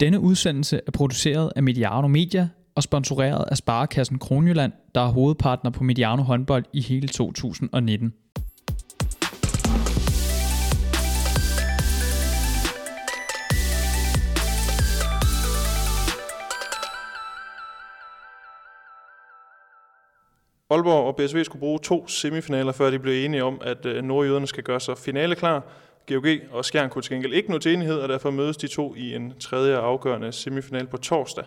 [0.00, 5.70] Denne udsendelse er produceret af Mediano Media og sponsoreret af Sparekassen Kronjylland, der er hovedpartner
[5.70, 8.12] på Mediano håndbold i hele 2019.
[20.70, 24.46] Aalborg og BSV skulle bruge to semifinaler, før de blev enige om, at øh, nordjyderne
[24.46, 25.62] skal gøre sig finale klar.
[26.08, 28.94] GOG og Skjern kunne til gengæld ikke nå til enighed, og derfor mødes de to
[28.94, 31.44] i en tredje afgørende semifinal på torsdag.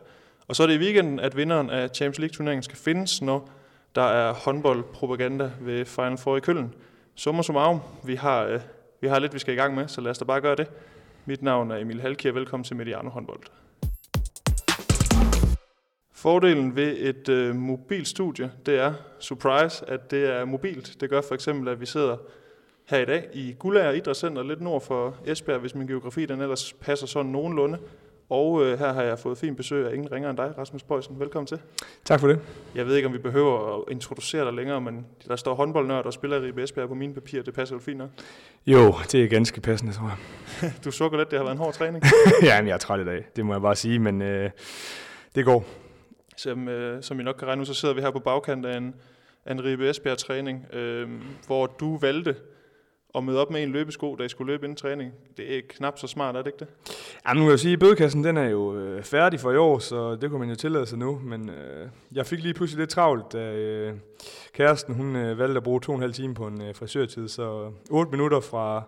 [0.47, 3.49] Og så er det i weekenden, at vinderen af Champions League-turneringen skal findes, når
[3.95, 6.73] der er håndboldpropaganda ved Final Four i Køln.
[7.15, 8.59] som summarum, vi har, øh,
[9.01, 10.67] vi har lidt, vi skal i gang med, så lad os da bare gøre det.
[11.25, 13.41] Mit navn er Emil Halkier, velkommen til Mediano håndbold.
[16.13, 21.01] Fordelen ved et øh, mobilstudie, det er, surprise, at det er mobilt.
[21.01, 22.17] Det gør for eksempel, at vi sidder
[22.91, 26.73] her i dag i Gullager Idrætscenter, lidt nord for Esbjerg, hvis min geografi den ellers
[26.73, 27.77] passer sådan nogenlunde.
[28.29, 31.19] Og øh, her har jeg fået fint besøg af ingen ringer end dig, Rasmus Bøjsen.
[31.19, 31.59] Velkommen til.
[32.05, 32.39] Tak for det.
[32.75, 36.13] Jeg ved ikke, om vi behøver at introducere dig længere, men der står håndboldnørd og
[36.13, 37.43] spiller i Esbjerg på mine papirer.
[37.43, 38.09] Det passer jo fint nok.
[38.67, 40.11] Jo, det er ganske passende, tror
[40.61, 40.73] jeg.
[40.85, 42.03] du sukker lidt, det har været en hård træning.
[42.43, 44.49] ja, men jeg er træt i dag, det må jeg bare sige, men øh,
[45.35, 45.65] det går.
[46.37, 48.77] Som, øh, som I nok kan regne ud, så sidder vi her på bagkant af
[48.77, 48.95] en,
[49.45, 51.09] af en Ribe Esbjerg træning, øh,
[51.47, 52.35] hvor du valgte
[53.15, 55.13] at møde op med en løbesko, da I skulle løbe inden træning.
[55.37, 56.67] Det er knap så smart, er det ikke det?
[57.27, 59.79] Jamen, nu kan jeg sige, at bødekassen den er jo øh, færdig for i år,
[59.79, 61.21] så det kunne man jo tillade sig nu.
[61.23, 63.93] Men øh, jeg fik lige pludselig lidt travlt, da øh,
[64.53, 67.27] kæresten hun, øh, valgte at bruge to og en halv time på en øh, frisørtid.
[67.27, 68.83] Så otte minutter fra,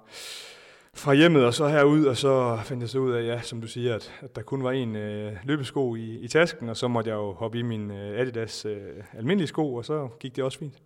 [0.93, 3.67] fra hjemmet og så herud, og så fandt jeg så ud af, ja, som du
[3.67, 7.09] siger, at, at der kun var en øh, løbesko i, i tasken, og så måtte
[7.09, 8.77] jeg jo hoppe i min øh, Adidas øh,
[9.17, 10.81] almindelige sko, og så gik det også fint.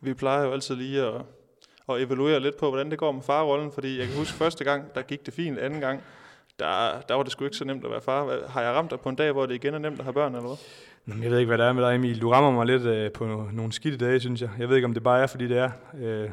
[0.00, 1.22] Vi plejer jo altid lige at
[1.86, 4.94] og evaluere lidt på, hvordan det går med farrollen, fordi jeg kan huske første gang,
[4.94, 6.00] der gik det fint, anden gang,
[6.58, 8.48] der, der var det sgu ikke så nemt at være far.
[8.48, 10.34] Har jeg ramt dig på en dag, hvor det igen er nemt at have børn,
[10.34, 10.56] eller hvad?
[11.08, 12.20] Jamen, jeg ved ikke, hvad der er med dig, Emil.
[12.20, 14.50] Du rammer mig lidt øh, på nogle skidte dage, synes jeg.
[14.58, 15.70] Jeg ved ikke, om det bare er, fordi det er.
[16.02, 16.30] Øh,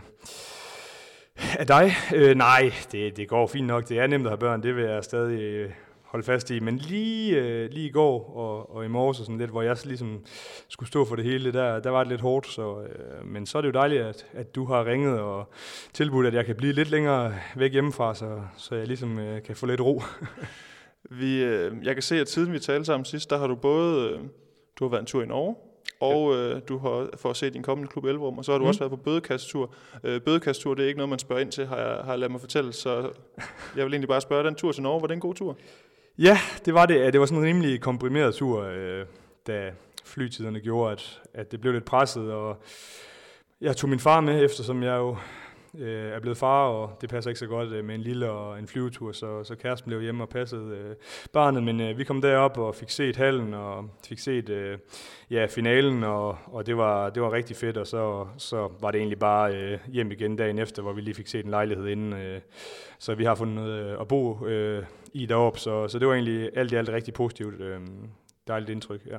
[1.60, 1.92] af dig?
[2.16, 3.90] Øh, nej, det, det går fint nok.
[3.90, 4.64] Det er nemt at have børn.
[4.64, 5.70] Det vil jeg stadig øh,
[6.12, 6.60] holde fast i.
[6.60, 9.78] Men lige, øh, lige i går og, og i morges, og sådan lidt, hvor jeg
[9.86, 10.26] ligesom
[10.68, 12.48] skulle stå for det hele, der, der var det lidt hårdt.
[12.48, 15.50] Så, øh, men så er det jo dejligt, at, at du har ringet og
[15.94, 19.56] tilbudt, at jeg kan blive lidt længere væk hjemmefra, så, så jeg ligesom øh, kan
[19.56, 20.02] få lidt ro.
[21.20, 24.10] vi, øh, jeg kan se, at siden vi talte sammen sidst, der har du både
[24.10, 24.20] øh,
[24.80, 25.56] du har været en tur i Norge,
[26.00, 28.64] og øh, du har for at se din kommende klub Elverum, og så har du
[28.64, 28.68] mm.
[28.68, 29.74] også været på bødekasttur.
[30.04, 32.32] Øh, bødekasttur, det er ikke noget, man spørger ind til, har jeg, har jeg ladet
[32.32, 33.12] mig fortælle, så
[33.76, 35.58] jeg vil egentlig bare spørge, den tur til Norge, var det en god tur?
[36.22, 37.14] Ja, det var det.
[37.14, 39.06] Det var sådan en rimelig komprimeret tur, øh,
[39.48, 39.72] da
[40.06, 42.62] flytiderne gjorde, at, at det blev lidt presset, og
[43.62, 45.18] jeg tog min far med, eftersom jeg jo
[45.78, 48.60] øh, er blevet far, og det passer ikke så godt øh, med en lille og
[48.60, 50.96] en flyvetur, så, så kæresten blev hjemme og passede øh,
[51.34, 54.78] barnet, men øh, vi kom derop og fik set hallen, og fik set øh,
[55.30, 59.00] ja, finalen, og, og det, var, det var rigtig fedt, og så, så var det
[59.00, 62.14] egentlig bare øh, hjem igen dagen efter, hvor vi lige fik set en lejlighed inden,
[62.14, 62.42] øh,
[63.00, 66.14] så vi har fundet noget øh, at bo øh, i deroppe, så, så det var
[66.14, 67.80] egentlig alt i alt rigtig positivt, øh,
[68.48, 69.18] dejligt indtryk, ja.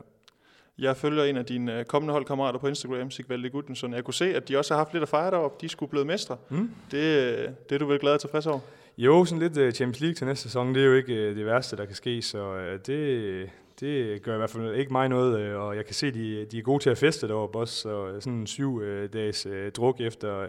[0.79, 3.95] Jeg følger en af dine øh, kommende holdkammerater på Instagram, Sigvalde Gudmundsson.
[3.95, 5.57] Jeg kunne se, at de også har haft lidt at fejre deroppe.
[5.61, 6.37] De skulle blive mestre.
[6.49, 6.71] Mm.
[6.91, 8.61] Det, øh, det er du vel glad og tilfreds over?
[8.99, 11.77] Jo, sådan lidt øh, Champions League til næste sæson, det er jo ikke det værste,
[11.77, 15.77] der kan ske, så det, det gør i hvert fald ikke mig noget, øh, og
[15.77, 18.39] jeg kan se, at de, de er gode til at feste deroppe også, så sådan
[18.39, 20.49] en syv øh, dages øh, druk efter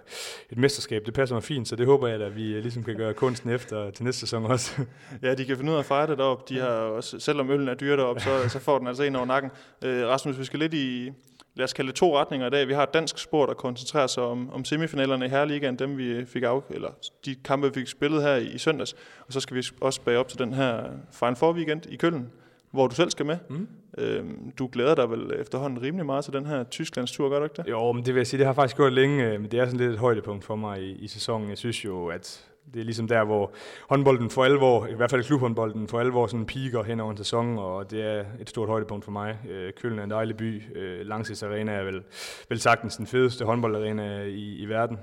[0.50, 3.14] et mesterskab, det passer mig fint, så det håber jeg, at vi ligesom kan gøre
[3.14, 4.86] kunsten efter til næste sæson også.
[5.22, 6.54] Ja, de kan finde ud af at fejre det deroppe.
[6.54, 9.26] De har også, selvom øllen er dyr deroppe, så, så får den altså en over
[9.26, 9.52] nakken.
[9.84, 11.12] Øh, Rasmus, vi skal lidt i,
[11.56, 12.68] lad os kalde det to retninger i dag.
[12.68, 16.26] Vi har et dansk spor, der koncentrerer sig om, om semifinalerne i Herreligaen, dem vi
[16.26, 16.90] fik af, eller
[17.26, 18.94] de kampe, vi fik spillet her i, i søndags.
[19.28, 22.32] Og så skal vi også bage op til den her Final Four weekend i Køln,
[22.72, 23.38] hvor du selv skal med.
[23.50, 23.68] Mm.
[23.98, 27.44] Øhm, du glæder dig vel efterhånden rimelig meget til den her Tysklands tur, gør du
[27.44, 27.70] ikke det?
[27.70, 29.66] Jo, men det vil jeg sige, det har faktisk gjort længe, øh, men det er
[29.66, 31.50] sådan lidt et højdepunkt for mig i, i sæsonen.
[31.50, 33.52] Jeg synes jo, at det er ligesom der, hvor
[33.90, 37.58] håndbolden for alvor, i hvert fald klubhåndbolden for alvor, sådan piker hen over en sæson,
[37.58, 39.38] og det er et stort højdepunkt for mig.
[39.50, 40.64] Øh, Køln er en dejlig by.
[40.76, 42.04] Øh, Arena er vel,
[42.50, 44.98] vel sagtens den fedeste håndboldarena i, i verden,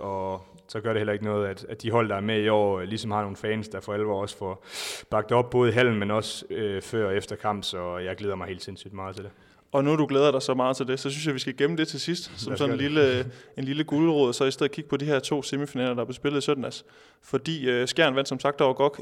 [0.00, 2.48] og så gør det heller ikke noget, at, at de hold, der er med i
[2.48, 4.64] år, ligesom har nogle fans, der for alvor også får
[5.10, 8.34] bagt op både i hallen, men også øh, før og efter kamp, så jeg glæder
[8.34, 9.32] mig helt sindssygt meget til det.
[9.72, 11.76] Og nu du glæder dig så meget til det, så synes jeg, vi skal gemme
[11.76, 14.96] det til sidst, som sådan en lille, en lille guldråd, så i stedet kigge på
[14.96, 16.84] de her to semifinaler, der blev spillet i søndags.
[17.22, 18.96] Fordi øh, Skjern vandt som sagt over GOG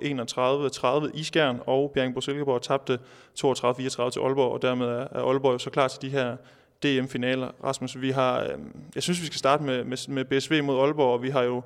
[1.06, 2.98] 31-30 i Skjern, og Bjergbro Silkeborg tabte
[3.38, 6.36] 32-34 til Aalborg, og dermed er, er Aalborg jo så klar til de her
[6.82, 7.50] DM-finaler.
[7.64, 8.58] Rasmus, vi har, øh,
[8.94, 11.62] jeg synes, vi skal starte med, med, med BSV mod Aalborg, og vi har jo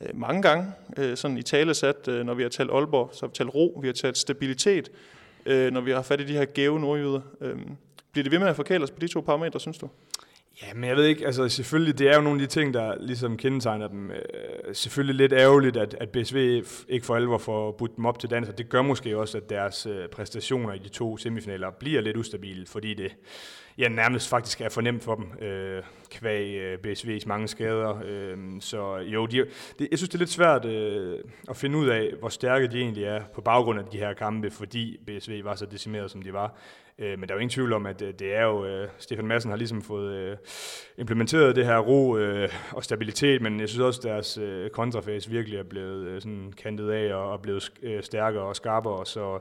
[0.00, 3.20] øh, mange gange øh, sådan i tale sat, øh, når vi har talt Aalborg, så
[3.22, 4.90] har vi talt ro, vi har talt stabilitet.
[5.46, 7.20] øh, når vi har fat i de her gæve nordjyder.
[7.40, 7.56] Øh,
[8.12, 9.88] bliver det ved med at forkæle os på de to parametre, synes du?
[10.62, 12.94] Ja, men jeg ved ikke, altså selvfølgelig, det er jo nogle af de ting, der
[13.00, 14.10] ligesom kendetegner dem.
[14.10, 14.18] Øh,
[14.72, 18.48] selvfølgelig lidt ærgerligt, at, at BSV ikke for alvor får budt dem op til dans,
[18.48, 22.16] og det gør måske også, at deres øh, præstationer i de to semifinaler bliver lidt
[22.16, 23.16] ustabile, fordi det
[23.80, 28.02] ja, nærmest faktisk er fornemt for dem, øh, kvæg øh, BSV's mange skader.
[28.04, 29.46] Øh, så jo, de,
[29.78, 31.18] det, jeg synes, det er lidt svært øh,
[31.48, 34.50] at finde ud af, hvor stærke de egentlig er på baggrund af de her kampe,
[34.50, 36.58] fordi BSV var så decimeret, som de var.
[37.00, 39.26] Øh, men der er jo ingen tvivl om, at øh, det er jo, øh, Stefan
[39.26, 40.36] Madsen har ligesom fået øh,
[40.98, 45.30] implementeret det her ro øh, og stabilitet, men jeg synes også, at deres øh, kontrafase
[45.30, 49.32] virkelig er blevet øh, sådan kantet af og, og blevet øh, stærkere og skarpere, så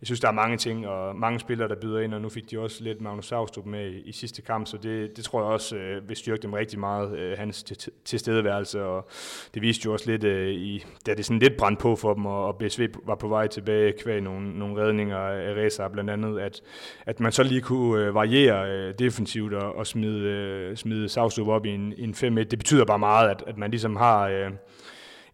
[0.00, 2.50] jeg synes, der er mange ting og mange spillere, der byder ind, og nu fik
[2.50, 5.52] de også lidt Magnus Saustrup med i, i sidste kamp, så det, det tror jeg
[5.52, 7.64] også øh, vil styrke dem rigtig meget, øh, hans
[8.04, 9.08] tilstedeværelse, og
[9.54, 12.26] det viste jo også lidt, øh, i, da det sådan lidt brændte på for dem,
[12.26, 16.40] og, og BSV var på vej tilbage kvæg nogle, nogle redninger af Reza blandt andet,
[16.40, 16.60] at,
[17.06, 21.48] at man så lige kunne øh, variere øh, defensivt og, og smide, øh, smide Savstrup
[21.48, 24.50] op i en, en 5-1, det betyder bare meget, at, at man ligesom har øh,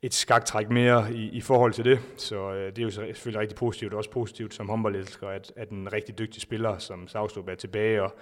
[0.04, 2.00] et skaktræk mere i, i forhold til det.
[2.16, 5.70] Så øh, det er jo selvfølgelig rigtig positivt, og også positivt som håndboldelsker, at, at
[5.70, 8.14] en rigtig dygtig spiller som Savstrup er tilbage og,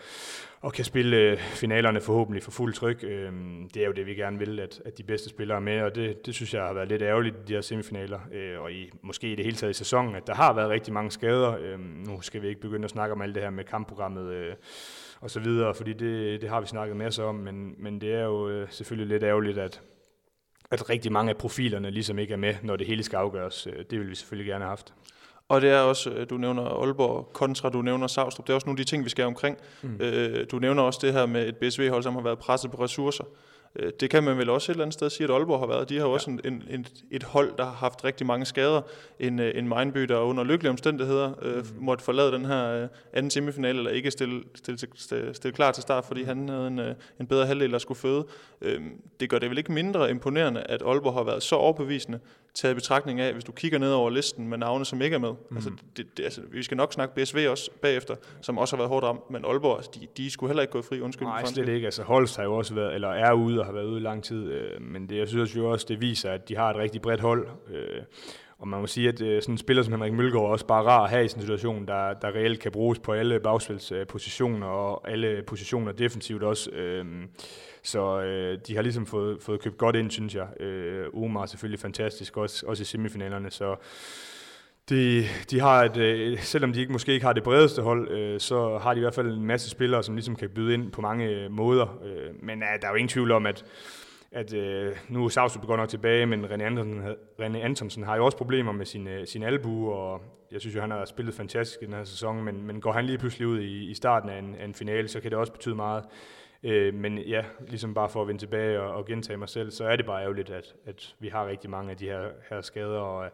[0.60, 3.04] og kan spille øh, finalerne forhåbentlig for fuld tryk.
[3.04, 3.32] Øh,
[3.74, 5.94] det er jo det, vi gerne vil, at, at de bedste spillere er med, og
[5.94, 8.90] det, det synes jeg har været lidt ærgerligt i de her semifinaler, øh, og i,
[9.02, 11.56] måske i det hele taget i sæsonen, at der har været rigtig mange skader.
[11.60, 14.54] Øh, nu skal vi ikke begynde at snakke om alt det her med kampprogrammet øh,
[15.20, 18.24] og så videre, fordi det, det har vi snakket masser om, men, men det er
[18.24, 19.80] jo øh, selvfølgelig lidt ærgerligt, at,
[20.70, 23.66] at rigtig mange af profilerne ligesom ikke er med, når det hele skal afgøres.
[23.66, 24.94] Øh, det vil vi selvfølgelig gerne have haft.
[25.48, 28.46] Og det er også, øh, du nævner Aalborg kontra, du nævner Savstrup.
[28.46, 29.58] Det er også nogle af de ting, vi skal omkring.
[29.82, 29.96] Mm.
[30.00, 33.24] Øh, du nævner også det her med et BSV-hold, som har været presset på ressourcer.
[33.76, 35.88] Øh, det kan man vel også et eller andet sted sige, at Aalborg har været.
[35.88, 36.12] De har ja.
[36.12, 38.82] også en, en, en, et hold, der har haft rigtig mange skader.
[39.20, 41.64] En, øh, en Mindby, der under lykkelige omstændigheder øh, mm.
[41.84, 45.82] måtte forlade den her øh, anden semifinal, eller ikke stille, stille, stille, stille klar til
[45.82, 48.26] start, fordi han havde en, øh, en bedre halvdel, der skulle føde.
[48.60, 48.80] Øh,
[49.20, 52.20] det gør det vel ikke mindre imponerende, at Aalborg har været så overbevisende,
[52.54, 55.18] taget i betragtning af, hvis du kigger ned over listen med navne, som ikke er
[55.18, 55.32] med.
[55.50, 55.56] Mm.
[55.56, 58.88] Altså, det, det, altså, vi skal nok snakke BSV også bagefter, som også har været
[58.88, 61.28] hårdt ramt, men Aalborg, altså, de, de skulle heller ikke gå fri, undskyld.
[61.28, 61.84] Nej, slet ikke.
[61.84, 64.24] Altså, Holst har jo også været, eller er ude og har været ude i lang
[64.24, 67.02] tid, øh, men det, jeg synes jo også, det viser, at de har et rigtig
[67.02, 67.48] bredt hold.
[67.70, 68.02] Øh,
[68.60, 70.82] og man må sige, at øh, sådan en spiller som Henrik Mølgaard er også bare
[70.84, 75.10] rar have i sådan en situation, der, der reelt kan bruges på alle bagspilspositioner og
[75.10, 76.70] alle positioner defensivt også.
[76.70, 77.04] Øh,
[77.82, 80.60] så øh, de har ligesom fået, fået købt godt ind, synes jeg.
[80.60, 83.76] Øh, Omar er selvfølgelig fantastisk, også, også i semifinalerne, så
[84.88, 88.40] de, de har et, øh, selvom de ikke, måske ikke har det bredeste hold, øh,
[88.40, 91.00] så har de i hvert fald en masse spillere, som ligesom kan byde ind på
[91.00, 92.00] mange øh, måder.
[92.04, 93.64] Øh, men øh, der er jo ingen tvivl om, at
[94.32, 97.02] at øh, nu er Savstrup godt nok tilbage, men René Antonsen,
[97.40, 100.22] René Antonsen har jo også problemer med sin, øh, sin albu, og
[100.52, 103.06] jeg synes jo, han har spillet fantastisk i den her sæson, men, men går han
[103.06, 105.52] lige pludselig ud i, i starten af en, af en finale, så kan det også
[105.52, 106.04] betyde meget.
[106.62, 109.84] Øh, men ja, ligesom bare for at vende tilbage og, og gentage mig selv, så
[109.84, 112.98] er det bare ærgerligt, at, at vi har rigtig mange af de her, her skader,
[112.98, 113.30] og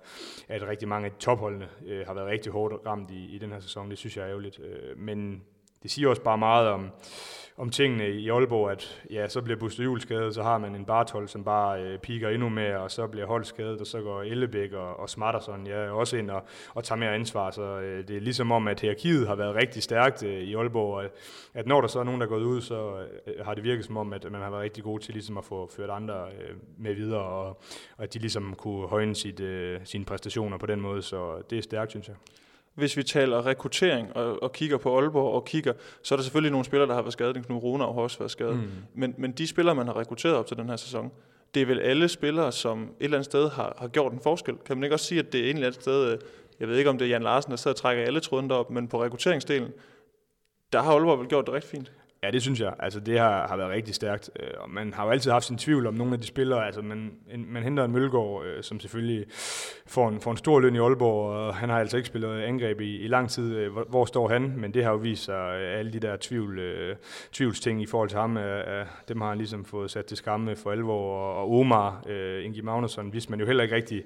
[0.48, 3.60] at rigtig mange af topholdene øh, har været rigtig hårdt ramt i, i den her
[3.60, 3.90] sæson.
[3.90, 4.60] Det synes jeg er ærgerligt.
[4.60, 5.42] Øh, men
[5.82, 6.90] det siger også bare meget om,
[7.58, 10.84] om tingene i Aalborg, at ja, så bliver Buster Juhl skadet, så har man en
[10.84, 14.22] Bartol, som bare øh, piker endnu mere, og så bliver Hold skadet, og så går
[14.22, 16.42] Ellebæk og, og Smarterson ja, også ind og,
[16.74, 17.50] og tager mere ansvar.
[17.50, 20.94] Så øh, det er ligesom om, at hierarkiet har været rigtig stærkt øh, i Aalborg,
[20.94, 21.04] og
[21.54, 23.84] at når der så er nogen, der er gået ud, så øh, har det virket
[23.84, 26.56] som om, at man har været rigtig god til ligesom at få ført andre øh,
[26.78, 27.46] med videre, og,
[27.96, 31.58] og at de ligesom kunne højne sit, øh, sine præstationer på den måde, så det
[31.58, 32.16] er stærkt, synes jeg
[32.76, 36.50] hvis vi taler rekruttering og, og kigger på Aalborg og kigger, så er der selvfølgelig
[36.50, 37.46] nogle spillere, der har været skadet.
[37.46, 38.56] Knud Rune har også været skadet.
[38.56, 38.70] Mm.
[38.94, 41.12] Men, men de spillere, man har rekrutteret op til den her sæson,
[41.54, 44.54] det er vel alle spillere, som et eller andet sted har, har gjort en forskel.
[44.66, 46.18] Kan man ikke også sige, at det er et sted, øh,
[46.60, 48.70] jeg ved ikke om det er Jan Larsen, der sidder og trækker alle tråden derop,
[48.70, 49.72] men på rekrutteringsdelen,
[50.72, 51.92] der har Aalborg vel gjort det rigtig fint.
[52.22, 52.74] Ja, det synes jeg.
[52.78, 54.30] Altså, det har, har været rigtig stærkt.
[54.40, 56.66] Øh, og man har jo altid haft sin tvivl om nogle af de spillere.
[56.66, 59.26] Altså, man, en, man henter en Mølgaard, øh, som selvfølgelig
[59.86, 62.80] får en, får en stor løn i Aalborg, og han har altså ikke spillet angreb
[62.80, 63.56] i, i lang tid.
[63.56, 64.54] Øh, hvor, hvor står han?
[64.56, 66.96] Men det har jo vist sig, alle de der tvivl, øh,
[67.32, 70.70] tvivlsting i forhold til ham, øh, dem har han ligesom fået sat til skamme for
[70.70, 71.18] alvor.
[71.18, 74.04] Og, og Omar, øh, Ingi Magnusson, vidste man jo heller ikke rigtig,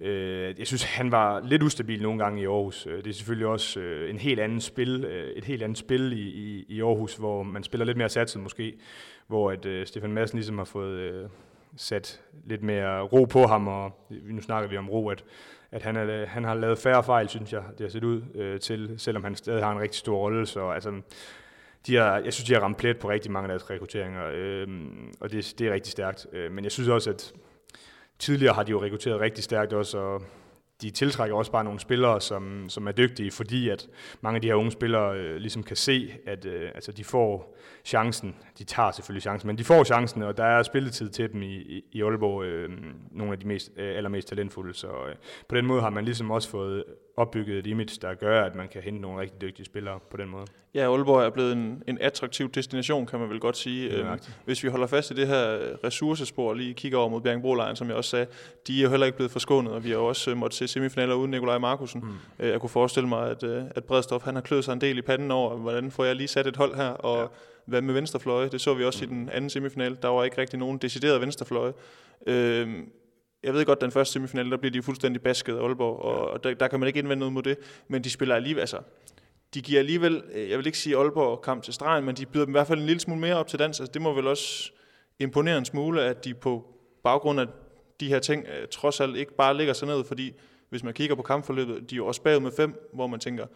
[0.00, 2.86] Øh, jeg synes, han var lidt ustabil nogle gange i Aarhus.
[2.86, 6.12] Øh, det er selvfølgelig også øh, en helt anden spil, øh, et helt andet spil
[6.12, 8.78] i, i, i Aarhus, hvor man spiller lidt mere satset måske,
[9.26, 11.30] hvor at øh, Stefan Madsen ligesom har fået
[11.76, 15.24] sat lidt mere ro på ham, og nu snakker vi om ro, at,
[15.72, 18.60] at han, er, han har lavet færre fejl, synes jeg, det har set ud øh,
[18.60, 20.46] til, selvom han stadig har en rigtig stor rolle.
[20.46, 21.00] Så altså,
[21.86, 24.68] de har, jeg synes, de har ramt plet på rigtig mange af deres rekrutteringer, øh,
[25.20, 26.26] og det, det er rigtig stærkt.
[26.50, 27.32] men jeg synes også, at
[28.18, 30.22] tidligere har de jo rekrutteret rigtig stærkt også, og
[30.82, 33.88] de tiltrækker også bare nogle spillere, som, som er dygtige, fordi at
[34.20, 37.56] mange af de her unge spillere øh, ligesom kan se, at øh, altså de får
[37.88, 38.34] chancen.
[38.58, 41.82] De tager selvfølgelig chancen, men de får chancen, og der er spilletid til dem i,
[41.92, 42.70] i, Aalborg, øh,
[43.10, 44.74] nogle af de mest, øh, allermest talentfulde.
[44.74, 45.14] Så øh,
[45.48, 46.84] på den måde har man ligesom også fået
[47.16, 50.28] opbygget et image, der gør, at man kan hente nogle rigtig dygtige spillere på den
[50.28, 50.46] måde.
[50.74, 53.90] Ja, Aalborg er blevet en, en attraktiv destination, kan man vel godt sige.
[53.90, 57.74] Ja, øhm, hvis vi holder fast i det her ressourcespor, lige kigger over mod Bjergbro
[57.74, 58.26] som jeg også sagde,
[58.66, 61.14] de er jo heller ikke blevet forskånet, og vi har også øh, måttet se semifinaler
[61.14, 62.00] uden Nikolaj Markusen.
[62.00, 62.44] Mm.
[62.44, 64.98] Øh, jeg kunne forestille mig, at, øh, at Bredstof han har kløet sig en del
[64.98, 67.26] i panden over, hvordan får jeg lige sat et hold her, og ja.
[67.68, 68.48] Hvad med venstrefløje?
[68.48, 69.98] Det så vi også i den anden semifinal.
[70.02, 71.72] Der var ikke rigtig nogen decideret venstrefløje.
[72.26, 72.92] Øhm,
[73.42, 76.54] jeg ved godt, den første semifinal, der bliver de fuldstændig basket af Aalborg, og der,
[76.54, 77.58] der kan man ikke indvende noget mod det,
[77.88, 78.78] men de spiller alligevel, altså,
[79.54, 82.44] de giver alligevel, øh, jeg vil ikke sige Aalborg kamp til stregen, men de byder
[82.44, 83.80] dem i hvert fald en lille smule mere op til dans.
[83.80, 84.72] Altså, det må vel også
[85.18, 87.46] imponere en smule, at de på baggrund af
[88.00, 90.32] de her ting, øh, trods alt ikke bare ligger sig ned, fordi
[90.68, 93.46] hvis man kigger på kampforløbet, de er jo også bagud med fem, hvor man tænker,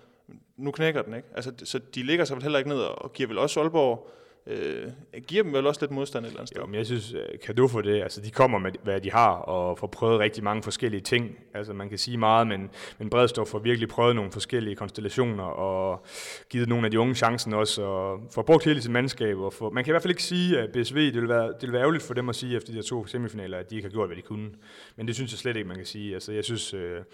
[0.57, 1.29] nu knækker den, ikke?
[1.35, 4.11] Altså, så de ligger sig vel heller ikke ned og giver vel også Aalborg
[4.47, 4.91] øh,
[5.27, 6.61] giver dem vel også lidt modstand et eller andet sted.
[6.61, 9.11] Jo, men jeg synes, øh, kan du få det, altså de kommer med, hvad de
[9.11, 11.39] har, og får prøvet rigtig mange forskellige ting.
[11.55, 16.07] Altså man kan sige meget, men, men Bredstof får virkelig prøvet nogle forskellige konstellationer, og
[16.51, 19.39] givet nogle af de unge chancen også, og får brugt hele sit mandskab.
[19.39, 21.63] Og får, man kan i hvert fald ikke sige, at BSV, det vil, være, det
[21.63, 23.89] vil være ærgerligt for dem at sige efter de her to semifinaler, at de ikke
[23.89, 24.51] har gjort, hvad de kunne.
[24.97, 26.15] Men det synes jeg slet ikke, man kan sige.
[26.15, 27.05] Altså jeg synes, øh, jeg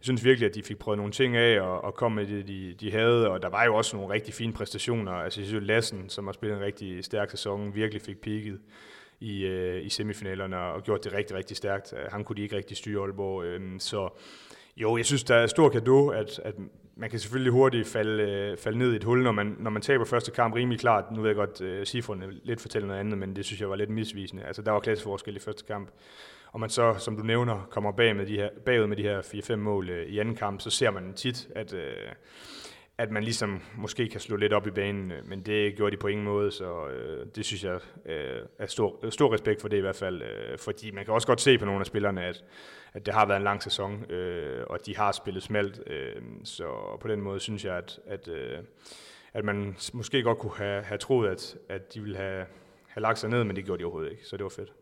[0.00, 2.74] synes virkelig, at de fik prøvet nogle ting af, og, og kom med det, de,
[2.80, 5.12] de havde, og der var jo også nogle rigtig fine præstationer.
[5.12, 8.58] Altså jeg synes, Lassen, som har spillet en rigtig rigtig stærk sæson, virkelig fik peaked
[9.20, 11.92] i, øh, i semifinalerne og gjort det rigtig, rigtig stærkt.
[11.92, 13.44] Øh, Han kunne de ikke rigtig styre Aalborg.
[13.44, 14.08] Øh, så
[14.76, 16.54] jo, jeg synes, der er stor gave, at, at
[16.96, 19.82] man kan selvfølgelig hurtigt falde, øh, falde ned i et hul, når man, når man
[19.82, 21.04] taber første kamp rimelig klart.
[21.12, 23.76] Nu ved jeg godt, øh, cifrene lidt fortæller noget andet, men det synes jeg var
[23.76, 24.44] lidt misvisende.
[24.44, 25.90] Altså, der var klasseforskel i første kamp.
[26.52, 29.20] Og man så, som du nævner, kommer bag med de her, bagud med de her
[29.22, 32.12] 4-5 mål øh, i anden kamp, så ser man tit, at, Øh,
[32.98, 36.00] at man ligesom måske kan slå lidt op i banen, øh, men det gjorde de
[36.00, 39.68] på ingen måde, så øh, det synes jeg øh, er stor, øh, stor respekt for
[39.68, 42.24] det i hvert fald, øh, fordi man kan også godt se på nogle af spillerne,
[42.24, 42.44] at,
[42.92, 46.98] at det har været en lang sæson, øh, og de har spillet smalt, øh, så
[47.00, 48.58] på den måde synes jeg, at, at, øh,
[49.34, 52.46] at man måske godt kunne have, have troet, at, at de ville have,
[52.86, 54.72] have lagt sig ned, men det gjorde de overhovedet ikke, så det var fedt.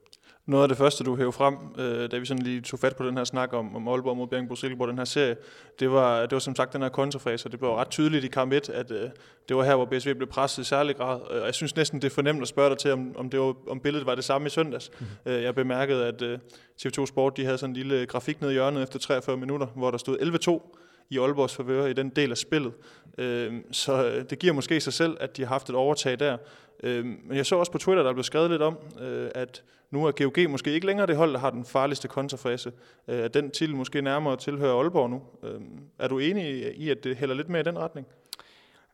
[0.46, 3.06] Noget af det første, du hævde frem, øh, da vi sådan lige tog fat på
[3.06, 5.36] den her snak om, om Aalborg mod Bjergbro Silkeborg, den her serie,
[5.80, 8.28] det var, det var som sagt den her kontrafase, og det blev ret tydeligt i
[8.28, 9.10] kamp 1, at øh,
[9.48, 11.20] det var her, hvor BSV blev presset i særlig grad.
[11.20, 13.54] Og jeg synes næsten, det er fornemt at spørge dig til, om, om, det var,
[13.68, 14.90] om billedet var det samme i søndags.
[15.00, 15.06] Mm.
[15.26, 16.38] Øh, jeg bemærkede, at øh,
[16.82, 19.90] TV2 Sport de havde sådan en lille grafik nede i hjørnet efter 43 minutter, hvor
[19.90, 20.76] der stod 11-2
[21.10, 22.72] i Aalborgs favør i den del af spillet.
[23.18, 26.36] Øhm, øh, så det giver måske sig selv, at de har haft et overtag der.
[26.82, 30.06] Øh, men jeg så også på Twitter, der blev skrevet lidt om, øh, at nu
[30.06, 32.72] er GOG måske ikke længere det hold, der har den farligste kontrafase.
[33.08, 35.22] Øh, at den til måske nærmere tilhører Aalborg nu.
[35.42, 35.60] Øh,
[35.98, 38.06] er du enig i, at det hælder lidt mere i den retning?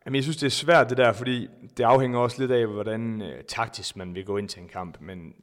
[0.07, 3.23] Jamen, jeg synes, det er svært det der, fordi det afhænger også lidt af, hvordan
[3.23, 4.97] øh, taktisk man vil gå ind til en kamp.
[5.01, 5.35] Men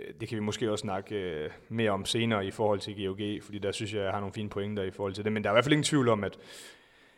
[0.00, 3.42] Øh, det kan vi måske også snakke øh, mere om senere i forhold til GOG,
[3.42, 5.32] fordi der synes jeg, jeg har nogle fine pointer i forhold til det.
[5.32, 6.38] Men der er i hvert fald ingen tvivl om, at,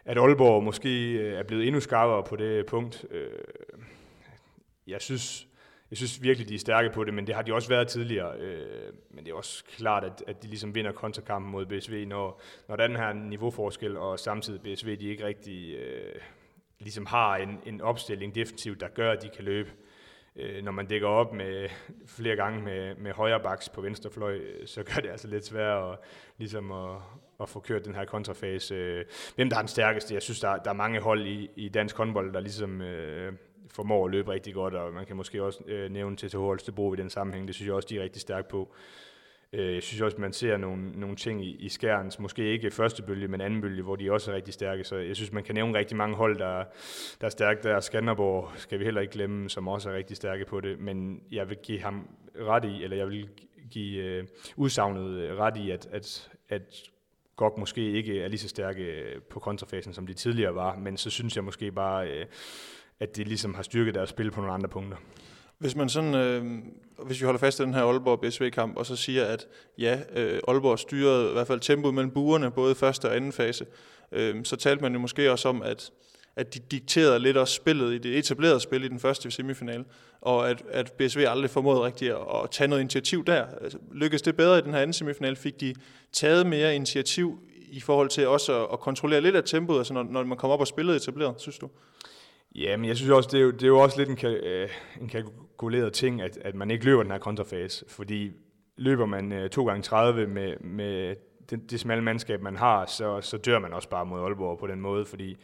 [0.04, 3.06] at Aalborg måske øh, er blevet endnu skarpere på det punkt.
[3.10, 3.30] Øh,
[4.86, 5.46] jeg synes,
[5.90, 8.38] jeg synes virkelig, de er stærke på det, men det har de også været tidligere.
[8.38, 12.42] Øh, men det er også klart, at, at de ligesom vinder kontrakampen mod BSV, når,
[12.68, 16.20] når der er den her niveauforskel, og samtidig BSV, de ikke rigtig øh,
[16.78, 19.70] ligesom har en, en opstilling defensivt, der gør, at de kan løbe.
[20.36, 21.68] Øh, når man dækker op med
[22.16, 25.46] flere gange med, med højre baks på venstre fløj, øh, så gør det altså lidt
[25.46, 25.98] svært at,
[26.38, 26.96] ligesom at,
[27.40, 28.74] at få kørt den her kontrafase.
[28.74, 30.14] Øh, hvem der er den stærkeste?
[30.14, 32.80] Jeg synes, der, der er mange hold i, i dansk håndbold, der ligesom...
[32.80, 33.32] Øh,
[33.74, 36.96] formår at løbe rigtig godt, og man kan måske også øh, nævne til Holstebro i
[36.96, 37.46] den sammenhæng.
[37.46, 38.74] Det synes jeg også, de er rigtig stærke på.
[39.52, 43.02] Øh, jeg synes også, man ser nogle, nogle ting i, i skærens, måske ikke første
[43.02, 44.84] bølge, men anden bølge, hvor de også er rigtig stærke.
[44.84, 46.64] Så jeg synes, man kan nævne rigtig mange hold, der,
[47.20, 47.80] der er stærke der.
[47.80, 50.78] Skanderborg skal vi heller ikke glemme, som også er rigtig stærke på det.
[50.78, 53.28] Men jeg vil give ham ret i, eller jeg vil
[53.70, 54.24] give øh,
[54.56, 56.82] udsagnet øh, ret i, at, at, at
[57.36, 60.96] godt måske ikke er lige så stærke øh, på kontrafasen, som de tidligere var, men
[60.96, 62.26] så synes jeg måske bare, øh,
[63.00, 64.96] at de ligesom har styrket deres spil på nogle andre punkter.
[65.62, 66.44] Hvis man sådan, øh,
[67.06, 69.46] hvis vi holder fast i den her Aalborg BSV kamp og så siger at
[69.78, 73.66] ja, øh, Aalborg styrede i hvert fald tempoet mellem buerne både første og anden fase,
[74.12, 75.90] øh, så talte man jo måske også om at
[76.36, 79.84] at de dikterede lidt også spillet i det etablerede spil i den første semifinal,
[80.20, 83.46] og at, at BSV aldrig formåede rigtigt at, at tage noget initiativ der.
[83.60, 85.36] Altså, lykkedes det bedre i den her anden semifinal?
[85.36, 85.74] Fik de
[86.12, 87.38] taget mere initiativ
[87.70, 90.50] i forhold til også at, at kontrollere lidt af tempoet, altså når, når man kom
[90.50, 91.70] op og spillet etableret, synes du?
[92.54, 94.68] Ja, men jeg synes også, det er jo, det er jo også lidt en, øh,
[95.00, 98.32] en kalkuleret ting, at, at man ikke løber den her kontrafase, fordi
[98.76, 101.16] løber man øh, 2 gange 30 med, med
[101.50, 104.66] det, det smalle mandskab, man har, så, så dør man også bare mod Aalborg på
[104.66, 105.36] den måde, fordi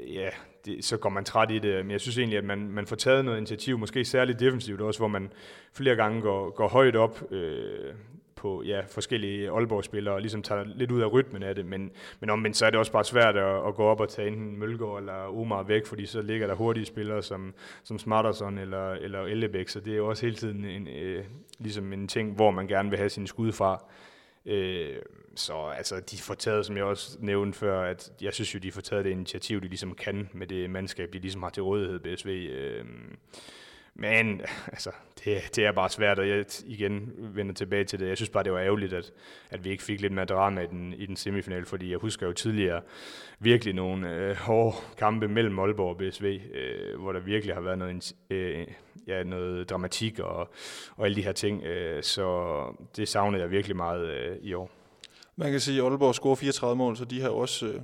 [0.00, 0.28] ja,
[0.64, 1.84] det, så går man træt i det.
[1.84, 5.00] Men jeg synes egentlig, at man, man får taget noget initiativ, måske særligt defensivt også,
[5.00, 5.32] hvor man
[5.72, 7.94] flere gange går, går højt op øh,
[8.38, 11.66] på ja, forskellige Aalborg-spillere, og ligesom tager lidt ud af rytmen af det.
[11.66, 11.90] Men,
[12.20, 14.58] men omvendt så er det også bare svært at, at gå op og tage enten
[14.58, 17.54] Mølgaard eller Omar væk, fordi så ligger der hurtige spillere som,
[17.84, 21.24] som Smarterson eller, eller Ellebæk, så det er jo også hele tiden en, øh,
[21.58, 23.84] ligesom en ting, hvor man gerne vil have sin skud fra.
[24.46, 24.96] Øh,
[25.34, 28.72] så altså, de får taget, som jeg også nævnte før, at jeg synes jo, de
[28.72, 31.98] får taget det initiativ, de ligesom kan med det mandskab, de ligesom har til rådighed,
[31.98, 32.28] BSV.
[32.28, 32.84] Øh,
[34.00, 34.40] men
[34.74, 34.90] altså,
[35.24, 38.08] det, det er bare svært, og jeg igen vender tilbage til det.
[38.08, 39.12] Jeg synes bare, det var ærgerligt, at,
[39.50, 42.26] at vi ikke fik lidt mere drama i den, i den semifinal, fordi jeg husker
[42.26, 42.80] jo tidligere
[43.38, 47.78] virkelig nogle øh, hårde kampe mellem Aalborg og BSV, øh, hvor der virkelig har været
[47.78, 48.66] noget, øh,
[49.06, 50.52] ja, noget dramatik og,
[50.96, 51.64] og alle de her ting.
[51.64, 52.64] Øh, så
[52.96, 54.77] det savnede jeg virkelig meget øh, i år.
[55.38, 57.66] Man kan sige, at Aalborg scorer 34 mål, så de har også...
[57.66, 57.80] Øh,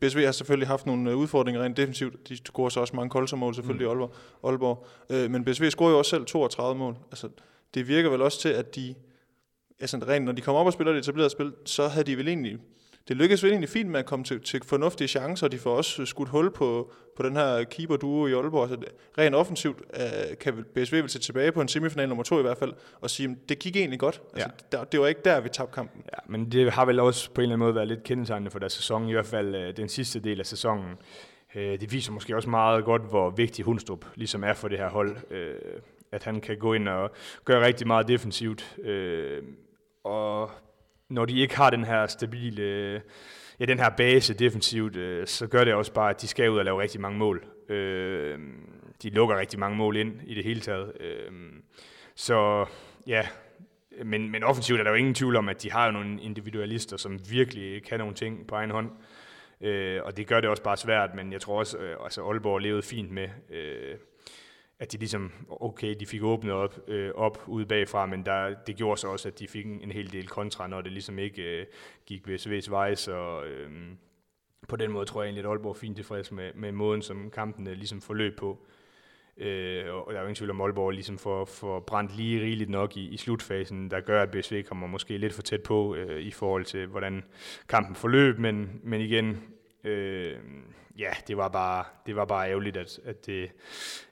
[0.00, 2.28] BSV har selvfølgelig haft nogle øh, udfordringer rent defensivt.
[2.28, 3.88] De scorer så også mange kolsermål selvfølgelig mm.
[3.88, 4.14] i Aalborg.
[4.44, 4.86] Aalborg.
[5.10, 6.96] Øh, men BSV scorer jo også selv 32 mål.
[7.10, 7.28] Altså,
[7.74, 8.94] det virker vel også til, at de...
[9.80, 12.28] Altså rent, når de kommer op og spiller det etablerede spil, så havde de vel
[12.28, 12.58] egentlig
[13.10, 15.76] det lykkedes vel egentlig fint med at komme til, til fornuftige chancer, og de får
[15.76, 18.68] også skudt hul på, på den her keeper-duo i Aalborg.
[18.68, 18.76] Så
[19.18, 22.58] rent offensivt uh, kan BSV vel se tilbage på en semifinal nummer to i hvert
[22.58, 24.22] fald, og sige, at det gik egentlig godt.
[24.32, 24.78] Altså, ja.
[24.78, 26.02] der, det var ikke der, vi tabte kampen.
[26.06, 28.58] Ja, men det har vel også på en eller anden måde været lidt kendetegnende for
[28.58, 30.94] deres sæson, i hvert fald uh, den sidste del af sæsonen.
[31.54, 34.88] Uh, det viser måske også meget godt, hvor vigtig Hundstrup ligesom er for det her
[34.88, 35.16] hold.
[35.30, 35.80] Uh,
[36.12, 37.10] at han kan gå ind og
[37.44, 38.76] gøre rigtig meget defensivt.
[38.78, 39.44] Uh,
[40.04, 40.50] og
[41.10, 43.02] når de ikke har den her stabile,
[43.60, 46.58] ja, den her base defensivt, øh, så gør det også bare, at de skal ud
[46.58, 47.44] og lave rigtig mange mål.
[47.68, 48.38] Øh,
[49.02, 50.92] de lukker rigtig mange mål ind i det hele taget.
[51.00, 51.32] Øh,
[52.14, 52.66] så
[53.06, 53.26] ja,
[54.04, 56.96] men, men offensivt er der jo ingen tvivl om, at de har jo nogle individualister,
[56.96, 58.90] som virkelig kan nogle ting på egen hånd.
[59.60, 62.58] Øh, og det gør det også bare svært, men jeg tror også, øh, altså Aalborg
[62.58, 63.96] levede fint med, øh,
[64.80, 68.76] at de ligesom, okay, de fik åbnet op, øh, op ude bagfra, men der, det
[68.76, 71.42] gjorde så også, at de fik en, en hel del kontra, når det ligesom ikke
[71.42, 71.66] øh,
[72.06, 73.70] gik VSV's vej, så øh,
[74.68, 77.30] på den måde tror jeg egentlig, at Aalborg er fint tilfreds med, med måden, som
[77.30, 78.66] kampen øh, ligesom forløb på.
[79.36, 82.70] Øh, og der er jo ingen tvivl om, Aalborg ligesom får, får brændt lige rigeligt
[82.70, 86.20] nok i, i slutfasen, der gør, at BSV kommer måske lidt for tæt på øh,
[86.20, 87.24] i forhold til, hvordan
[87.68, 89.42] kampen forløb, men, men igen,
[89.84, 90.36] øh,
[90.98, 93.50] ja, det var bare, det var bare ærgerligt, at, at, det,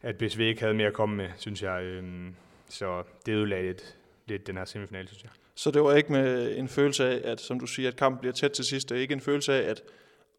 [0.02, 1.82] at BSV ikke havde mere at komme med, synes jeg.
[1.82, 2.34] Øhm,
[2.68, 5.30] så det ødelagde lidt, lidt den her semifinal, synes jeg.
[5.54, 8.32] Så det var ikke med en følelse af, at som du siger, at kampen bliver
[8.32, 8.92] tæt til sidst.
[8.92, 9.82] Er ikke en følelse af, at,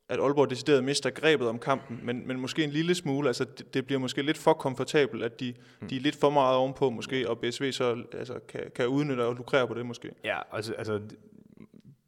[0.10, 3.28] at Aalborg decideret mister grebet om kampen, men, men måske en lille smule.
[3.28, 5.88] Altså, det, det bliver måske lidt for komfortabelt, at de, mm.
[5.88, 9.36] de er lidt for meget ovenpå måske, og BSV så altså, kan, kan udnytte og
[9.36, 10.12] lukrere på det måske.
[10.24, 11.02] Ja, altså, altså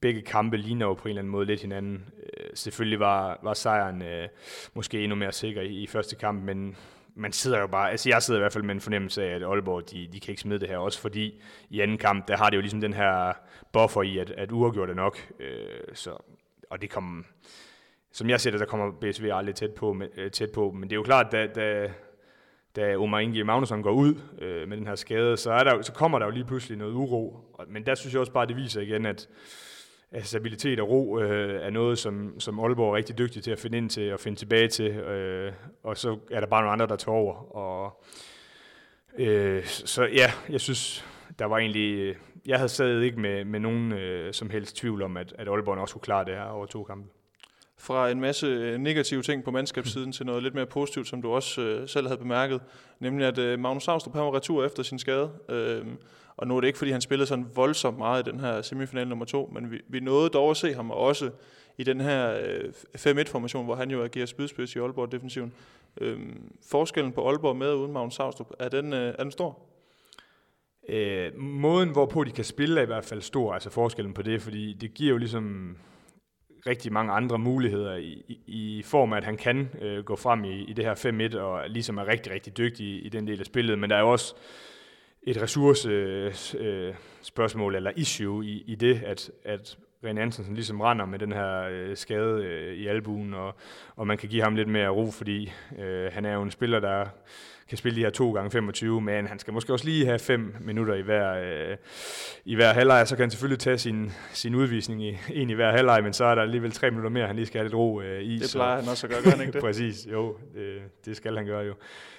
[0.01, 2.05] begge kampe ligner jo på en eller anden måde lidt hinanden.
[2.17, 4.27] Øh, selvfølgelig var, var sejren øh,
[4.73, 6.75] måske endnu mere sikker i, i første kamp, men
[7.15, 9.43] man sidder jo bare, altså jeg sidder i hvert fald med en fornemmelse af, at
[9.43, 12.49] Aalborg, de, de kan ikke smide det her, også fordi i anden kamp, der har
[12.49, 13.33] det jo ligesom den her
[13.73, 16.17] buffer i, at, at uafgjort er nok, øh, så,
[16.69, 17.23] og det kommer,
[18.11, 20.83] som jeg ser det, der kommer BSV aldrig tæt på, med, øh, tæt på, men
[20.83, 21.91] det er jo klart, da, da,
[22.75, 25.93] da Omar Inge Magnusson går ud øh, med den her skade, så, er der, så
[25.93, 28.81] kommer der jo lige pludselig noget uro, men der synes jeg også bare, det viser
[28.81, 29.29] igen, at
[30.12, 33.60] at stabilitet og ro øh, er noget, som, som Aalborg er rigtig dygtig til at
[33.60, 34.91] finde ind til og finde tilbage til.
[34.91, 37.56] Øh, og så er der bare nogle andre, der tager over.
[37.56, 38.04] Og,
[39.17, 41.06] øh, så ja, jeg synes,
[41.39, 42.00] der var egentlig...
[42.00, 45.47] Øh, jeg havde stadig ikke med, med nogen øh, som helst tvivl om, at, at
[45.47, 47.10] Aalborg også kunne klare det her over to kampe.
[47.81, 51.31] Fra en masse øh, negative ting på mandskabssiden til noget lidt mere positivt, som du
[51.31, 52.61] også øh, selv havde bemærket,
[52.99, 55.31] nemlig at øh, Magnus Savstrup var retur efter sin skade.
[55.49, 55.85] Øh,
[56.37, 59.07] og nu er det ikke, fordi han spillede sådan voldsomt meget i den her semifinal
[59.07, 61.29] nummer to, men vi, vi nåede dog at se ham også
[61.77, 65.53] i den her øh, 5-1-formation, hvor han jo agerer spydspids i Aalborg-defensiven.
[66.01, 66.19] Øh,
[66.69, 69.59] forskellen på Aalborg med og uden Magnus Saustrup, er den, øh, er den stor?
[70.89, 74.41] Øh, måden, hvorpå de kan spille, er i hvert fald stor, altså forskellen på det,
[74.41, 75.77] fordi det giver jo ligesom
[76.67, 80.43] rigtig mange andre muligheder i, i, i form af, at han kan øh, gå frem
[80.43, 83.39] i, i det her 5-1, og ligesom er rigtig, rigtig dygtig i, i den del
[83.39, 84.36] af spillet, men der er jo også
[85.24, 91.19] et ressourcespørgsmål øh, eller issue i, i det, at, at René Antonsen ligesom render med
[91.19, 93.56] den her øh, skade øh, i albuen, og,
[93.95, 96.80] og man kan give ham lidt mere ro, fordi øh, han er jo en spiller,
[96.80, 97.06] der
[97.71, 100.55] kan spille de her 2 gange 25 men han skal måske også lige have 5
[100.60, 101.77] minutter i hver, øh,
[102.45, 105.71] i hver halvleg, så kan han selvfølgelig tage sin, sin udvisning i en i hver
[105.71, 108.01] halvleg, men så er der alligevel 3 minutter mere, han lige skal have lidt ro
[108.01, 108.39] øh, i.
[108.39, 109.62] Det plejer så, han også at gøre, gør han ikke det?
[109.67, 111.73] Præcis, jo, det, det skal han gøre jo.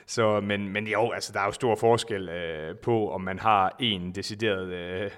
[0.07, 3.77] Så, men, men jo, altså, der er jo stor forskel øh, på, om man har
[3.81, 5.11] en decideret øh,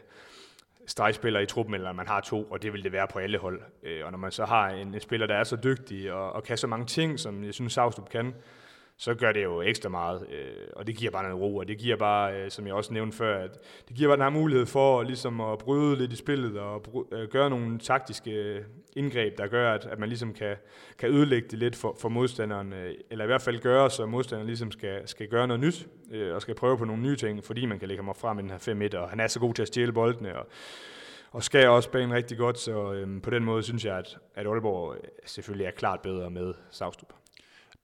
[0.86, 3.60] stregspillere i truppen, eller man har to, og det vil det være på alle hold.
[3.82, 6.42] Øh, og når man så har en, en spiller, der er så dygtig og, og
[6.42, 8.34] kan så mange ting, som jeg synes Savstrup kan,
[8.98, 11.78] så gør det jo ekstra meget, øh, og det giver bare noget ro, og det
[11.78, 14.66] giver bare, øh, som jeg også nævnte før, at det giver bare den her mulighed
[14.66, 18.62] for ligesom at bryde lidt i spillet og bry- øh, gøre nogle taktiske øh,
[18.96, 20.56] indgreb, der gør, at, at man ligesom kan,
[20.98, 24.46] kan ødelægge det lidt for, for modstanderen, øh, eller i hvert fald gøre, så modstanderen
[24.46, 27.66] ligesom skal, skal gøre noget nyt, øh, og skal prøve på nogle nye ting, fordi
[27.66, 29.54] man kan lægge ham op frem i den her 5-1, og han er så god
[29.54, 30.46] til at stjæle boldene, og
[31.30, 34.46] og skal også banen rigtig godt, så øhm, på den måde synes jeg, at, at
[34.46, 37.23] Aalborg øh, selvfølgelig er klart bedre med Savstrup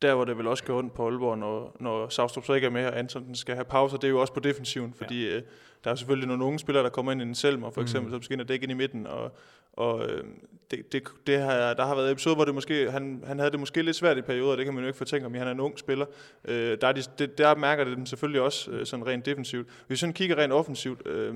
[0.02, 2.70] der hvor det vil også gå ondt på Aalborg, når, når Savstrup så ikke er
[2.70, 5.36] med, og Anton skal have pauser, det er jo også på defensiven, fordi ja.
[5.36, 5.42] øh,
[5.84, 8.14] der er selvfølgelig nogle unge spillere, der kommer ind i en Selmer, for eksempel, mm.
[8.14, 9.36] som skal ind og dække ind i midten, og,
[9.72, 10.24] og øh,
[10.70, 13.60] det, det, det har, der har været episoder, hvor det måske, han, han havde det
[13.60, 15.60] måske lidt svært i perioder, det kan man jo ikke fortænke om, han er en
[15.60, 16.06] ung spiller.
[16.44, 19.66] Øh, der, er de, det, der mærker det dem selvfølgelig også øh, sådan rent defensivt.
[19.66, 21.34] Hvis vi sådan kigger rent offensivt, øh,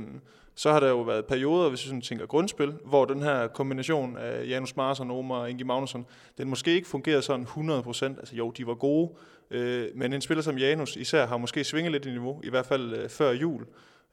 [0.54, 4.16] så har der jo været perioder, hvis vi sådan tænker grundspil, hvor den her kombination
[4.16, 6.06] af Janus Marsson, Omar og Ingi Magnusson,
[6.38, 8.04] den måske ikke fungerede sådan 100%.
[8.04, 9.10] Altså jo, de var gode,
[9.50, 12.66] øh, men en spiller som Janus især har måske svinget lidt i niveau, i hvert
[12.66, 13.66] fald øh, før jul.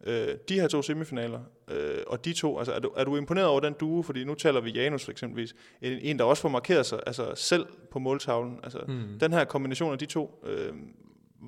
[0.03, 1.39] Øh, de her to semifinaler,
[1.71, 4.01] øh, og de to, altså er du, er du imponeret over den duo?
[4.01, 7.35] Fordi nu taler vi Janus for eksempelvis, en, en der også får markeret sig altså
[7.35, 8.59] selv på måltavlen.
[8.63, 9.19] Altså mm.
[9.19, 10.73] den her kombination af de to, øh,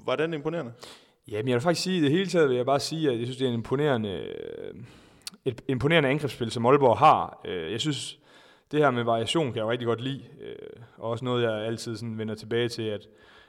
[0.06, 0.72] var den imponerende?
[1.28, 3.26] Jamen, jeg vil faktisk sige, i det hele taget vil jeg bare sige, at jeg
[3.26, 4.74] synes, det er en imponerende, øh,
[5.46, 7.42] et imponerende angrebsspil, som Aalborg har.
[7.46, 8.20] Øh, jeg synes,
[8.72, 11.66] det her med variation kan jeg jo rigtig godt lide, øh, og også noget, jeg
[11.66, 13.08] altid sådan vender tilbage til, at,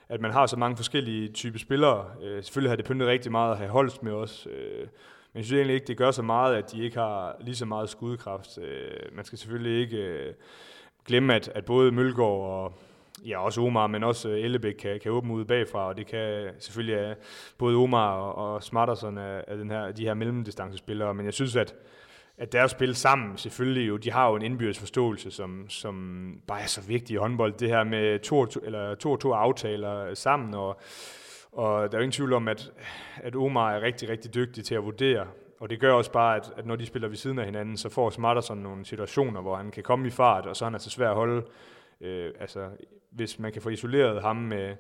[0.09, 2.05] at man har så mange forskellige typer spillere.
[2.43, 4.47] Selvfølgelig har det pyntet rigtig meget at have holdt med os,
[5.33, 7.67] men jeg synes egentlig ikke, det gør så meget, at de ikke har lige så
[7.67, 8.59] meget skudkraft.
[9.13, 10.35] Man skal selvfølgelig ikke
[11.07, 12.73] glemme, at, at både Mølgaard og,
[13.22, 16.50] Ja, også Omar, men også øh, Ellebæk kan, kan åbne ud bagfra, og det kan
[16.59, 17.16] selvfølgelig øh,
[17.59, 21.57] både Omar og, og Smarterson af, af den her, de her mellemdistancespillere, men jeg synes,
[21.57, 21.74] at,
[22.38, 26.61] at deres spil sammen, selvfølgelig jo, de har jo en indbyrdes forståelse, som, som bare
[26.61, 30.55] er så vigtig i håndbold, det her med to, to, eller to, to aftaler sammen,
[30.55, 30.81] og,
[31.53, 32.72] og der er jo ingen tvivl om, at,
[33.16, 35.27] at Omar er rigtig, rigtig dygtig til at vurdere,
[35.61, 37.88] og det gør også bare, at, at når de spiller ved siden af hinanden, så
[37.88, 40.90] får Smarterson nogle situationer, hvor han kan komme i fart, og så er han altså
[40.90, 41.42] svær at holde
[42.00, 42.68] øh, altså
[43.14, 44.77] hvis man kan få isoleret ham med,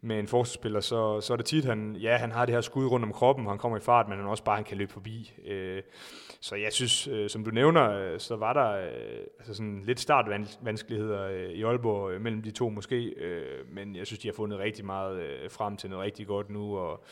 [0.00, 2.86] med en forsvarsspiller, så, så er det tit, han, ja, han har det her skud
[2.86, 5.32] rundt om kroppen, han kommer i fart, men han også bare han kan løbe forbi.
[5.46, 5.82] Øh,
[6.40, 10.00] så jeg synes, øh, som du nævner, øh, så var der øh, altså sådan lidt
[10.00, 14.32] startvanskeligheder øh, i Aalborg øh, mellem de to måske, øh, men jeg synes, de har
[14.32, 17.04] fundet rigtig meget øh, frem til noget rigtig godt nu, og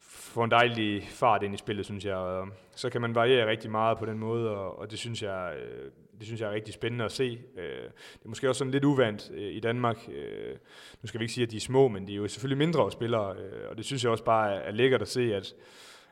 [0.00, 2.14] får en dejlig fart ind i spillet, synes jeg.
[2.14, 5.54] Og så kan man variere rigtig meget på den måde, og, og det synes jeg,
[5.58, 7.38] øh, det synes jeg er rigtig spændende at se.
[7.58, 9.96] Øh, det er måske også sådan lidt uvandt øh, i Danmark.
[10.08, 10.56] Øh,
[11.02, 12.92] nu skal vi ikke sige, at de er små, men de er jo selvfølgelig mindre
[12.92, 15.54] spillere, øh, og det synes jeg også bare er lækkert at se, at,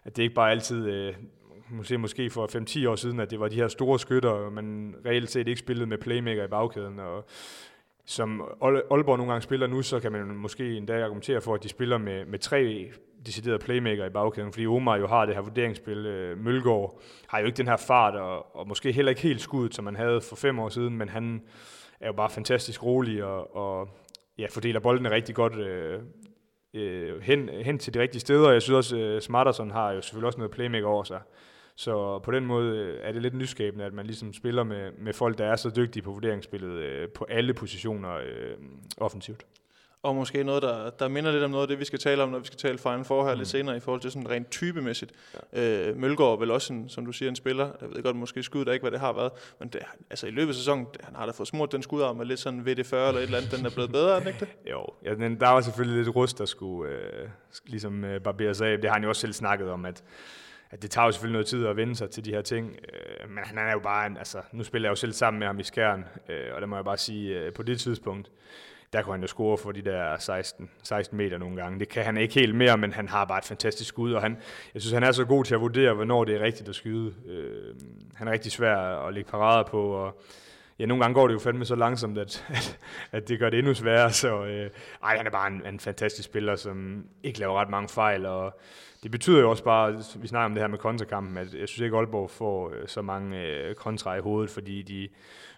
[0.05, 1.15] at det ikke bare altid øh,
[1.71, 4.95] måske, måske for 5-10 år siden, at det var de her store skytter, og man
[5.07, 7.27] reelt set ikke spillede med playmaker i bagkæden, og
[8.07, 11.69] som Aalborg nogle gange spiller nu, så kan man måske endda argumentere for, at de
[11.69, 12.91] spiller med, med tre
[13.27, 16.07] deciderede playmaker i bagkæden, fordi Omar jo har det her vurderingsspil.
[16.07, 19.75] Øh, Mølgaard har jo ikke den her fart, og, og måske heller ikke helt skuddet,
[19.75, 21.43] som man havde for fem år siden, men han
[22.01, 23.89] er jo bare fantastisk rolig, og, og
[24.39, 26.01] ja, fordeler boldene rigtig godt øh,
[26.75, 28.51] øh, hen, hen til de rigtige steder.
[28.51, 31.21] Jeg synes også, øh, Smarterson har jo selvfølgelig også noget playmaker over sig.
[31.77, 35.13] Så på den måde øh, er det lidt nyskabende, at man ligesom spiller med, med
[35.13, 38.57] folk, der er så dygtige på vurderingsspillet øh, på alle positioner øh,
[38.97, 39.45] offensivt
[40.05, 42.29] og måske noget, der, der minder lidt om noget af det, vi skal tale om,
[42.29, 43.39] når vi skal tale Final Four her mm.
[43.39, 45.13] lidt senere, i forhold til sådan rent typemæssigt.
[45.53, 45.89] Ja.
[45.89, 47.71] Øh, Mølgaard vel også, en, som du siger, en spiller.
[47.81, 50.31] Jeg ved godt, måske skud der ikke, hvad det har været, men det, altså i
[50.31, 53.13] løbet af sæsonen, han har da fået smurt den skudarm med lidt sådan VD40 eller
[53.13, 54.49] et eller andet, den er blevet bedre, er ikke det?
[54.73, 57.29] jo, ja, men der var selvfølgelig lidt rust, der skulle øh,
[57.67, 58.79] ligesom øh, barberes af.
[58.79, 60.05] Det har han jo også selv snakket om, at
[60.75, 63.31] at det tager jo selvfølgelig noget tid at vende sig til de her ting, øh,
[63.31, 65.61] men han er jo bare en, altså, nu spiller jeg jo selv sammen med ham
[65.61, 68.31] i skæren, øh, og det må jeg bare sige, øh, på det tidspunkt,
[68.93, 71.81] der kunne han jo score for de der 16, 16 meter nogle gange.
[71.81, 74.37] Det kan han ikke helt mere, men han har bare et fantastisk skud, og han,
[74.75, 77.15] jeg synes, han er så god til at vurdere, hvornår det er rigtigt at skyde.
[77.27, 77.75] Øh,
[78.15, 80.21] han er rigtig svær at lægge parader på, og
[80.79, 82.79] ja, nogle gange går det jo fandme så langsomt, at, at,
[83.13, 84.13] at det gør det endnu sværere.
[84.13, 84.71] Så øh,
[85.03, 88.61] ej, han er bare en, en fantastisk spiller, som ikke laver ret mange fejl, og
[89.05, 91.81] det betyder jo også bare, vi snakker om det her med kontrakampen, at jeg synes
[91.81, 95.09] ikke, Aalborg får øh, så mange øh, kontra i hovedet, fordi de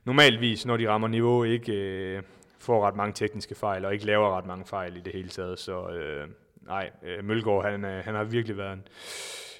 [0.04, 1.72] normalvis, når de rammer niveau, ikke...
[1.72, 2.22] Øh,
[2.58, 5.58] får ret mange tekniske fejl, og ikke laver ret mange fejl i det hele taget.
[5.58, 6.28] Så øh,
[6.66, 8.82] nej, øh, Mølgaard, han, øh, han har virkelig været en,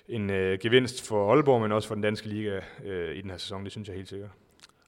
[0.08, 3.36] en øh, gevinst for Aalborg, men også for den danske liga øh, i den her
[3.36, 4.30] sæson, det synes jeg helt sikkert.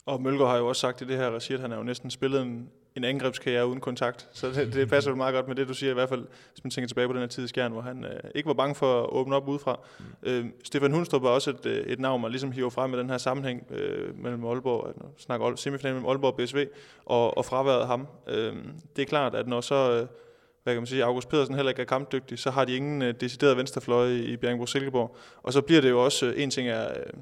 [0.06, 2.10] Og Mølgaard har jo også sagt i det her regi, at han har jo næsten
[2.10, 4.28] spillet en, en angrebskarriere uden kontakt.
[4.32, 6.64] Så det, det passer jo meget godt med det, du siger, i hvert fald, hvis
[6.64, 8.74] man tænker tilbage på den her tid i Skjern, hvor han øh, ikke var bange
[8.74, 9.80] for at åbne op udefra.
[9.98, 10.04] Mm.
[10.22, 13.10] Øh, Stefan Hundstrup er også et, øh, et navn, man ligesom hiver frem med den
[13.10, 16.66] her sammenhæng øh, mellem Aalborg, snakker semifinalen mellem Aalborg og BSV,
[17.06, 18.06] og, og fraværet af ham.
[18.28, 18.54] Øh,
[18.96, 20.00] det er klart, at når så...
[20.00, 20.06] Øh,
[20.62, 23.08] hvad kan man sige, August Pedersen heller ikke er kampdygtig, så har de ingen uh,
[23.20, 25.16] decideret venstrefløje i, i Bjergbro Silkeborg.
[25.42, 27.20] Og så bliver det jo også, uh, en ting er uh,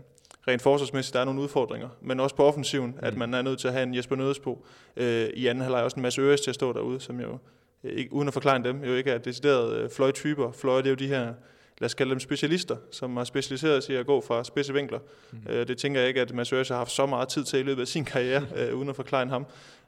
[0.48, 2.98] rent forsvarsmæssigt, der er nogle udfordringer, men også på offensiven, mm.
[3.02, 4.66] at man er nødt til at have en Jesper Nødesbo.
[4.96, 7.38] Uh, I anden halvleg også en masse Øres til at stå derude, som jo,
[7.82, 10.52] uh, ikke, uden at forklare dem, jo ikke er decideret uh, fløjtyper.
[10.52, 11.32] Fløje, det er jo de her
[11.78, 14.98] lad os kalde dem specialister, som har specialiseret sig i at gå fra spidse vinkler.
[15.32, 15.38] Mm.
[15.48, 17.62] Øh, det tænker jeg ikke, at Mads Øres har haft så meget tid til i
[17.62, 19.46] løbet af sin karriere, øh, uden at forklare ham.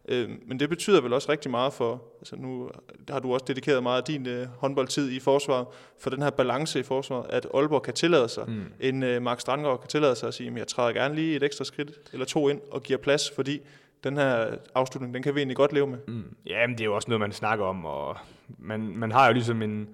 [0.09, 2.71] Øh, men det betyder vel også rigtig meget for, altså nu
[3.11, 5.67] har du også dedikeret meget af din øh, håndboldtid i forsvaret,
[6.01, 8.65] for den her balance i forsvaret, at Aalborg kan tillade sig, mm.
[8.81, 11.43] en øh, Mark Strandgaard kan tillade sig at sige, at jeg træder gerne lige et
[11.43, 13.61] ekstra skridt eller to ind og giver plads, fordi
[14.05, 15.99] den her afslutning, den kan vi egentlig godt leve med.
[16.09, 16.25] Mm.
[16.47, 18.17] Ja, men det er jo også noget, man snakker om, og
[18.59, 19.89] man, man har jo ligesom en,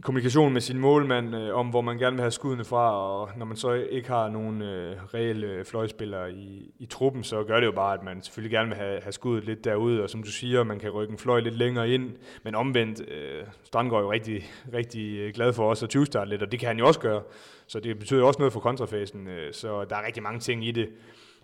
[0.00, 3.46] kommunikation med sin målmand øh, om, hvor man gerne vil have skuddene fra, og når
[3.46, 7.72] man så ikke har nogen øh, reelle fløjspillere i, i truppen, så gør det jo
[7.72, 10.64] bare, at man selvfølgelig gerne vil have, have skuddet lidt derude, og som du siger,
[10.64, 12.10] man kan rykke en fløj lidt længere ind,
[12.44, 16.42] men omvendt, øh, Strandgaard er jo rigtig, rigtig øh, glad for os at 20 lidt,
[16.42, 17.22] og det kan han jo også gøre,
[17.66, 20.70] så det betyder også noget for kontrafasen, øh, så der er rigtig mange ting i
[20.70, 20.88] det,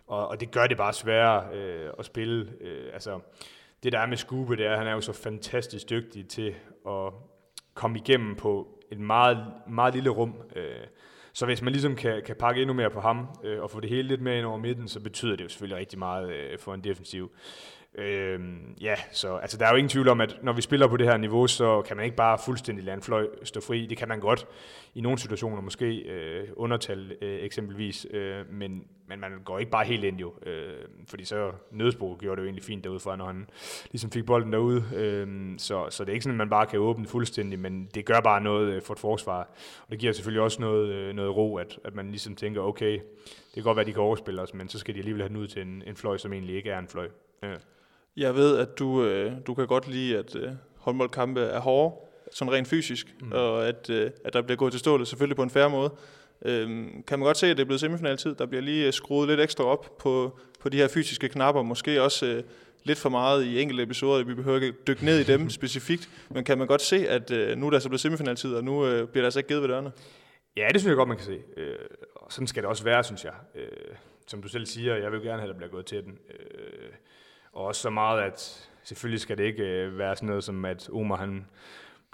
[0.06, 2.52] og, og det gør det bare sværere øh, at spille.
[2.60, 3.20] Øh, altså,
[3.82, 6.54] det der er med Skube, det er, at han er jo så fantastisk dygtig til
[6.88, 7.12] at
[7.78, 9.38] komme igennem på et meget,
[9.68, 10.34] meget lille rum.
[10.56, 10.86] Øh,
[11.32, 13.90] så hvis man ligesom kan, kan pakke endnu mere på ham øh, og få det
[13.90, 16.74] hele lidt mere ind over midten, så betyder det jo selvfølgelig rigtig meget øh, for
[16.74, 17.30] en defensiv.
[17.98, 18.40] Øh,
[18.80, 21.06] ja, så altså, der er jo ingen tvivl om, at når vi spiller på det
[21.06, 23.86] her niveau, så kan man ikke bare fuldstændig lade en fløj stå fri.
[23.86, 24.46] Det kan man godt
[24.94, 29.84] i nogle situationer, måske øh, undertal øh, eksempelvis, øh, men, men man går ikke bare
[29.84, 30.74] helt ind jo, øh,
[31.08, 33.48] fordi så Nødsbro gjorde det jo egentlig fint derude fra, når han
[33.90, 36.78] ligesom fik bolden derude, øh, så, så det er ikke sådan, at man bare kan
[36.78, 39.38] åbne fuldstændig, men det gør bare noget øh, for et forsvar,
[39.86, 42.92] og det giver selvfølgelig også noget, øh, noget ro, at, at man ligesom tænker, okay,
[42.92, 45.28] det kan godt være, at de kan overspille os, men så skal de alligevel have
[45.28, 47.08] den ud til en, en fløj, som egentlig ikke er en fløj.
[47.42, 47.54] Ja.
[48.18, 51.94] Jeg ved, at du, øh, du kan godt lide, at øh, håndboldkampe er hårde,
[52.32, 53.32] sådan rent fysisk, mm.
[53.32, 55.90] og at, øh, at der bliver gået til stålet, selvfølgelig på en færre måde.
[56.44, 58.34] Øhm, kan man godt se, at det er blevet semifinaltid.
[58.34, 61.62] Der bliver lige øh, skruet lidt ekstra op på, på de her fysiske knapper.
[61.62, 62.42] Måske også øh,
[62.84, 64.24] lidt for meget i enkelte episoder.
[64.24, 66.08] Vi behøver ikke dykke ned i dem specifikt.
[66.30, 68.86] Men kan man godt se, at øh, nu er der så blevet semifinaltid, og nu
[68.86, 69.92] øh, bliver der altså ikke givet ved dørene?
[70.56, 71.38] Ja, det synes jeg godt, man kan se.
[71.56, 71.76] Øh,
[72.14, 73.34] og sådan skal det også være, synes jeg.
[73.54, 73.68] Øh,
[74.26, 76.18] som du selv siger, jeg vil gerne have, at der bliver gået til den.
[76.30, 76.90] Øh,
[77.52, 80.90] og også så meget, at selvfølgelig skal det ikke øh, være sådan noget som, at
[80.92, 81.46] Omar han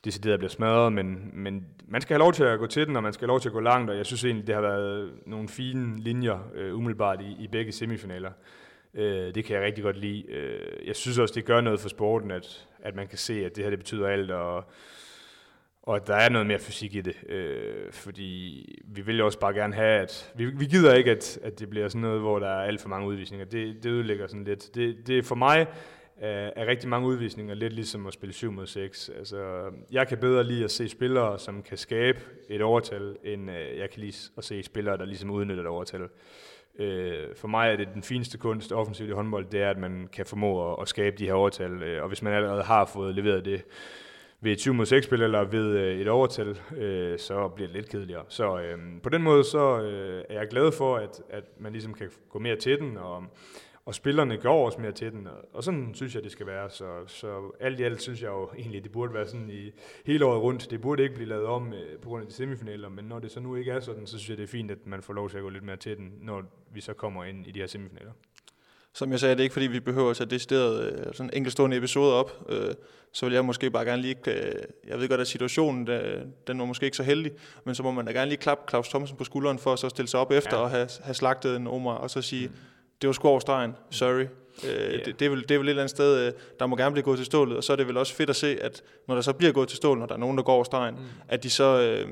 [0.04, 3.02] decideret bliver smadret, men, men man skal have lov til at gå til den, og
[3.02, 5.12] man skal have lov til at gå langt, og jeg synes egentlig, det har været
[5.26, 8.32] nogle fine linjer øh, umiddelbart i, i begge semifinaler.
[8.94, 10.30] Øh, det kan jeg rigtig godt lide.
[10.30, 13.56] Øh, jeg synes også, det gør noget for sporten, at, at man kan se, at
[13.56, 14.64] det her det betyder alt, og
[15.86, 19.38] og at der er noget mere fysik i det, øh, fordi vi vil jo også
[19.38, 22.38] bare gerne have, at vi, vi gider ikke, at, at det bliver sådan noget, hvor
[22.38, 23.46] der er alt for mange udvisninger.
[23.46, 24.74] Det, det ødelægger sådan lidt.
[24.74, 25.66] Det, det for mig
[26.16, 29.10] er, er rigtig mange udvisninger lidt ligesom at spille 7 mod 6.
[29.18, 32.18] Altså, jeg kan bedre lide at se spillere, som kan skabe
[32.48, 36.08] et overtal, end øh, jeg kan lide at se spillere, der ligesom udnytter et overtal.
[36.78, 40.08] Øh, for mig er det den fineste kunst offensivt i håndbold, det er, at man
[40.12, 43.14] kan formå at, at skabe de her overtal, øh, og hvis man allerede har fået
[43.14, 43.64] leveret det,
[44.44, 47.76] ved et 7 mod 6 spil eller ved øh, et overtal, øh, så bliver det
[47.76, 48.24] lidt kedeligere.
[48.28, 51.94] Så øh, på den måde så øh, er jeg glad for, at, at man ligesom
[51.94, 53.24] kan gå mere til den, og,
[53.84, 56.70] og spillerne går også mere til den, og, og sådan synes jeg, det skal være.
[56.70, 59.70] Så, så alt i alt synes jeg jo egentlig, det burde være sådan i
[60.06, 60.70] hele året rundt.
[60.70, 63.30] Det burde ikke blive lavet om øh, på grund af de semifinaler, men når det
[63.30, 65.30] så nu ikke er sådan, så synes jeg, det er fint, at man får lov
[65.30, 67.66] til at gå lidt mere til den, når vi så kommer ind i de her
[67.66, 68.12] semifinaler
[68.94, 71.76] som jeg sagde, det er ikke fordi, vi behøver at sætte decideret øh, sådan enkeltstående
[71.76, 72.46] episode op.
[72.48, 72.74] Øh,
[73.12, 74.52] så vil jeg måske bare gerne lige, øh,
[74.88, 75.86] jeg ved godt, at situationen,
[76.46, 77.32] den var måske ikke så heldig,
[77.64, 79.88] men så må man da gerne lige klappe Claus Thomsen på skulderen for at så
[79.88, 80.62] stille sig op efter ja.
[80.62, 82.54] og have, have slagtet en Omar, og så sige, mm.
[83.00, 84.26] det var sgu over stregen, sorry.
[84.64, 85.04] Yeah.
[85.04, 87.02] Det, det, er vel, det er vel et eller andet sted, der må gerne blive
[87.02, 89.22] gået til stålet, og så er det vel også fedt at se, at når der
[89.22, 91.00] så bliver gået til stålet, når der er nogen, der går over stregen, mm.
[91.28, 92.08] at de så øh,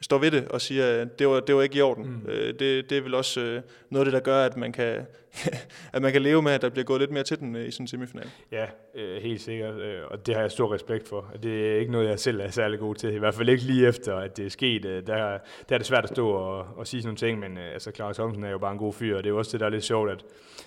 [0.00, 2.04] står ved det og siger, at det var, det var ikke i orden.
[2.04, 2.30] Mm.
[2.30, 5.06] Øh, det, det er vel også øh, noget af det, der gør, at man kan,
[5.92, 7.70] at man kan leve med, at der bliver gået lidt mere til den øh, i
[7.70, 8.30] sådan en semifinal.
[8.52, 11.32] Ja, øh, helt sikkert, øh, og det har jeg stor respekt for.
[11.42, 13.88] Det er ikke noget, jeg selv er særlig god til, i hvert fald ikke lige
[13.88, 14.84] efter, at det er sket.
[14.84, 17.58] Øh, der, der er det svært at stå og, og sige sådan nogle ting, men
[17.58, 19.60] altså, Claus Thomsen er jo bare en god fyr, og det er jo også det,
[19.60, 20.24] der er lidt sjovt, at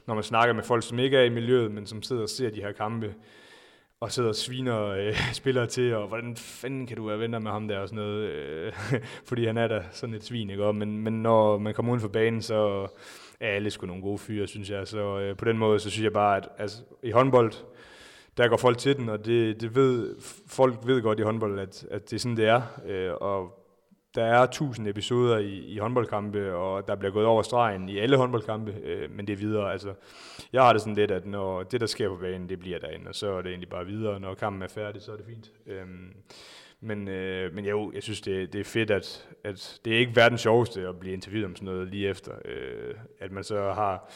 [0.07, 2.49] når man snakker med folk, som ikke er i miljøet, men som sidder og ser
[2.49, 3.13] de her kampe,
[4.01, 7.51] og sidder og sviner øh, spillere til, og hvordan fanden kan du være venner med
[7.51, 8.73] ham der og sådan noget, øh,
[9.27, 10.73] fordi han er da sådan et svin, ikke?
[10.73, 12.87] Men, men når man kommer uden for banen, så
[13.39, 14.87] alle sgu nogle gode fyre, synes jeg.
[14.87, 17.53] Så øh, på den måde, så synes jeg bare, at altså, i håndbold,
[18.37, 20.15] der går folk til den, og det, det ved,
[20.47, 22.61] folk ved godt i håndbold, at, at det er sådan, det er.
[22.85, 23.55] Øh, og
[24.15, 28.17] der er tusind episoder i, i håndboldkampe, og der bliver gået over stregen i alle
[28.17, 29.71] håndboldkampe, øh, men det er videre.
[29.71, 29.93] Altså,
[30.53, 33.07] jeg har det sådan lidt, at når det, der sker på banen, det bliver derinde,
[33.07, 34.19] og så er det egentlig bare videre.
[34.19, 35.51] Når kampen er færdig, så er det fint.
[35.67, 35.85] Øh,
[36.81, 40.15] men, øh, men jo, jeg synes, det, det er fedt, at, at det er ikke
[40.15, 42.31] verdens sjoveste at blive interviewet om sådan noget lige efter.
[42.45, 44.11] Øh, at man så har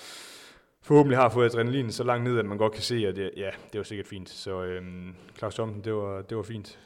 [0.81, 3.49] forhåbentlig har fået adrenalin så langt ned, at man godt kan se, at det, ja,
[3.71, 4.29] det var sikkert fint.
[4.29, 4.81] Så øh,
[5.37, 6.79] Claus Thomsen, det var, det var fint.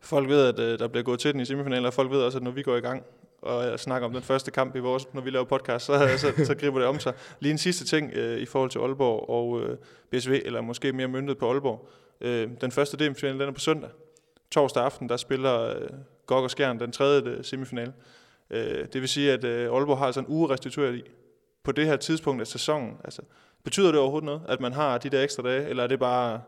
[0.00, 2.38] Folk ved, at øh, der bliver gået til den i semifinalen, og folk ved også,
[2.38, 3.04] at når vi går i gang
[3.42, 5.92] og øh, snakker om den første kamp i vores, når vi laver podcast, så,
[6.36, 7.12] så, så griber det om sig.
[7.40, 9.76] Lige en sidste ting øh, i forhold til Aalborg og øh,
[10.10, 11.88] BSV, eller måske mere myndet på Aalborg.
[12.20, 13.90] Øh, den første DM-finale, den er på søndag.
[14.50, 15.88] Torsdag aften, der spiller øh,
[16.26, 17.92] Gok og Skjern den tredje øh, semifinale.
[18.50, 21.02] Øh, det vil sige, at øh, Aalborg har altså en uge restitueret i
[21.62, 22.96] på det her tidspunkt af sæsonen.
[23.04, 23.22] Altså,
[23.64, 26.40] betyder det overhovedet noget, at man har de der ekstra dage, eller er det bare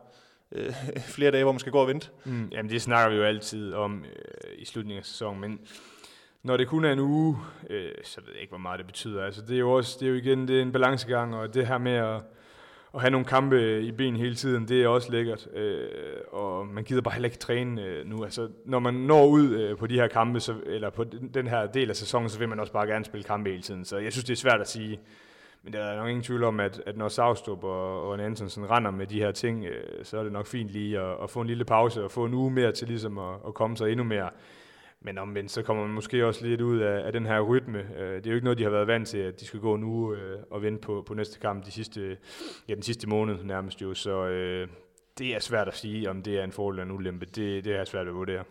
[0.51, 0.73] øh,
[1.15, 2.09] flere dage, hvor man skal gå og vente?
[2.25, 5.59] Mm, jamen det snakker vi jo altid om øh, i slutningen af sæsonen, men
[6.43, 7.37] når det kun er en uge,
[7.69, 9.23] øh, så ved jeg ikke, hvor meget det betyder.
[9.23, 11.67] Altså det er jo også, det er jo igen, det er en balancegang, og det
[11.67, 12.21] her med at,
[12.93, 15.47] at have nogle kampe i ben hele tiden, det er også lækkert.
[15.55, 15.89] Øh,
[16.31, 18.23] og man gider bare heller ikke træne øh, nu.
[18.23, 21.67] Altså, når man når ud øh, på de her kampe, så, eller på den, her
[21.67, 23.85] del af sæsonen, så vil man også bare gerne spille kampe hele tiden.
[23.85, 24.99] Så jeg synes, det er svært at sige,
[25.63, 28.91] men der er nok ingen tvivl om, at, at når Savstrup og, og Antonsen render
[28.91, 31.47] med de her ting, øh, så er det nok fint lige at, at få en
[31.47, 34.29] lille pause og få en uge mere til ligesom at, at komme sig endnu mere.
[35.03, 37.79] Men omvendt, så kommer man måske også lidt ud af, af den her rytme.
[37.97, 39.77] Øh, det er jo ikke noget, de har været vant til, at de skal gå
[39.77, 42.17] uge øh, og vente på, på næste kamp de sidste,
[42.67, 43.93] ja, den sidste måned nærmest jo.
[43.93, 44.67] Så øh,
[45.17, 47.25] det er svært at sige, om det er en fordel eller en ulempe.
[47.25, 48.43] Det, det er svært at vurdere.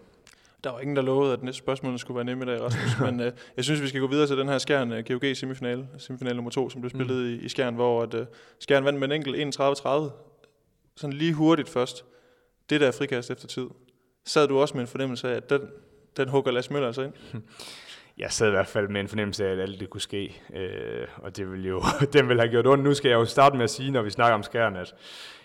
[0.64, 3.00] Der var ingen, der lovede, at næste spørgsmål skulle være nemme i dag, Rasmus.
[3.10, 5.88] men øh, jeg synes, vi skal gå videre til den her Skjern øh, GOG semifinale,
[5.98, 7.40] semifinale nummer to, som blev spillet mm.
[7.40, 8.26] i, i Skjern, hvor at, øh,
[8.58, 10.10] Skjern vandt med en enkelt 31-30.
[10.96, 12.04] Sådan lige hurtigt først.
[12.70, 13.66] Det der frikast efter tid.
[14.24, 15.60] Sad du også med en fornemmelse af, at den,
[16.16, 17.12] den hugger Lars Møller altså ind?
[18.18, 21.07] Jeg sad i hvert fald med en fornemmelse af, at alt det kunne ske, øh,
[21.16, 22.85] og det vil jo, den vil have gjort ondt.
[22.85, 24.94] Nu skal jeg jo starte med at sige, når vi snakker om Skjern, at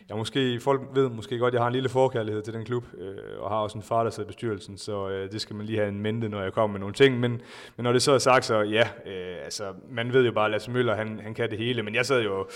[0.10, 2.86] jeg måske, folk ved måske godt, at jeg har en lille forkærlighed til den klub,
[2.97, 5.65] øh, og har også en far, der sidder i bestyrelsen, så øh, det skal man
[5.65, 7.19] lige have en mente, når jeg kommer med nogle ting.
[7.19, 7.32] Men,
[7.75, 10.51] men når det så er sagt, så ja, øh, altså, man ved jo bare, at
[10.51, 12.47] Lasse Møller, han, han kan det hele, men jeg sad jo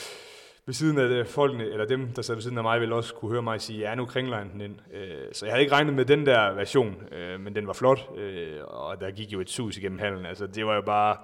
[0.69, 3.13] ved siden af øh, folkene, eller dem, der sad ved siden af mig, ville også
[3.13, 4.75] kunne høre mig sige, ja, nu kringler han den ind.
[4.93, 8.09] Øh, så jeg havde ikke regnet med den der version, øh, men den var flot,
[8.17, 10.25] øh, og der gik jo et sus igennem hallen.
[10.25, 11.17] Altså, det var jo bare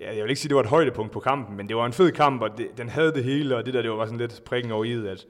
[0.00, 1.86] ja, jeg vil ikke sige, at det var et højdepunkt på kampen, men det var
[1.86, 4.06] en fed kamp, og det, den havde det hele, og det der, det var bare
[4.06, 5.26] sådan lidt prikken over i, at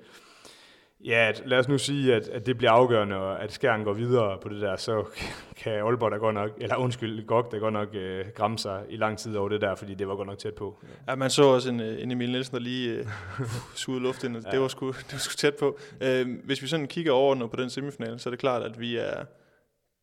[1.05, 3.93] ja, at, lad os nu sige, at, at det bliver afgørende, og at skæren går
[3.93, 5.05] videre på det der, så
[5.63, 8.97] kan Aalborg der godt nok, eller undskyld, Gok der godt nok øh, gramme sig i
[8.97, 10.85] lang tid over det der, fordi det var godt nok tæt på.
[11.09, 13.07] Ja, man så også en, en Emil Nielsen, der lige øh,
[13.75, 14.51] sugede luft ind, ja.
[14.51, 15.79] det, var sgu, det var sgu tæt på.
[16.01, 18.97] Øh, hvis vi sådan kigger over på den semifinal, så er det klart, at vi
[18.97, 19.25] er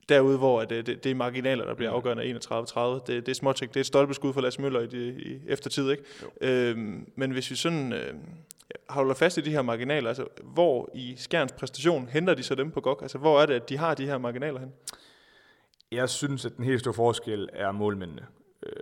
[0.10, 2.80] derude, hvor det, det, det er marginaler, der bliver afgørende af 31-30.
[2.80, 5.92] Det, det er småt, det er et stolpeskud for Lars Møller i, de, i eftertid.
[5.92, 6.04] Ikke?
[6.42, 8.14] Øhm, men hvis vi sådan øh,
[8.90, 12.72] holder fast i de her marginaler, altså hvor i Skjerns præstation henter de så dem
[12.72, 13.00] på GOG?
[13.02, 14.74] Altså hvor er det, at de har de her marginaler hen?
[15.92, 18.26] Jeg synes, at den helt store forskel er målmændene.
[18.66, 18.74] Øh,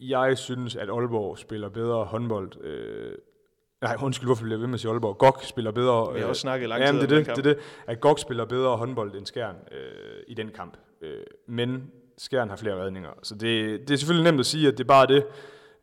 [0.00, 3.14] jeg synes, at Aalborg spiller bedre håndbold øh,
[3.84, 5.18] Nej, undskyld, hvorfor bliver jeg ved med at sige Aalborg?
[5.18, 6.14] GOG spiller bedre...
[6.14, 8.44] Vi har også snakket lang tid jamen, det er det, det, det, at GOG spiller
[8.44, 10.76] bedre håndbold end Skjern øh, i den kamp.
[11.02, 13.10] Øh, men Skjern har flere redninger.
[13.22, 15.26] Så det, det er selvfølgelig nemt at sige, at det er bare det.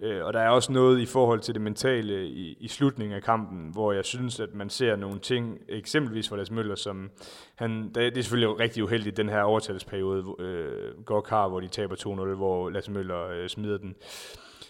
[0.01, 3.23] Øh, og der er også noget i forhold til det mentale i, i slutningen af
[3.23, 7.09] kampen, hvor jeg synes, at man ser nogle ting, eksempelvis for Lars Møller, som
[7.55, 11.95] han, det er selvfølgelig rigtig uheldigt, den her overtalsperiode, øh, går kar, hvor de taber
[11.95, 13.95] 2-0, hvor Lars Møller øh, smider den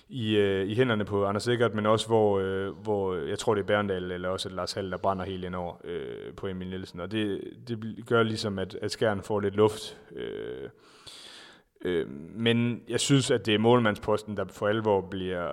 [0.10, 3.62] i, øh, i hænderne på Anders Sikkert, men også hvor, øh, hvor jeg tror det
[3.62, 7.00] er Berndal eller også Lars Hall, der brænder helt ind over øh, på Emil Nielsen.
[7.00, 9.98] Og det, det gør ligesom, at, at skæren får lidt luft.
[10.16, 10.70] Øh,
[11.86, 15.48] øh, men jeg synes, at det er målmandsposten, der for alvor bliver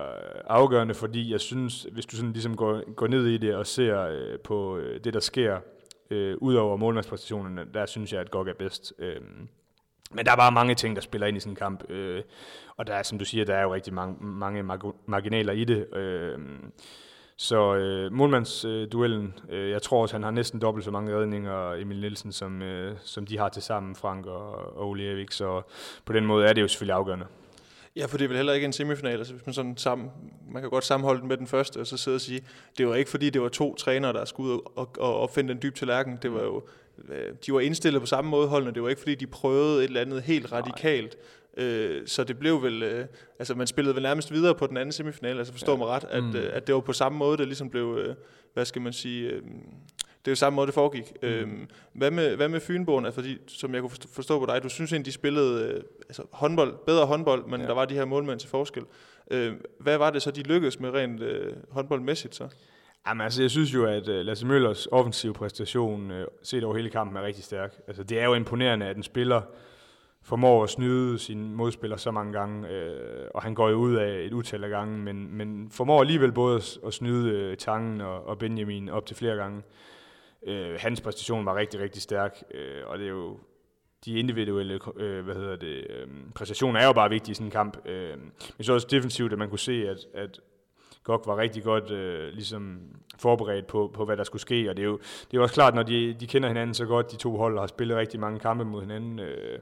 [0.46, 4.02] afgørende, fordi jeg synes, hvis du sådan ligesom går, går ned i det og ser
[4.02, 5.58] øh, på øh, det, der sker
[6.10, 8.92] øh, ud over målmandspræstationerne, der synes jeg, at Gok er bedst.
[8.98, 9.20] Øh,
[10.10, 11.90] men der er bare mange ting, der spiller ind i sådan en kamp.
[11.90, 12.22] Øh,
[12.76, 14.62] og der er, som du siger, der er jo rigtig mange, mange
[15.06, 15.96] marginaler i det.
[15.96, 16.38] Øh,
[17.40, 22.00] så øh, målmandsduellen, øh, jeg tror også, han har næsten dobbelt så mange redninger, Emil
[22.00, 25.32] Nielsen, som, øh, som de har til sammen, Frank og, og Ole Evik.
[25.32, 25.62] Så
[26.04, 27.26] på den måde er det jo selvfølgelig afgørende.
[27.96, 29.18] Ja, for det er vel heller ikke en semifinal.
[29.18, 30.10] Altså, hvis man, sådan sammen,
[30.50, 32.40] man kan godt sammenholde den med den første, og så sidde og sige,
[32.78, 35.62] det var ikke fordi, det var to trænere, der skulle ud og, og opfinde den
[35.62, 36.18] dybe tallerken.
[36.22, 36.62] Det var jo,
[37.08, 38.74] øh, de var indstillet på samme måde holdene.
[38.74, 41.16] Det var ikke fordi, de prøvede et eller andet helt radikalt.
[41.58, 43.06] Øh, så det blev vel, øh,
[43.38, 45.78] altså man spillede vel nærmest videre på den anden semifinal, altså forstår ja.
[45.78, 46.36] mig ret, at, mm.
[46.36, 48.14] øh, at det var på samme måde, det ligesom blev, øh,
[48.54, 49.42] hvad skal man sige, øh,
[50.18, 51.12] det er jo samme måde, det foregik.
[51.22, 51.28] Mm.
[51.28, 53.04] Øhm, hvad, med, hvad med Fynbogen?
[53.04, 56.22] Altså, fordi, som jeg kunne forstå på dig, du synes egentlig, de spillede øh, altså,
[56.32, 57.66] håndbold, bedre håndbold, men ja.
[57.66, 58.82] der var de her målmænd til forskel.
[59.30, 62.48] Øh, hvad var det så, de lykkedes med rent øh, håndboldmæssigt så?
[63.08, 66.90] Jamen altså, jeg synes jo, at uh, Lasse Møllers offensive præstation, uh, set over hele
[66.90, 67.74] kampen, er rigtig stærk.
[67.86, 69.42] Altså, det er jo imponerende, at en spiller
[70.28, 74.20] formår at snyde sin modspiller så mange gange, øh, og han går jo ud af
[74.20, 78.26] et utal af gange, men, men formår alligevel både at, at snyde øh, Tangen og,
[78.26, 79.62] og Benjamin op til flere gange.
[80.46, 83.38] Øh, hans præstation var rigtig, rigtig stærk, øh, og det er jo
[84.04, 87.50] de individuelle øh, hvad hedder det, øh, præstationer er jo bare vigtige i sådan en
[87.50, 87.86] kamp.
[87.86, 88.18] Øh,
[88.56, 90.40] men så også defensivt, at man kunne se, at, at
[91.04, 92.80] Gok var rigtig godt øh, ligesom
[93.18, 95.54] forberedt på, på, hvad der skulle ske, og det er jo, det er jo også
[95.54, 98.20] klart, når de, de kender hinanden så godt, de to hold og har spillet rigtig
[98.20, 99.58] mange kampe mod hinanden, øh,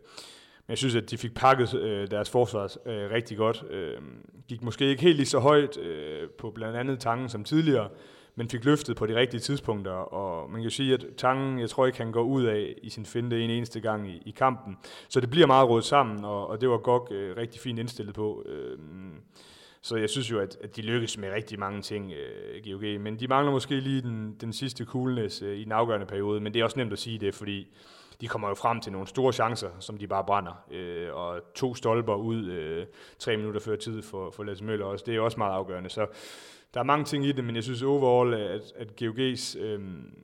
[0.66, 3.64] men jeg synes, at de fik pakket øh, deres forsvar øh, rigtig godt.
[3.70, 4.00] Øh,
[4.48, 7.88] gik måske ikke helt lige så højt øh, på blandt andet Tangen som tidligere,
[8.34, 9.92] men fik løftet på de rigtige tidspunkter.
[9.92, 12.90] Og man kan jo sige, at Tangen, jeg tror ikke, han går ud af i
[12.90, 14.76] sin finte en eneste gang i, i kampen.
[15.08, 18.14] Så det bliver meget rådet sammen, og, og det var godt øh, rigtig fint indstillet
[18.14, 18.42] på.
[18.46, 18.78] Øh,
[19.82, 23.00] så jeg synes jo, at, at de lykkes med rigtig mange ting, øh, GOG.
[23.00, 26.40] Men de mangler måske lige den, den sidste coolness øh, i den afgørende periode.
[26.40, 27.68] Men det er også nemt at sige det, fordi
[28.20, 30.64] de kommer jo frem til nogle store chancer, som de bare brænder.
[30.70, 32.86] Øh, og to stolper ud øh,
[33.18, 35.04] tre minutter før tid for, for Lasse Møller også.
[35.06, 35.90] Det er også meget afgørende.
[35.90, 36.06] Så
[36.74, 39.80] der er mange ting i det, men jeg synes overall, at, at GOG's øh,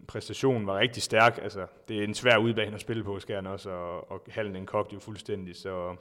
[0.09, 1.39] præstation var rigtig stærk.
[1.43, 4.67] Altså, det er en svær udbane at spille på, skærne også, og, og hallen den
[4.67, 5.57] kogte jo fuldstændig.
[5.57, 5.97] Så,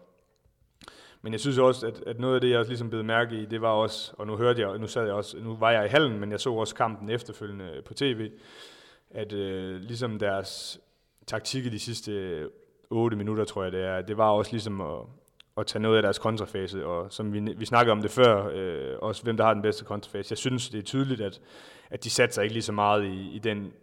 [1.22, 3.46] men jeg synes også, at, at noget af det, jeg også ligesom blev mærke i,
[3.46, 5.90] det var også, og nu hørte jeg, nu sad jeg også, nu var jeg i
[5.90, 8.32] hallen, men jeg så også kampen efterfølgende på tv,
[9.10, 10.80] at øh, ligesom deres
[11.28, 12.48] taktik i de sidste øh,
[12.90, 15.00] 8 minutter, tror jeg det er, det var også ligesom at,
[15.58, 19.00] at tage noget af deres kontrafase, og som vi, vi snakkede om det før, øh,
[19.00, 20.32] også hvem der har den bedste kontrafase.
[20.32, 21.42] Jeg synes, det er tydeligt, at,
[21.90, 23.74] at de satte sig ikke lige så meget i, i den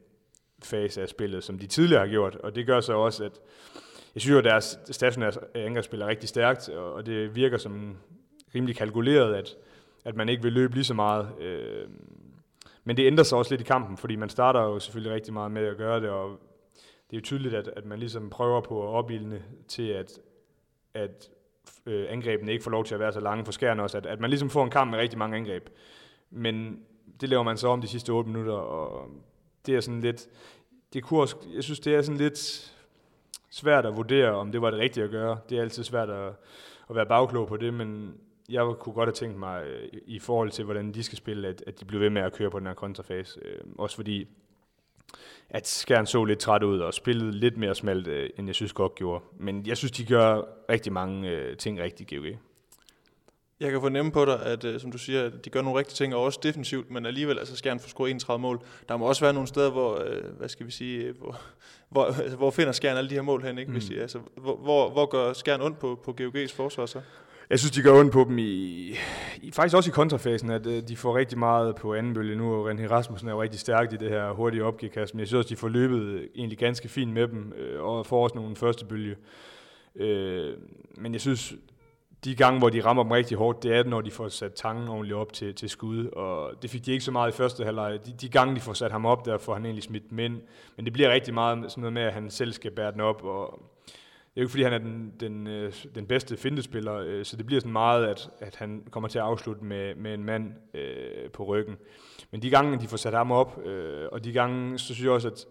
[0.62, 3.32] fase af spillet, som de tidligere har gjort, og det gør så også, at
[4.14, 7.97] jeg synes jo, at deres stationære angrebsspil er rigtig stærkt, og det virker som
[8.55, 9.57] rimelig kalkuleret, at,
[10.05, 11.28] at man ikke vil løbe lige så meget.
[11.41, 11.89] Øh,
[12.84, 15.51] men det ændrer sig også lidt i kampen, fordi man starter jo selvfølgelig rigtig meget
[15.51, 16.41] med at gøre det, og
[17.11, 20.19] det er jo tydeligt, at, at man ligesom prøver på at opildne til, at,
[20.95, 21.31] at
[21.87, 24.21] øh, angrebene ikke får lov til at være så lange for skærne også, at, at
[24.21, 25.71] man ligesom får en kamp med rigtig mange angreb.
[26.31, 26.83] Men
[27.21, 29.11] det laver man så om de sidste 8 minutter, og
[29.67, 30.29] det er sådan lidt,
[30.93, 32.73] det kunne også, jeg synes, det er sådan lidt
[33.51, 35.39] svært at vurdere, om det var det rigtige at gøre.
[35.49, 36.33] Det er altid svært at,
[36.91, 38.15] at være bagklog på det, men
[38.49, 41.65] jeg kunne godt have tænkt mig øh, i forhold til, hvordan de skal spille, at,
[41.67, 43.41] at de bliver ved med at køre på den her kontrafase.
[43.45, 44.29] Øh, også fordi
[45.51, 48.73] at Skjern så lidt træt ud og spillede lidt mere smalt, øh, end jeg synes
[48.73, 49.25] godt gjorde.
[49.39, 52.39] Men jeg synes, de gør rigtig mange øh, ting rigtigt, GOG.
[53.61, 55.95] Jeg kan fornemme på dig, at øh, som du siger, at de gør nogle rigtige
[55.95, 58.61] ting, og også defensivt, men alligevel altså Skjern får scoret 31 mål.
[58.89, 61.41] Der må også være nogle steder, hvor, øh, hvad skal vi sige, hvor,
[61.91, 63.69] hvor, altså, hvor finder Skjern alle de her mål hen, ikke?
[63.69, 63.77] Mm.
[63.79, 67.01] Hvis de, altså, hvor, hvor, hvor gør Skjern ondt på, på GOG's forsvar så?
[67.51, 68.94] Jeg synes, de gør ondt på dem i,
[69.42, 72.55] i faktisk også i kontrafasen, at øh, de får rigtig meget på anden bølge nu,
[72.55, 75.38] og René Rasmussen er jo rigtig stærkt i det her hurtige opgivkast, men jeg synes
[75.38, 78.57] også, de får løbet øh, egentlig ganske fint med dem, øh, og får også nogle
[78.57, 79.16] første bølge.
[79.96, 80.55] Øh,
[80.96, 81.55] men jeg synes,
[82.24, 84.88] de gange, hvor de rammer dem rigtig hårdt, det er, når de får sat tangen
[84.88, 87.99] ordentligt op til, til skud, og det fik de ikke så meget i første halvleg.
[88.07, 90.40] De, de gange, de får sat ham op, der får han egentlig smidt mænd,
[90.76, 93.24] men det bliver rigtig meget sådan noget med, at han selv skal bære den op,
[93.24, 93.62] og
[94.39, 97.61] jo ikke, fordi han er den, den, øh, den bedste fintespiller, øh, så det bliver
[97.61, 101.45] sådan meget, at, at han kommer til at afslutte med, med en mand øh, på
[101.45, 101.76] ryggen.
[102.30, 105.12] Men de gange, de får sat ham op, øh, og de gange, så synes jeg
[105.12, 105.47] også, at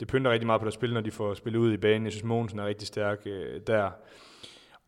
[0.00, 2.04] det pynter rigtig meget på deres spil, når de får spillet ud i banen.
[2.04, 3.90] Jeg synes, Mogensen er rigtig stærk øh, der.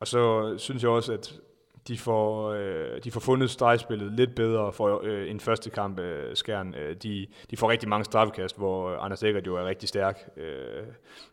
[0.01, 1.41] Og så synes jeg også, at
[1.89, 6.37] de får, øh, de får fundet stregspillet lidt bedre for øh, en første kamp øh,
[6.37, 6.75] skærn.
[6.75, 10.29] Øh, de, de får rigtig mange straffekast, hvor øh, Anders Eggert jo er rigtig stærk
[10.37, 10.83] øh,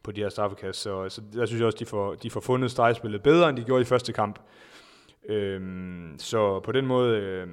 [0.04, 0.82] på de her straffekast.
[0.82, 3.64] Så, så der synes jeg også, de får, de får fundet stregspillet bedre, end de
[3.64, 4.40] gjorde i første kamp.
[5.30, 5.62] Øh,
[6.18, 7.48] så på den måde øh,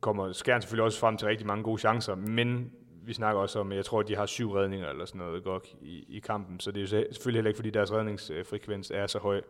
[0.00, 2.70] kommer Skjern selvfølgelig også frem til rigtig mange gode chancer, men
[3.06, 5.44] vi snakker også om, at jeg tror, at de har syv redninger eller sådan noget
[5.44, 9.06] godt i, i kampen, så det er jo selvfølgelig heller ikke, fordi deres redningsfrekvens er
[9.06, 9.40] så høj.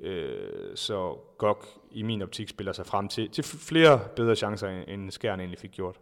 [0.00, 5.10] Øh, så Gok i min optik spiller sig frem til, til flere bedre chancer, end
[5.10, 5.96] Skjern egentlig fik gjort.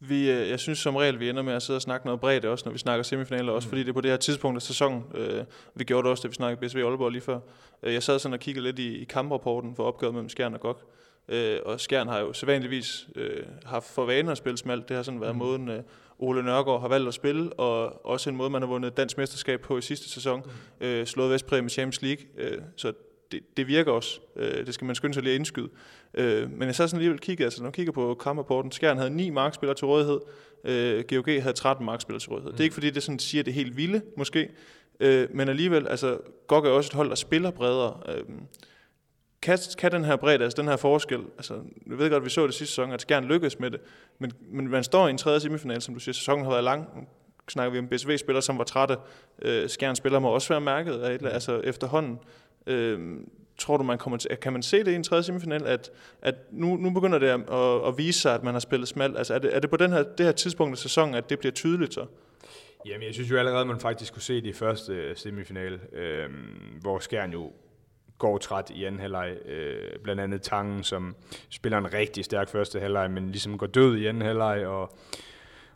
[0.00, 2.44] Vi, øh, jeg synes som regel, vi ender med at sidde og snakke noget bredt
[2.44, 3.70] også, når vi snakker semifinaler, også mm.
[3.70, 5.04] fordi det er på det her tidspunkt af sæsonen.
[5.14, 7.40] Øh, vi gjorde det også, da vi snakkede BSV Aalborg lige før.
[7.82, 10.60] Øh, jeg sad sådan og kiggede lidt i, i kamprapporten for opgøret mellem Skjern og
[10.60, 10.82] Gok.
[11.28, 14.88] Øh, og Skjern har jo sædvanligvis øh, haft for vane at spille smalt.
[14.88, 15.38] Det har sådan været mm.
[15.38, 15.82] måden, øh,
[16.18, 19.60] Ole Nørgaard har valgt at spille, og også en måde, man har vundet dansk mesterskab
[19.60, 20.42] på i sidste sæson.
[20.80, 20.86] Mm.
[20.86, 22.24] Øh, slået Vestpræg med Champions League.
[22.38, 22.92] Øh, så
[23.32, 24.20] det, det virker også.
[24.36, 25.68] Øh, det skal man skynde sig lige at indskyde.
[26.14, 29.10] Øh, men jeg så sådan alligevel kigget, altså når jeg kigger på kamprapporten, Skjern havde
[29.10, 30.20] 9 markspillere til rådighed,
[30.64, 32.50] øh, GOG havde 13 markspillere til rådighed.
[32.50, 32.56] Mm.
[32.56, 34.50] Det er ikke fordi, det sådan siger det helt vilde, måske,
[35.00, 38.00] øh, men alligevel, altså GOG er også et hold, der spiller bredere.
[38.08, 38.24] Øh,
[39.42, 41.54] kan, kan den her bredde, altså den her forskel, altså
[41.86, 43.80] jeg ved godt, at vi så det sidste sæson, at Skjern lykkedes med det,
[44.18, 46.88] men, men man står i en tredje semifinal, som du siger, sæsonen har været lang,
[46.96, 47.02] nu
[47.48, 48.96] snakker vi om BSV-spillere, som var trætte,
[49.42, 52.18] øh, Skjern spiller må også være mærket af, altså efterhånden.
[52.66, 53.16] Øh,
[53.58, 55.90] tror du, man kommer til, kan man se det i en tredje semifinal, at,
[56.22, 59.18] at nu, nu begynder det at, at, vise sig, at man har spillet smalt?
[59.18, 61.38] Altså er det, er det på den her, det her tidspunkt af sæsonen, at det
[61.38, 62.06] bliver tydeligt så?
[62.86, 65.80] Jamen, jeg synes jo allerede, at man faktisk kunne se det i første øh, semifinal,
[65.92, 66.30] øh,
[66.80, 67.52] hvor Skjern jo
[68.18, 69.36] går træt i anden halvleg.
[69.46, 71.16] Øh, blandt andet Tangen, som
[71.50, 74.96] spiller en rigtig stærk første halvleg, men ligesom går død i anden halvleg, og,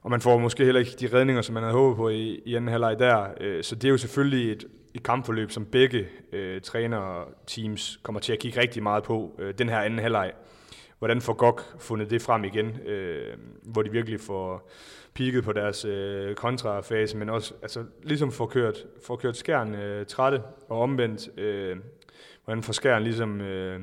[0.03, 2.55] og man får måske heller ikke de redninger, som man havde håbet på i, i
[2.55, 3.26] anden halvleg der.
[3.41, 4.64] Øh, så det er jo selvfølgelig et,
[4.95, 9.36] et kampforløb, som begge øh, træner teams kommer til at kigge rigtig meget på.
[9.38, 10.32] Øh, den her anden halvleg,
[10.99, 14.70] hvordan får GOG fundet det frem igen, øh, hvor de virkelig får
[15.14, 20.07] peaked på deres øh, kontrafase, men også altså, ligesom får kørt, får kørt skærn øh,
[20.07, 21.76] trætte og omvendt, øh,
[22.51, 23.80] hvordan får skærn ligesom øh,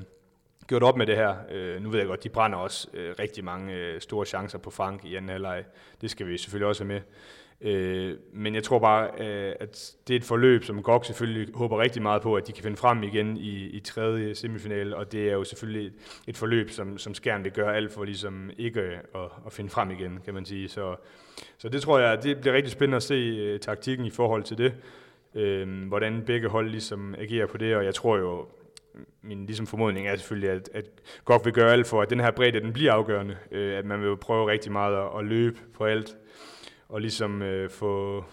[0.68, 1.36] gjort op med det her.
[1.51, 4.70] Øh, nu ved jeg godt, de brænder også øh, rigtig mange øh, store chancer på
[4.70, 5.63] Frank i anden halvleg.
[6.01, 7.01] Det skal vi selvfølgelig også have med.
[7.72, 11.80] Øh, men jeg tror bare, øh, at det er et forløb, som GOG selvfølgelig håber
[11.80, 15.30] rigtig meget på, at de kan finde frem igen i, i tredje semifinal, og det
[15.30, 15.93] er jo selvfølgelig et,
[16.28, 19.70] et forløb, som, som Skjern vil gøre alt for ligesom ikke øh, at, at finde
[19.70, 20.70] frem igen, kan man sige.
[20.70, 20.95] Så,
[21.57, 24.57] så det tror jeg, det bliver rigtig spændende at se øh, taktikken i forhold til
[24.57, 24.74] det,
[25.36, 28.47] øh, hvordan begge hold ligesom agerer på det, og jeg tror jo,
[29.21, 30.85] min ligesom formodning er selvfølgelig, at, at
[31.25, 34.01] GOG vil gøre alt for, at den her bredde, den bliver afgørende, øh, at man
[34.01, 36.17] vil prøve rigtig meget at, at løbe på alt,
[36.89, 38.23] og ligesom øh, få,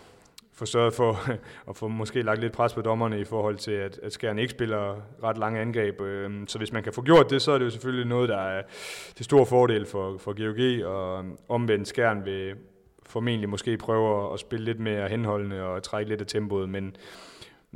[0.53, 1.31] få sørget for
[1.71, 4.51] at få måske lagt lidt pres på dommerne i forhold til, at, at skærne ikke
[4.51, 6.01] spiller ret lange angreb.
[6.01, 8.39] Øh, så hvis man kan få gjort det, så er det jo selvfølgelig noget, der
[8.39, 8.63] er
[9.15, 12.55] til stor fordel for, for GOG, og um, omvendt skærn vil
[13.07, 16.97] formentlig måske prøve at spille lidt mere henholdende og trække lidt af tempoet, men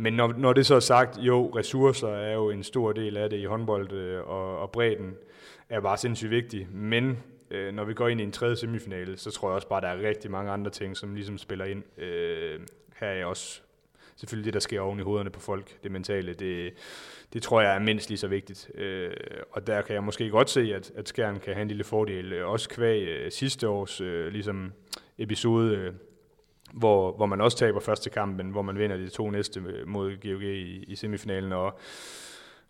[0.01, 3.31] men når, når det så er sagt, jo, ressourcer er jo en stor del af
[3.31, 5.15] det i håndbold, øh, og, og bredden
[5.69, 6.69] er bare sindssygt vigtig.
[6.73, 7.19] Men
[7.51, 9.89] øh, når vi går ind i en tredje semifinale, så tror jeg også bare, der
[9.89, 11.83] er rigtig mange andre ting, som ligesom spiller ind.
[12.03, 12.61] Øh,
[12.97, 13.61] her er også
[14.17, 16.73] selvfølgelig det, der sker oven i hovederne på folk, det mentale, det,
[17.33, 18.71] det tror jeg er mindst lige så vigtigt.
[18.75, 19.11] Øh,
[19.53, 22.43] og der kan jeg måske godt se, at, at Skjern kan have en lille fordel,
[22.43, 24.73] også kvæg øh, sidste års øh, ligesom
[25.19, 25.93] episode, øh,
[26.73, 30.11] hvor, hvor man også taber første kamp, men hvor man vinder de to næste mod
[30.23, 31.79] GOG i, i semifinalen, og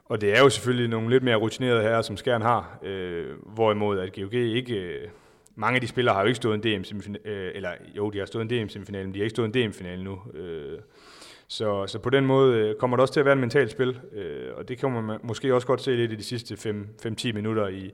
[0.08, 3.98] og det er jo selvfølgelig nogle lidt mere rutinerede herrer, som Skjern har, øh, hvorimod
[3.98, 4.74] at GOG ikke...
[4.74, 5.08] Øh,
[5.56, 8.18] mange af de spillere har jo ikke stået en DM semifinal, øh, eller jo, de
[8.18, 10.18] har stået en DM semifinal, men de har ikke stået en DM final nu.
[10.34, 10.78] Øh,
[11.48, 14.00] så, så på den måde øh, kommer det også til at være et mentalt spil,
[14.12, 16.54] øh, og det kan man måske også godt se lidt i de sidste
[17.06, 17.92] 5-10 minutter i,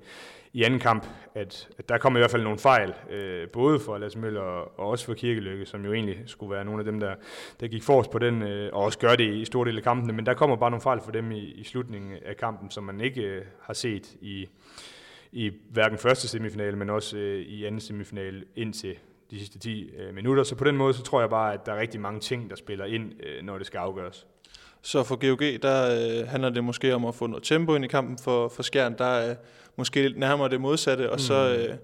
[0.53, 3.99] i anden kamp, at, at der kommer i hvert fald nogle fejl, øh, både for
[3.99, 7.15] Lasse Møller og også for Kirkelykke, som jo egentlig skulle være nogle af dem, der,
[7.61, 10.13] der gik forrest på den, øh, og også gør det i store dele af kampene,
[10.13, 13.01] men der kommer bare nogle fejl for dem i, i slutningen af kampen, som man
[13.01, 14.49] ikke øh, har set i,
[15.33, 18.97] i hverken første semifinal, men også øh, i anden semifinal indtil
[19.31, 20.45] de sidste 10 øh, minutter.
[20.45, 22.57] Så på den måde, så tror jeg bare, at der er rigtig mange ting, der
[22.57, 24.27] spiller ind, øh, når det skal afgøres.
[24.83, 25.85] Så for GOG, der
[26.21, 28.19] øh, handler det måske om at få noget tempo ind i kampen.
[28.19, 29.35] For, for Skjern, der er
[29.77, 31.19] måske nærmere det modsatte, og mm.
[31.19, 31.77] så øh,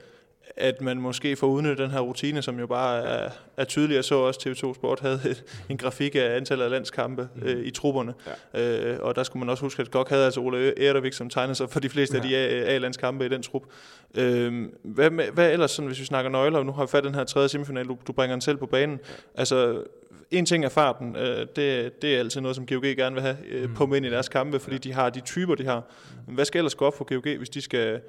[0.56, 3.94] at man måske får udnyttet den her rutine, som jo bare er, er tydelig.
[3.94, 5.20] Jeg så også TV2 Sport havde
[5.70, 7.42] en grafik af antallet af landskampe mm.
[7.42, 8.14] øh, i trupperne,
[8.54, 8.92] ja.
[8.92, 11.54] øh, og der skulle man også huske, at GOG havde altså Ole Erdervik, som tegnede
[11.54, 12.22] sig for de fleste ja.
[12.22, 12.36] af de
[12.66, 13.62] A-landskampe i den trup.
[14.14, 17.24] Øh, hvad, hvad ellers, sådan, hvis vi snakker nøgler, nu har vi fat den her
[17.24, 19.14] tredje semifinal, du, du bringer den selv på banen, ja.
[19.34, 19.82] altså
[20.30, 23.36] en ting er farten, øh, det, det er altid noget, som GOG gerne vil have
[23.50, 23.74] øh, mm.
[23.74, 24.78] på ind i deres kampe, fordi ja.
[24.78, 25.82] de har de typer, de har.
[26.26, 28.00] Men hvad skal ellers gå op for GOG, hvis de skal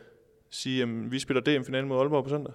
[0.51, 2.53] sige, at vi spiller DM-finalen mod Aalborg på søndag?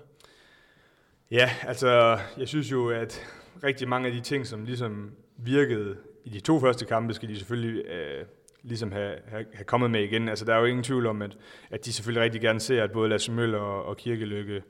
[1.30, 3.26] Ja, altså, jeg synes jo, at
[3.64, 7.36] rigtig mange af de ting, som ligesom virkede i de to første kampe, skal de
[7.36, 8.24] selvfølgelig øh,
[8.62, 10.28] ligesom have, have, have kommet med igen.
[10.28, 11.36] Altså, der er jo ingen tvivl om, at,
[11.70, 14.62] at de selvfølgelig rigtig gerne ser, at både Lasse Møller og, og Kirkelykke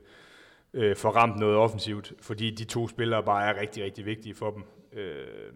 [0.73, 4.51] øh, får ramt noget offensivt, fordi de to spillere bare er rigtig, rigtig vigtige for
[4.51, 4.63] dem.
[4.93, 5.53] Øh,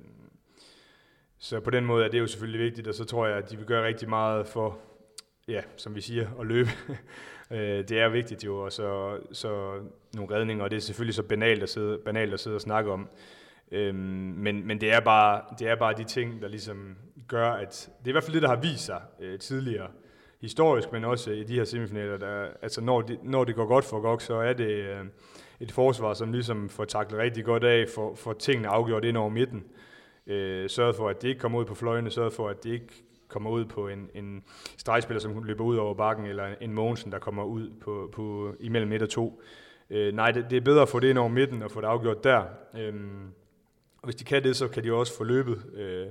[1.40, 3.58] så på den måde er det jo selvfølgelig vigtigt, og så tror jeg, at de
[3.58, 4.80] vil gøre rigtig meget for,
[5.48, 6.70] ja, som vi siger, at løbe.
[7.52, 9.80] Øh, det er vigtigt jo, og så, så
[10.16, 12.92] nogle redninger, og det er selvfølgelig så banalt at sidde, banalt at sidde og snakke
[12.92, 13.10] om.
[13.72, 13.96] Øhm,
[14.38, 16.96] men, men det er, bare, det er bare de ting, der ligesom
[17.28, 19.88] gør, at det er i hvert fald det, der har vist sig øh, tidligere
[20.42, 23.86] historisk, men også i de her semifinaler, der, altså når, de, når det går godt
[23.86, 25.06] for GOG, så er det øh,
[25.60, 29.30] et forsvar, som ligesom får taklet rigtig godt af, for, for tingene afgjort ind over
[29.30, 29.64] midten.
[30.28, 33.04] Øh, sørget for, at det ikke kommer ud på fløjene, sørget for, at det ikke
[33.32, 34.44] kommer ud på en, en
[34.78, 38.92] stregspiller, som løber ud over bakken, eller en Mogensen, der kommer ud på, på imellem
[38.92, 39.42] 1 og 2.
[39.90, 41.88] Øh, nej, det, det er bedre at få det ind over midten og få det
[41.88, 42.44] afgjort der.
[42.78, 42.94] Øh,
[44.02, 45.64] og hvis de kan det, så kan de også få løbet.
[45.76, 46.08] Øh,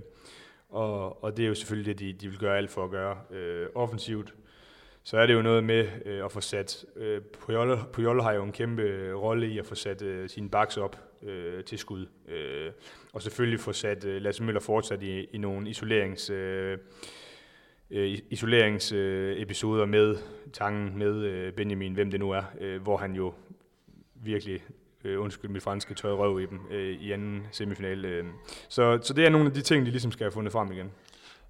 [0.69, 3.17] og, og det er jo selvfølgelig det, de, de vil gøre alt for at gøre
[3.31, 4.35] øh, offensivt
[5.03, 8.43] så er det jo noget med øh, at få sat, øh, Puyol, Puyol har jo
[8.43, 12.07] en kæmpe rolle i at få sat øh, sine backs op øh, til skud.
[12.29, 12.71] Øh,
[13.13, 16.31] og selvfølgelig få sat øh, Lasse Møller fortsat i, i nogle isolerings...
[16.31, 16.79] Øh,
[17.91, 20.17] øh isoleringsepisoder øh, med
[20.53, 23.35] Tangen, med øh, Benjamin, hvem det nu er, øh, hvor han jo
[24.15, 24.65] virkelig,
[25.05, 28.05] øh, undskyld mit franske, tøj røv i dem øh, i anden semifinal.
[28.05, 28.25] Øh.
[28.69, 30.91] Så, så det er nogle af de ting, de ligesom skal have fundet frem igen.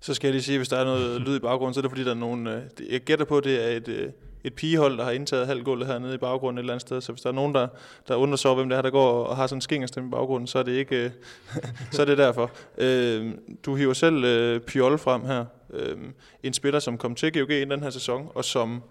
[0.00, 1.90] Så skal jeg lige sige, hvis der er noget lyd i baggrunden, så er det
[1.90, 2.46] fordi, der er nogen...
[2.46, 4.12] Øh, jeg gætter på, det er et, øh,
[4.44, 7.00] et pigehold, der har indtaget halvgulvet hernede i baggrunden et eller andet sted.
[7.00, 7.68] Så hvis der er nogen, der,
[8.08, 10.10] der undrer sig over, hvem det er, der går og har sådan en skingerstemme i
[10.10, 11.04] baggrunden, så er det ikke...
[11.04, 11.10] Øh,
[11.92, 12.50] så er det derfor.
[12.78, 13.34] Øh,
[13.66, 15.44] du hiver selv øh, Piol frem her.
[15.72, 15.96] Øh,
[16.42, 18.82] en spiller, som kom til GOG i den her sæson, og som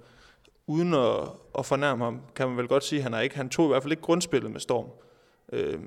[0.68, 1.16] uden at,
[1.60, 3.68] at fornærme ham, kan man vel godt sige, at han, er ikke, han tog i
[3.68, 4.86] hvert fald ikke grundspillet med Storm.
[5.54, 5.80] Øh,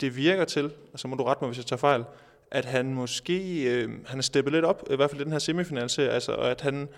[0.00, 2.04] det virker til, og så må du rette mig, hvis jeg tager fejl,
[2.50, 5.38] at han måske øh, han er steppet lidt op, i hvert fald i den her
[5.38, 6.88] semifinalserie, altså, og at han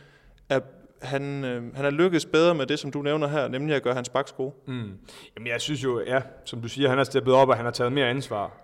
[0.48, 0.60] er
[1.02, 3.94] han, øh, han er lykkedes bedre med det, som du nævner her, nemlig at gøre
[3.94, 4.52] hans baks gode.
[4.66, 4.92] Mm.
[5.36, 7.72] Jamen jeg synes jo, ja, som du siger, han har steppet op, og han har
[7.72, 8.62] taget mere ansvar.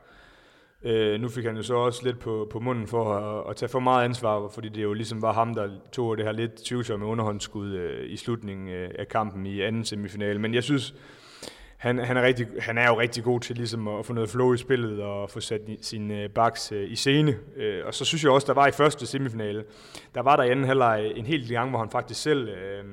[0.83, 3.69] Øh, nu fik han jo så også lidt på, på munden for at, at tage
[3.69, 7.07] for meget ansvar, fordi det jo ligesom var ham, der tog det her lidt tvivlsomme
[7.07, 10.39] underhåndsskud øh, i slutningen øh, af kampen i anden semifinale.
[10.39, 10.95] Men jeg synes,
[11.79, 14.53] han, han, er rigtig, han er jo rigtig god til ligesom at få noget flow
[14.53, 17.39] i spillet og få sat sin øh, baks øh, i scene.
[17.57, 19.65] Øh, og så synes jeg også, der var i første semifinale,
[20.15, 22.85] der var der i anden halvleg en hel gang, hvor han faktisk selv øh,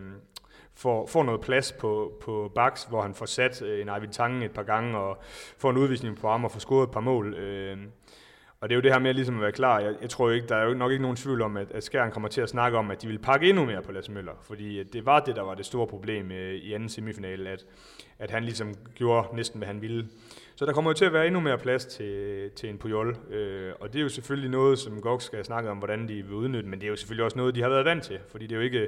[0.76, 4.46] får, får noget plads på, på baks, hvor han får sat øh, en Arvid Tange
[4.46, 5.24] et par gange og
[5.58, 7.34] får en udvisning på ham og får scoret et par mål.
[7.34, 7.78] Øh,
[8.66, 9.80] og det er jo det her med ligesom at være klar.
[9.80, 12.12] Jeg, jeg tror ikke, der er jo nok ikke nogen tvivl om, at, at Skjern
[12.12, 14.32] kommer til at snakke om, at de vil pakke endnu mere på Lasse Møller.
[14.42, 17.66] Fordi det var det, der var det store problem øh, i anden semifinale, at
[18.20, 20.08] at han ligesom gjorde næsten, hvad han ville.
[20.56, 23.74] Så der kommer jo til at være endnu mere plads til, til en Puyol, øh,
[23.80, 26.70] og det er jo selvfølgelig noget, som Gok skal snakke om, hvordan de vil udnytte,
[26.70, 28.56] men det er jo selvfølgelig også noget, de har været vant til, fordi det er
[28.56, 28.88] jo ikke,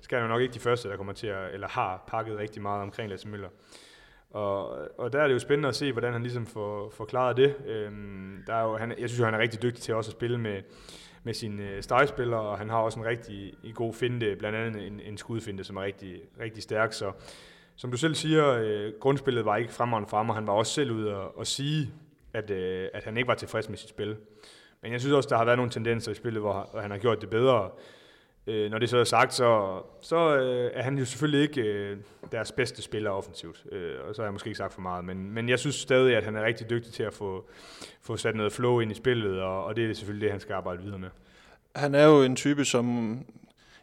[0.00, 2.82] skal jo nok ikke de første, der kommer til at, eller har pakket rigtig meget
[2.82, 3.48] omkring Lasse Møller.
[4.30, 4.68] Og,
[4.98, 7.54] og der er det jo spændende at se, hvordan han ligesom får, forklaret det.
[7.66, 10.16] Øhm, der er jo, han, jeg synes jo, han er rigtig dygtig til også at
[10.16, 10.62] spille med,
[11.22, 14.86] med sine øh, stregspillere, og han har også en rigtig en god finte, blandt andet
[14.86, 16.92] en, en skudfinte, som er rigtig, rigtig stærk.
[16.92, 17.12] Så
[17.76, 20.90] som du selv siger, øh, grundspillet var ikke fremragende frem, og han var også selv
[20.90, 21.90] ude at, at sige,
[22.32, 24.16] at, øh, at han ikke var tilfreds med sit spil.
[24.82, 27.20] Men jeg synes også, der har været nogle tendenser i spillet, hvor han har gjort
[27.20, 27.70] det bedre.
[28.46, 31.96] Øh, når det så er sagt, så, så øh, er han jo selvfølgelig ikke øh,
[32.32, 33.64] deres bedste spiller offensivt.
[33.72, 35.04] Øh, og så har jeg måske ikke sagt for meget.
[35.04, 37.44] Men, men jeg synes stadig, at han er rigtig dygtig til at få,
[38.02, 40.54] få sat noget flow ind i spillet, og, og det er selvfølgelig det, han skal
[40.54, 41.08] arbejde videre med.
[41.76, 43.18] Han er jo en type, som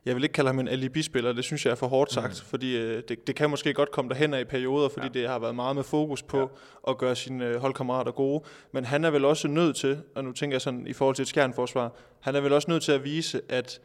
[0.05, 2.49] jeg vil ikke kalde ham en alibi-spiller, det synes jeg er for hårdt sagt, mm.
[2.49, 5.19] fordi øh, det, det kan måske godt komme derhen af i perioder, fordi ja.
[5.19, 6.91] det har været meget med fokus på ja.
[6.91, 10.31] at gøre sine øh, holdkammerater gode, men han er vel også nødt til, og nu
[10.31, 13.03] tænker jeg sådan i forhold til et skærnforsvar, han er vel også nødt til at
[13.03, 13.81] vise, at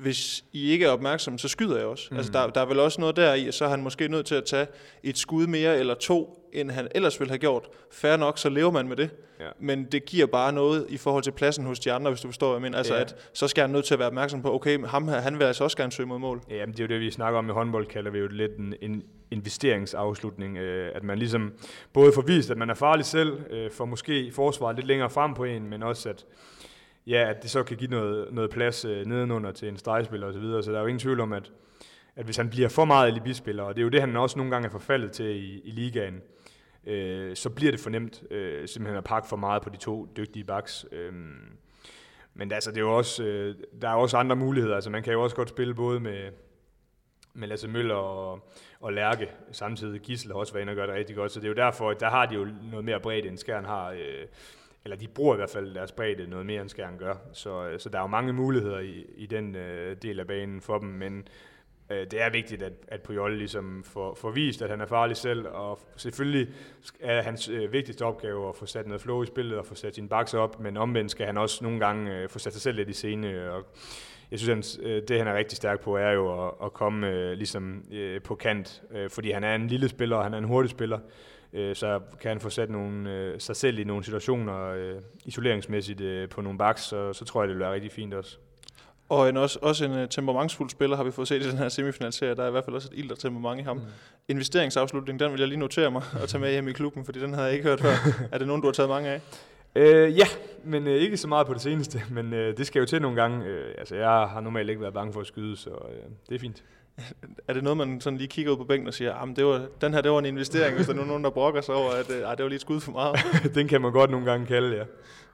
[0.00, 2.08] hvis I ikke er opmærksomme, så skyder jeg også.
[2.10, 2.16] Mm.
[2.16, 4.34] Altså, der, der er vel også noget der i, så er han måske nødt til
[4.34, 4.66] at tage
[5.02, 7.68] et skud mere eller to, end han ellers ville have gjort.
[7.92, 9.10] Færre nok, så lever man med det.
[9.40, 9.46] Ja.
[9.58, 12.46] Men det giver bare noget i forhold til pladsen hos de andre, hvis du forstår,
[12.46, 12.78] hvad jeg mener.
[12.78, 13.00] Altså, ja.
[13.00, 15.44] at så skal han nødt til at være opmærksom på, okay, ham her, han vil
[15.44, 16.42] altså også gerne søge mod mål.
[16.50, 18.56] Ja, men det er jo det, vi snakker om i håndbold, kalder vi jo lidt
[18.56, 20.58] en, en investeringsafslutning.
[20.58, 21.52] Øh, at man ligesom
[21.92, 25.34] både får vist, at man er farlig selv, øh, for måske forsvaret lidt længere frem
[25.34, 26.24] på en, men også at
[27.06, 30.34] ja, at det så kan give noget, noget plads øh, nedenunder til en stregspiller osv.
[30.34, 30.62] Så, videre.
[30.62, 31.52] så der er jo ingen tvivl om, at,
[32.16, 34.52] at hvis han bliver for meget alibi-spiller, og det er jo det, han også nogle
[34.52, 36.22] gange er forfaldet til i, i ligaen,
[36.86, 40.44] øh, så bliver det fornemt øh, simpelthen at pakke for meget på de to dygtige
[40.44, 40.86] backs.
[40.92, 41.12] Øh,
[42.34, 44.74] men altså, det er jo også, øh, der er også andre muligheder.
[44.74, 46.30] Altså, man kan jo også godt spille både med,
[47.34, 49.30] med Lasse Møller og, og Lærke.
[49.52, 51.32] Samtidig Gissel har også været inde og gøre det rigtig godt.
[51.32, 53.64] Så det er jo derfor, at der har de jo noget mere bredt, end Skjern
[53.64, 53.90] har.
[53.90, 54.26] Øh,
[54.84, 57.14] eller de bruger i hvert fald deres bredde noget mere, end Skjern gør.
[57.32, 60.60] Så, øh, så der er jo mange muligheder i, i den øh, del af banen
[60.60, 61.28] for dem, men
[61.90, 65.16] øh, det er vigtigt, at, at Puyol ligesom får, får vist, at han er farlig
[65.16, 66.54] selv, og selvfølgelig
[67.00, 69.94] er hans øh, vigtigste opgave at få sat noget flow i spillet og få sat
[69.94, 72.76] sin baks op, men omvendt skal han også nogle gange øh, få sat sig selv
[72.76, 73.66] lidt i scene, øh, og
[74.30, 77.08] jeg synes, at øh, det han er rigtig stærk på, er jo at, at komme
[77.08, 80.38] øh, ligesom øh, på kant, øh, fordi han er en lille spiller, og han er
[80.38, 80.98] en hurtig spiller,
[81.52, 84.94] øh, så kan han få sat nogle, øh, sig selv i nogle situationer øh,
[85.24, 88.38] isoleringsmæssigt øh, på nogle baks, så, så tror jeg, det vil være rigtig fint også.
[89.08, 91.68] Og en, også, også en uh, temperamentsfuld spiller har vi fået set i den her
[91.68, 92.34] semifinalserie.
[92.34, 93.76] Der er i hvert fald også et ild og temperament i ham.
[93.76, 93.82] Mm.
[94.28, 97.34] Investeringsafslutning, den vil jeg lige notere mig og tage med hjem i klubben, fordi den
[97.34, 97.94] havde jeg ikke hørt før.
[98.32, 99.20] er det nogen, du har taget mange af?
[99.74, 100.26] Øh, ja,
[100.64, 103.22] men øh, ikke så meget på det seneste, men øh, det skal jo til nogle
[103.22, 103.46] gange.
[103.46, 106.38] Øh, altså, jeg har normalt ikke været bange for at skyde, så øh, det er
[106.38, 106.64] fint.
[107.48, 109.66] Er det noget, man sådan lige kigger ud på bænken og siger, at det var,
[109.80, 112.10] den her det var en investering, hvis der er nogen, der brokker sig over, at
[112.10, 113.16] øh, det var lige et skud for meget?
[113.54, 114.84] den kan man godt nogle gange kalde, ja.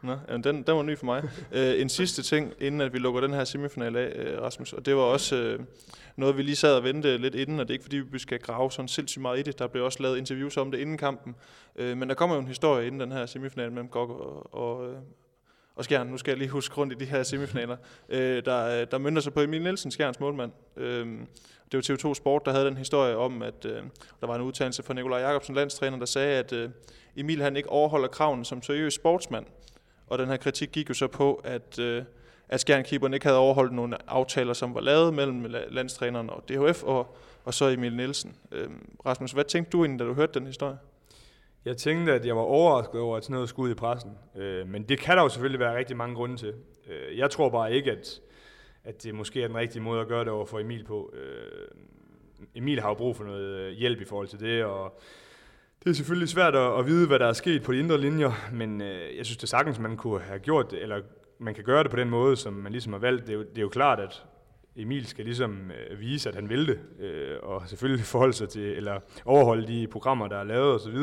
[0.03, 1.23] Nå, jamen, den, den var ny for mig.
[1.53, 4.87] Uh, en sidste ting, inden at vi lukker den her semifinal af, uh, Rasmus, og
[4.87, 5.65] det var også uh,
[6.17, 8.39] noget, vi lige sad og ventede lidt inden, og det er ikke fordi, vi skal
[8.39, 9.59] grave sådan sindssygt meget i det.
[9.59, 11.35] Der blev også lavet interviews om det inden kampen.
[11.81, 14.95] Uh, men der kommer jo en historie inden den her semifinal mellem Gok og, og,
[15.77, 16.07] og Skjern.
[16.07, 17.77] Nu skal jeg lige huske rundt i de her semifinaler.
[18.09, 20.53] øh, der, øh, der mønter sig på Emil Nielsen, Skjerns målmand.
[20.77, 21.07] Øh,
[21.73, 23.83] det var TV2 Sport, der havde den historie om, at øh,
[24.21, 26.71] der var en udtalelse fra Nikolaj Jakobsen, landstræner, der sagde, at øh,
[27.17, 29.47] Emil han ikke overholder kravene som seriøs sportsmand.
[30.07, 32.05] Og den her kritik gik jo så på, at, øh,
[32.49, 37.17] at Skjernkeeperen ikke havde overholdt nogle aftaler, som var lavet mellem landstræneren og DHF og,
[37.45, 38.35] og så Emil Nielsen.
[38.53, 38.69] Øh,
[39.07, 40.79] Rasmus, hvad tænkte du egentlig, da du hørte den historie?
[41.67, 44.11] Jeg tænkte, at jeg var overrasket over, at sådan noget skulle ud i pressen.
[44.37, 46.55] Øh, men det kan der jo selvfølgelig være rigtig mange grunde til.
[46.89, 48.21] Øh, jeg tror bare ikke, at,
[48.85, 51.15] at det måske er den rigtige måde at gøre det over for Emil på.
[51.15, 51.69] Øh,
[52.55, 55.01] Emil har jo brug for noget øh, hjælp i forhold til det, og
[55.85, 58.49] det er selvfølgelig svært at, at vide, hvad der er sket på de indre linjer,
[58.53, 61.01] men øh, jeg synes det sagtens, man kunne have gjort det, eller
[61.39, 63.27] man kan gøre det på den måde, som man ligesom har valgt.
[63.27, 64.25] Det er jo, det er jo klart, at
[64.77, 68.63] Emil skal ligesom øh, vise, at han vil det, øh, og selvfølgelig forholde sig til,
[68.63, 70.99] eller overholde de programmer, der er lavet osv.,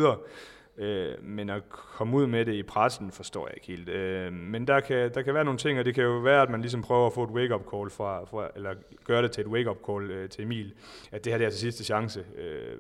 [0.78, 3.90] øh, men at komme ud med det i pressen, forstår jeg ikke helt.
[3.90, 6.50] Øh, men der kan, der kan være nogle ting, og det kan jo være, at
[6.50, 9.48] man ligesom prøver at få et wake-up call fra, fra eller gøre det til et
[9.48, 10.74] wake-up call øh, til Emil,
[11.12, 12.26] at det her det er til sidste chance.
[12.38, 12.78] Øh,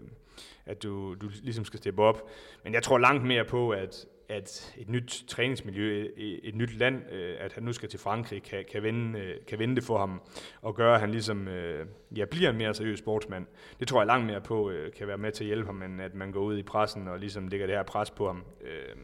[0.66, 2.30] at du, du ligesom skal steppe op.
[2.64, 7.12] Men jeg tror langt mere på, at, at et nyt træningsmiljø, et, et nyt land,
[7.12, 9.98] øh, at han nu skal til Frankrig, kan, kan, vende, øh, kan vende det for
[9.98, 10.22] ham,
[10.62, 13.46] og gøre, at han ligesom øh, ja, bliver en mere seriøs sportsmand.
[13.80, 16.02] Det tror jeg langt mere på, øh, kan være med til at hjælpe ham, end
[16.02, 18.44] at man går ud i pressen og ligesom lægger det her pres på ham.
[18.62, 18.96] Øh,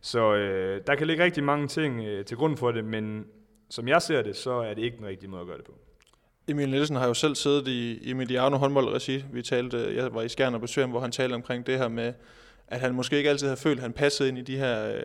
[0.00, 3.26] så øh, der kan ligge rigtig mange ting til grund for det, men
[3.70, 5.78] som jeg ser det, så er det ikke den rigtige måde at gøre det på.
[6.48, 9.24] Emil Nielsen har jo selv siddet i, i Mediano håndboldregi.
[9.32, 12.12] Vi talte, jeg var i Skjern og besøg hvor han talte omkring det her med,
[12.68, 15.02] at han måske ikke altid har følt, at han passede ind i de her øh,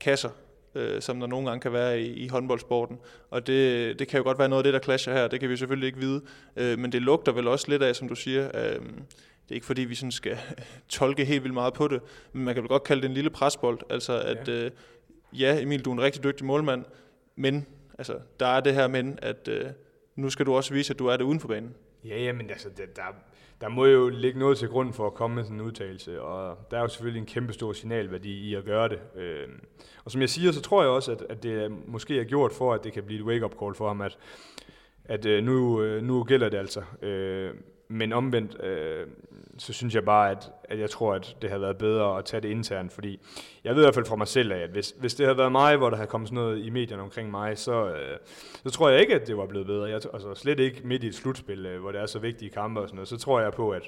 [0.00, 0.30] kasser,
[0.74, 2.98] øh, som der nogle gange kan være i, i håndboldsporten.
[3.30, 5.28] Og det, det kan jo godt være noget af det, der clasher her.
[5.28, 6.22] Det kan vi selvfølgelig ikke vide.
[6.56, 8.50] Øh, men det lugter vel også lidt af, som du siger.
[8.54, 8.80] Øh,
[9.44, 10.38] det er ikke fordi, vi sådan skal
[10.88, 12.00] tolke helt vildt meget på det,
[12.32, 13.78] men man kan vel godt kalde det en lille presbold.
[13.90, 14.70] Altså at, øh,
[15.32, 16.84] ja Emil, du er en rigtig dygtig målmand,
[17.36, 17.66] men
[17.98, 19.48] altså, der er det her men, at...
[19.48, 19.64] Øh,
[20.16, 21.74] nu skal du også vise, at du er det uden for banen.
[22.04, 23.02] Ja, ja, men altså, der, der,
[23.60, 26.58] der må jo ligge noget til grund for at komme med sådan en udtalelse, og
[26.70, 28.98] der er jo selvfølgelig en kæmpe stor signalværdi i at gøre det.
[29.16, 29.48] Øh,
[30.04, 32.74] og som jeg siger, så tror jeg også, at, at det måske er gjort for,
[32.74, 34.18] at det kan blive et wake-up call for ham, at,
[35.04, 36.82] at øh, nu, øh, nu gælder det altså.
[37.02, 37.54] Øh,
[37.88, 39.06] men omvendt, øh,
[39.58, 42.40] så synes jeg bare, at, at jeg tror, at det havde været bedre at tage
[42.40, 43.20] det internt, fordi
[43.64, 45.52] jeg ved i hvert fald fra mig selv af, at hvis, hvis det havde været
[45.52, 48.18] mig, hvor der havde kommet sådan noget i medierne omkring mig, så, øh,
[48.66, 49.84] så tror jeg ikke, at det var blevet bedre.
[49.84, 52.80] Jeg, altså slet ikke midt i et slutspil, øh, hvor det er så vigtige kampe
[52.80, 53.82] og sådan noget, så tror jeg på, at,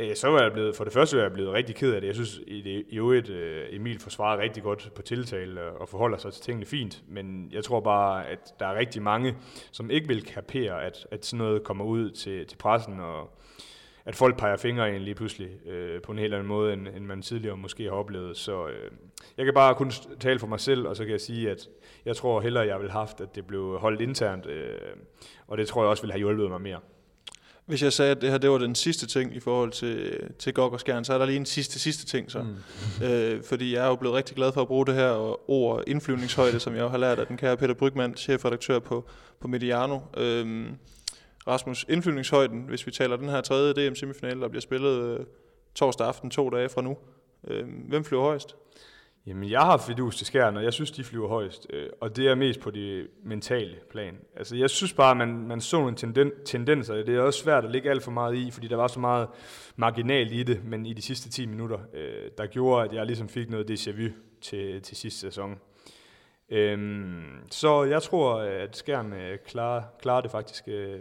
[0.00, 2.08] Øh, så var jeg blevet, for det første var jeg blevet rigtig ked af det.
[2.08, 6.18] Jeg synes i, det, i øvrigt, øh, Emil forsvarer rigtig godt på tiltale og forholder
[6.18, 9.36] sig til tingene fint, men jeg tror bare, at der er rigtig mange,
[9.72, 13.39] som ikke vil kapere, at, at sådan noget kommer ud til, til pressen, og
[14.04, 17.04] at folk peger fingre ind lige pludselig øh, på en helt anden måde, end, end
[17.04, 18.36] man tidligere måske har oplevet.
[18.36, 18.90] Så øh,
[19.36, 21.68] jeg kan bare kun tale for mig selv, og så kan jeg sige, at
[22.04, 24.78] jeg tror hellere, jeg vil have haft, at det blev holdt internt, øh,
[25.46, 26.78] og det tror jeg også ville have hjulpet mig mere.
[27.70, 30.54] Hvis jeg sagde, at det her det var den sidste ting i forhold til, til
[30.54, 32.42] Gok og Skjern, så er der lige en sidste, sidste ting så.
[32.42, 32.56] Mm.
[33.06, 36.60] øh, fordi jeg er jo blevet rigtig glad for at bruge det her ord indflyvningshøjde,
[36.60, 39.08] som jeg jo har lært af den kære Peter Brygman, chefredaktør på,
[39.40, 39.98] på Mediano.
[40.16, 40.66] Øh,
[41.46, 45.26] Rasmus, indflyvningshøjden, hvis vi taler den her tredje DM-semifinale, der bliver spillet øh,
[45.74, 46.96] torsdag aften, to dage fra nu.
[47.48, 48.56] Øh, hvem flyver højst?
[49.26, 51.66] Jamen, jeg har fidus til skærne, og jeg synes, de flyver højst.
[51.70, 54.14] Øh, og det er mest på det mentale plan.
[54.36, 56.94] Altså, jeg synes bare, at man, man så nogle tenden, tendenser.
[56.94, 59.28] Det er også svært at ligge alt for meget i, fordi der var så meget
[59.76, 60.64] marginalt i det.
[60.64, 64.02] Men i de sidste 10 minutter, øh, der gjorde, at jeg ligesom fik noget déjà
[64.02, 64.08] vu
[64.40, 65.58] til, til sidste sæson.
[66.50, 70.64] Øhm, så jeg tror, at skærm øh, klarer, klarer det faktisk.
[70.68, 71.00] Øh,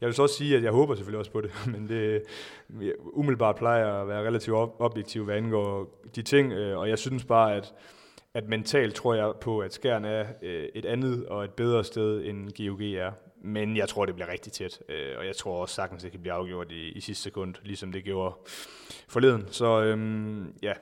[0.00, 2.22] jeg vil så også sige, at jeg håber selvfølgelig også på det, men det
[3.02, 7.54] umiddelbart plejer at være relativt objektiv, hvad angår de ting, øh, og jeg synes bare,
[7.54, 7.74] at,
[8.34, 12.24] at mentalt tror jeg på, at Skjern er øh, et andet og et bedre sted,
[12.24, 13.12] end GOG er.
[13.46, 16.20] Men jeg tror, det bliver rigtig tæt, øh, og jeg tror også sagtens, det kan
[16.20, 18.34] blive afgjort i, i sidste sekund, ligesom det gjorde
[19.08, 19.44] forleden.
[19.50, 20.72] Så øhm, ja,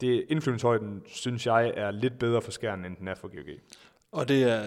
[0.00, 3.58] det indflyvningshøjden, synes jeg, er lidt bedre for skærmen, end den er for GOG.
[4.16, 4.62] Og det er,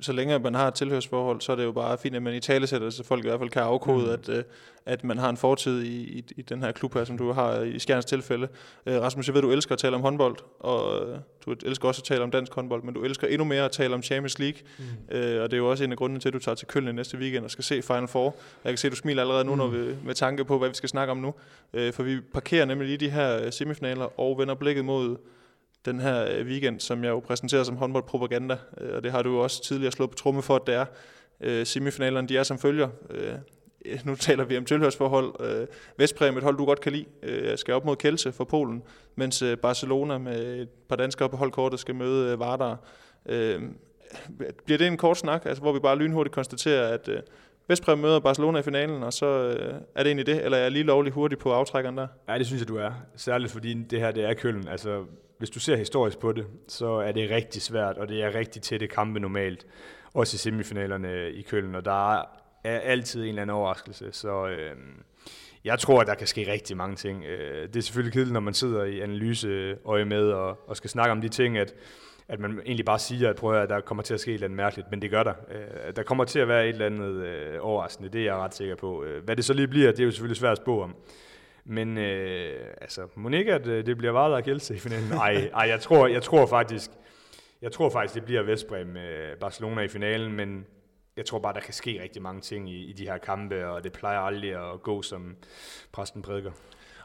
[0.00, 2.40] så længe man har et tilhørsforhold, så er det jo bare fint, at man i
[2.40, 4.12] tale sætter, så folk i hvert fald kan afkode, mm.
[4.12, 4.44] at, øh,
[4.86, 7.60] at man har en fortid i, i, i den her klub her, som du har
[7.60, 8.48] i Skjerns tilfælde.
[8.86, 12.00] Øh, Rasmus, jeg ved, du elsker at tale om håndbold, og øh, du elsker også
[12.00, 14.60] at tale om dansk håndbold, men du elsker endnu mere at tale om Champions League.
[14.78, 14.84] Mm.
[15.42, 17.18] Og det er jo også en af grundene til, at du tager til Køln næste
[17.18, 18.36] weekend og skal se Final Four.
[18.64, 19.58] Jeg kan se, at du smiler allerede nu, mm.
[19.58, 21.34] når vi, med tanke på, hvad vi skal snakke om nu.
[21.92, 25.16] For vi parkerer nemlig lige de her semifinaler og vender blikket mod
[25.84, 29.30] den her øh, weekend, som jeg jo præsenterer som håndboldpropaganda, øh, og det har du
[29.30, 30.84] jo også tidligere slået på tromme for, at det er.
[31.40, 32.88] Øh, semifinalerne, de er som følger.
[33.10, 33.34] Øh,
[34.04, 35.66] nu taler vi om tilhørsforhold.
[35.96, 38.82] Vestpræm, et hold, du godt kan lide, skal op mod Kelse for Polen,
[39.14, 42.78] mens Barcelona med et par danskere på holdkortet skal møde Vardar.
[44.64, 47.08] Bliver det en kort snak, altså, hvor vi bare lynhurtigt konstaterer, at
[47.70, 50.70] Vestpræm møder Barcelona i finalen, og så øh, er det egentlig det, eller er jeg
[50.70, 52.06] lige lovlig hurtig på aftrækkeren der?
[52.28, 52.90] Ja, det synes jeg, du er.
[53.16, 54.68] Særligt fordi det her, det er Køln.
[54.68, 55.04] Altså,
[55.38, 58.62] hvis du ser historisk på det, så er det rigtig svært, og det er rigtig
[58.62, 59.66] tætte kampe normalt.
[60.14, 62.18] Også i semifinalerne øh, i Køln, og der
[62.64, 64.08] er altid en eller anden overraskelse.
[64.12, 64.76] Så øh,
[65.64, 67.24] jeg tror, at der kan ske rigtig mange ting.
[67.24, 71.12] Øh, det er selvfølgelig kedeligt, når man sidder i analyseøje med og, og skal snakke
[71.12, 71.74] om de ting, at
[72.30, 74.46] at man egentlig bare siger, at, prøv at der kommer til at ske et eller
[74.46, 75.34] andet mærkeligt, men det gør der.
[75.50, 78.54] Øh, der kommer til at være et eller andet øh, overraskende, det er jeg ret
[78.54, 79.04] sikker på.
[79.04, 80.96] Øh, hvad det så lige bliver, det er jo selvfølgelig svært at spå om.
[81.64, 85.08] Men øh, altså, må ikke, at øh, det bliver Vardar og Kielse i finalen?
[85.08, 86.90] Nej, ej, jeg, tror, jeg tror faktisk,
[87.62, 90.66] jeg tror faktisk, det bliver Vestbrem øh, Barcelona i finalen, men
[91.16, 93.84] jeg tror bare, der kan ske rigtig mange ting i, i de her kampe, og
[93.84, 95.36] det plejer aldrig at gå, som
[95.92, 96.50] præsten prædiker.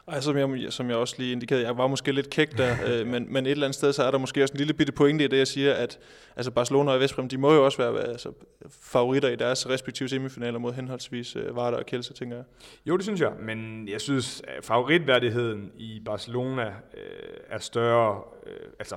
[0.08, 3.06] Ej, som, jeg, som jeg også lige indikerede, jeg var måske lidt kæk der, øh,
[3.06, 5.24] men, men et eller andet sted, så er der måske også en lille bitte pointe
[5.24, 5.98] i det, jeg siger, at
[6.36, 8.32] altså Barcelona og Vestbrem, de må jo også være altså,
[8.70, 12.44] favoritter i deres respektive semifinaler mod henholdsvis øh, Varda og Kielse, tænker jeg.
[12.86, 18.70] Jo, det synes jeg, men jeg synes, at favoritværdigheden i Barcelona øh, er større, øh,
[18.78, 18.96] altså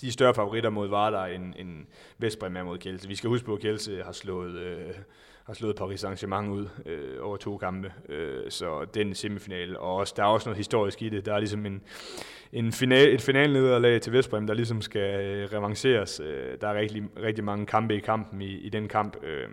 [0.00, 1.86] de er større favoritter mod Varda end, end
[2.18, 3.08] Vestbrem er mod Kielse.
[3.08, 4.54] Vi skal huske på, at Kielse har slået...
[4.54, 4.94] Øh,
[5.48, 7.92] har slået Paris Saint-Germain ud øh, over to kampe.
[8.08, 11.26] Øh, så den semifinal, og også, der er også noget historisk i det.
[11.26, 11.82] Der er ligesom en,
[12.52, 16.20] en final, et finalnederlag til Vestbrem, der ligesom skal øh, revanceres.
[16.20, 19.16] Øh, der er rigtig, rigtig mange kampe i kampen i, i den kamp.
[19.24, 19.48] Øh,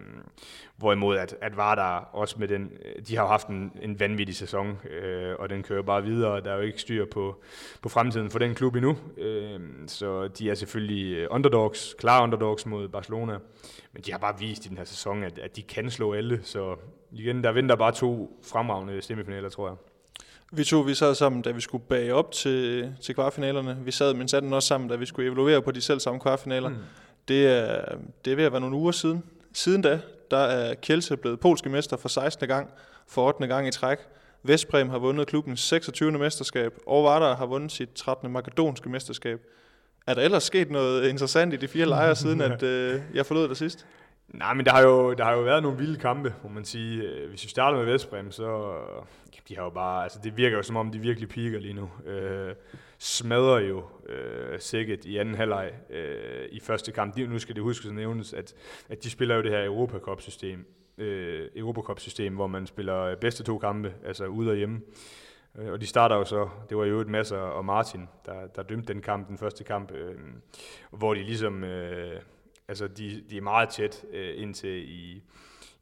[0.77, 4.35] hvorimod at, at Vardar også med den, øh, de har jo haft en, en vanvittig
[4.35, 6.41] sæson, øh, og den kører bare videre.
[6.41, 7.41] Der er jo ikke styr på,
[7.81, 8.97] på fremtiden for den klub endnu.
[9.17, 13.37] Øh, så de er selvfølgelig øh, underdogs, klare underdogs mod Barcelona.
[13.93, 16.39] Men de har bare vist i den her sæson, at, at de kan slå alle.
[16.43, 16.75] Så
[17.11, 19.77] igen, der venter bare to fremragende semifinaler, tror jeg.
[20.51, 23.77] Vi to, vi sad sammen, da vi skulle bage op til, til kvartfinalerne.
[23.83, 26.69] Vi sad, men satte også sammen, da vi skulle evaluere på de selv samme kvartfinaler.
[26.69, 26.75] Mm.
[27.27, 29.23] Det, er, det er ved at være nogle uger siden.
[29.53, 29.99] Siden da,
[30.31, 32.47] der er Kjelse blevet polske mester for 16.
[32.47, 32.69] gang,
[33.07, 33.47] for 8.
[33.47, 33.97] gang i træk.
[34.43, 36.11] Vestbrem har vundet klubbens 26.
[36.11, 38.31] mesterskab, og Vardar har vundet sit 13.
[38.31, 39.39] makedonske mesterskab.
[40.07, 43.47] Er der ellers sket noget interessant i de fire lejre, siden at øh, jeg forlod
[43.47, 43.85] dig sidst?
[44.27, 47.03] Nej, men der har, jo, der har jo været nogle vilde kampe, må man sige.
[47.29, 48.73] Hvis vi starter med Vestbrem, så
[49.49, 51.89] de har jo bare, altså det virker jo som om, de virkelig piker lige nu.
[52.05, 52.55] Øh,
[52.97, 57.15] smadrer jo øh, sikkert i anden halvleg øh, i første kamp.
[57.15, 58.55] De, nu skal det huske at nævnes, at,
[58.89, 60.65] at de spiller jo det her Europacup-system,
[60.97, 64.81] øh, Europacup-system, hvor man spiller bedste to kampe, altså ude og hjemme.
[65.57, 68.63] Øh, og de starter jo så, det var jo et Masser og Martin, der, der
[68.63, 70.15] dømte den kamp, den første kamp, øh,
[70.91, 72.21] hvor de ligesom, øh,
[72.67, 75.23] altså de, de er meget tæt øh, indtil i,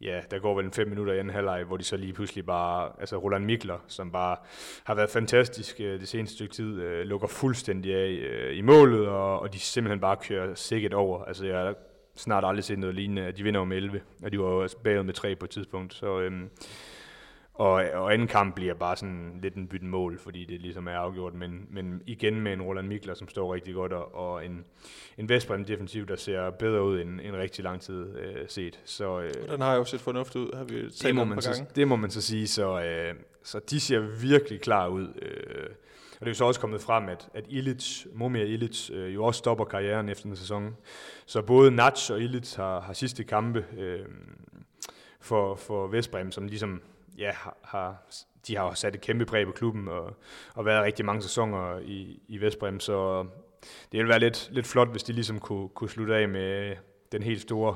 [0.04, 2.46] ja, der går vel en fem minutter i anden halvleg, hvor de så lige pludselig
[2.46, 4.38] bare, altså Roland Mikler, som bare
[4.84, 9.08] har været fantastisk øh, det seneste stykke tid, øh, lukker fuldstændig af øh, i målet,
[9.08, 11.24] og, og de simpelthen bare kører sikkert over.
[11.24, 11.76] Altså jeg har
[12.16, 15.04] snart aldrig set noget lignende, de vinder med 11, og de var jo altså bagud
[15.04, 16.32] med tre på et tidspunkt, så Øh,
[17.54, 20.92] og, og anden kamp bliver bare sådan lidt en bytten mål, fordi det ligesom er
[20.92, 24.66] afgjort, men, men igen med en Roland Mikler, som står rigtig godt, og, og en,
[25.18, 28.80] en Vestbrem defensiv, der ser bedre ud end en rigtig lang tid øh, set.
[28.86, 31.50] Så, øh, den har jo set fornuftigt ud, har vi talt det må man så,
[31.50, 31.68] gange.
[31.76, 35.08] Det må man så sige, så, øh, så de ser virkelig klar ud.
[35.22, 35.70] Øh,
[36.20, 39.24] og det er jo så også kommet frem, at, at Illich, Momir Illich, øh, jo
[39.24, 40.76] også stopper karrieren efter en sæson.
[41.26, 44.06] Så både Natch og Illich har, har sidste kampe øh,
[45.22, 46.82] for, for Vestbrem, som ligesom
[47.18, 48.04] ja, har,
[48.48, 50.14] de har sat et kæmpe præg på klubben og,
[50.56, 53.26] og været rigtig mange sæsoner i, i Vestbrem, så
[53.92, 56.76] det ville være lidt, lidt flot, hvis de ligesom kunne, kunne slutte af med
[57.12, 57.76] den helt store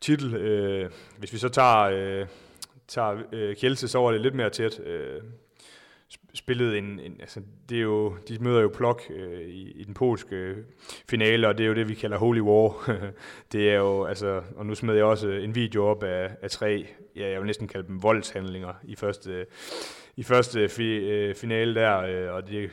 [0.00, 0.34] titel.
[0.34, 2.26] Øh, hvis vi så tager, øh,
[2.88, 4.80] tager øh, Kjelse, så var det lidt mere tæt.
[4.80, 5.22] Øh,
[6.34, 9.94] spillet en, en altså det er jo, de møder jo Plok øh, i, i den
[9.94, 10.56] polske øh,
[11.08, 12.90] finale, og det er jo det, vi kalder Holy War.
[13.52, 16.50] det er jo, altså, og nu smed jeg også øh, en video op af, af
[16.50, 16.86] tre,
[17.16, 19.46] ja, jeg vil næsten kalde dem voldshandlinger i første,
[20.16, 22.70] i første fi, øh, finale der, øh, og det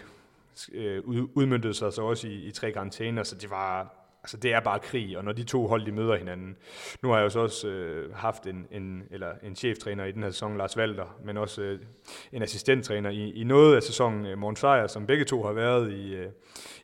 [0.73, 1.01] øh,
[1.33, 4.80] udmyndtede sig så også i, i tre karantæner, så det var, altså det er bare
[4.80, 6.57] krig, og når de to hold de møder hinanden.
[7.01, 10.23] Nu har jeg jo så også øh, haft en, en, eller en cheftræner i den
[10.23, 11.80] her sæson, Lars Valter, men også øh,
[12.32, 15.91] en assistenttræner i, i noget af sæsonen, øh, Morten Sejer, som begge to har været
[15.91, 16.28] i, øh,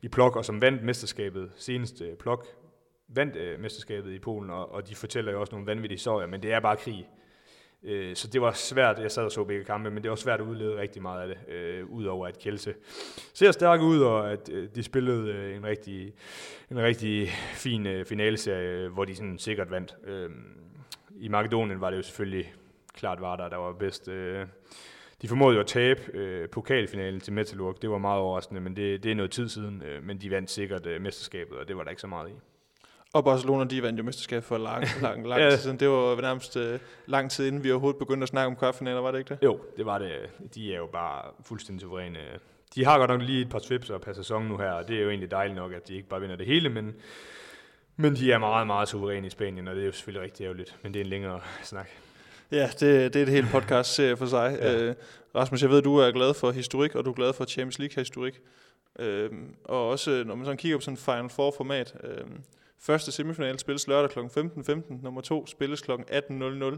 [0.02, 2.48] i Plok, og som vandt mesterskabet, senest øh, Plok
[3.08, 6.44] vandt øh, mesterskabet i Polen, og, og de fortæller jo også nogle vanvittige historier, men
[6.44, 7.08] det er bare krig.
[7.84, 10.42] Øh, så det var svært, jeg sad og så begge kampe, men det var svært
[10.42, 12.74] at udlede rigtig meget af det, øh, udover at Kjelse
[13.34, 16.14] ser stærk ud, og at øh, de spillede øh, en, rigtig,
[16.72, 19.96] en rigtig fin øh, finaleserie, øh, hvor de sådan sikkert vandt.
[20.04, 20.30] Øh,
[21.20, 22.54] I Makedonien var det jo selvfølgelig
[22.94, 24.08] klart var der, der var bedst.
[24.08, 24.46] Øh,
[25.22, 27.82] de formåede jo at tabe øh, pokalfinalen til Metalurg.
[27.82, 29.84] Det var meget overraskende, men det, det er noget tid siden.
[29.84, 32.34] Øh, men de vandt sikkert øh, mesterskabet, og det var der ikke så meget i.
[33.14, 35.50] Og Barcelona, de vandt jo mesterskab for lang, lang, lang ja.
[35.50, 35.80] tid siden.
[35.80, 36.64] Det var nærmest uh,
[37.06, 39.40] lang tid inden vi overhovedet begyndte at snakke om kvartfinaler, var det ikke det?
[39.44, 40.30] Jo, det var det.
[40.56, 42.20] De er jo bare fuldstændig suveræne.
[42.76, 45.02] De har godt nok lige et par svipser per sæson nu her, og det er
[45.02, 46.96] jo egentlig dejligt nok, at de ikke bare vinder det hele, men,
[47.96, 50.78] men de er meget, meget suveræne i Spanien, og det er jo selvfølgelig rigtig ærgerligt,
[50.84, 51.90] men det er en længere snak.
[52.52, 54.58] Ja, det, det er et helt podcast for sig.
[54.62, 54.90] Ja.
[54.90, 54.96] Uh,
[55.36, 57.80] Rasmus, jeg ved, at du er glad for historik, og du er glad for Champions
[57.80, 58.42] League-historik.
[59.00, 62.32] Uh, og også, når man sådan kigger på sådan Final Four-format, uh,
[62.82, 64.20] Første semifinal spilles lørdag kl.
[64.20, 65.04] 15.15.
[65.04, 65.92] Nummer to spilles kl.
[65.92, 66.78] 18.00.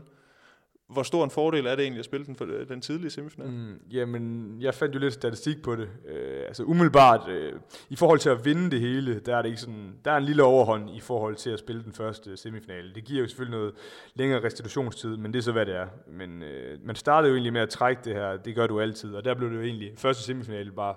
[0.87, 3.49] Hvor stor en fordel er det egentlig at spille den, for den tidlige semifinal?
[3.49, 5.89] Mm, jamen, jeg fandt jo lidt statistik på det.
[6.07, 7.53] Øh, altså umiddelbart, øh,
[7.89, 10.23] i forhold til at vinde det hele, der er det ikke sådan, der er en
[10.23, 12.93] lille overhånd i forhold til at spille den første semifinale.
[12.93, 13.73] Det giver jo selvfølgelig noget
[14.13, 15.87] længere restitutionstid, men det er så, hvad det er.
[16.07, 19.15] Men øh, man startede jo egentlig med at trække det her, det gør du altid,
[19.15, 20.95] og der blev det jo egentlig, første semifinale bare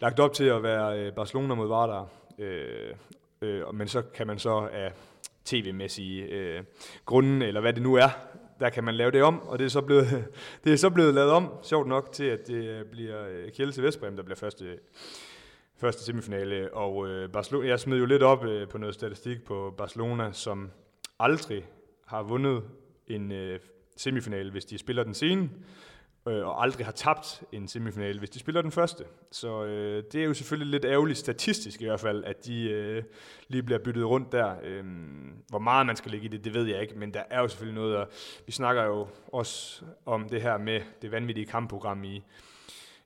[0.00, 2.08] lagt op til at være øh, Barcelona mod Vardar.
[2.38, 2.90] Øh,
[3.44, 4.92] øh, men så kan man så af
[5.44, 6.64] tv-mæssige øh,
[7.04, 8.08] grunde, eller hvad det nu er,
[8.60, 10.24] der kan man lave det om, og det er så blevet,
[10.64, 13.72] det er så blevet lavet om, sjovt nok, til at det øh, bliver øh, Kjell
[13.72, 14.78] til Vestbrem, der bliver første,
[15.76, 19.74] første semifinale, og øh, Barcelona, jeg smed jo lidt op øh, på noget statistik på
[19.78, 20.70] Barcelona, som
[21.18, 21.64] aldrig
[22.06, 22.62] har vundet
[23.06, 23.60] en øh,
[23.96, 25.50] semifinale, hvis de spiller den scene,
[26.28, 29.04] øh, og aldrig har tabt en semifinale, hvis de spiller den første.
[29.30, 33.02] Så øh, det er jo selvfølgelig lidt ærgerligt, statistisk i hvert fald, at de øh,
[33.48, 34.54] lige bliver byttet rundt der.
[34.62, 34.84] Øh,
[35.48, 37.48] hvor meget man skal ligge i det, det ved jeg ikke, men der er jo
[37.48, 38.08] selvfølgelig noget, og
[38.46, 42.24] vi snakker jo også om det her med det vanvittige kampprogram i,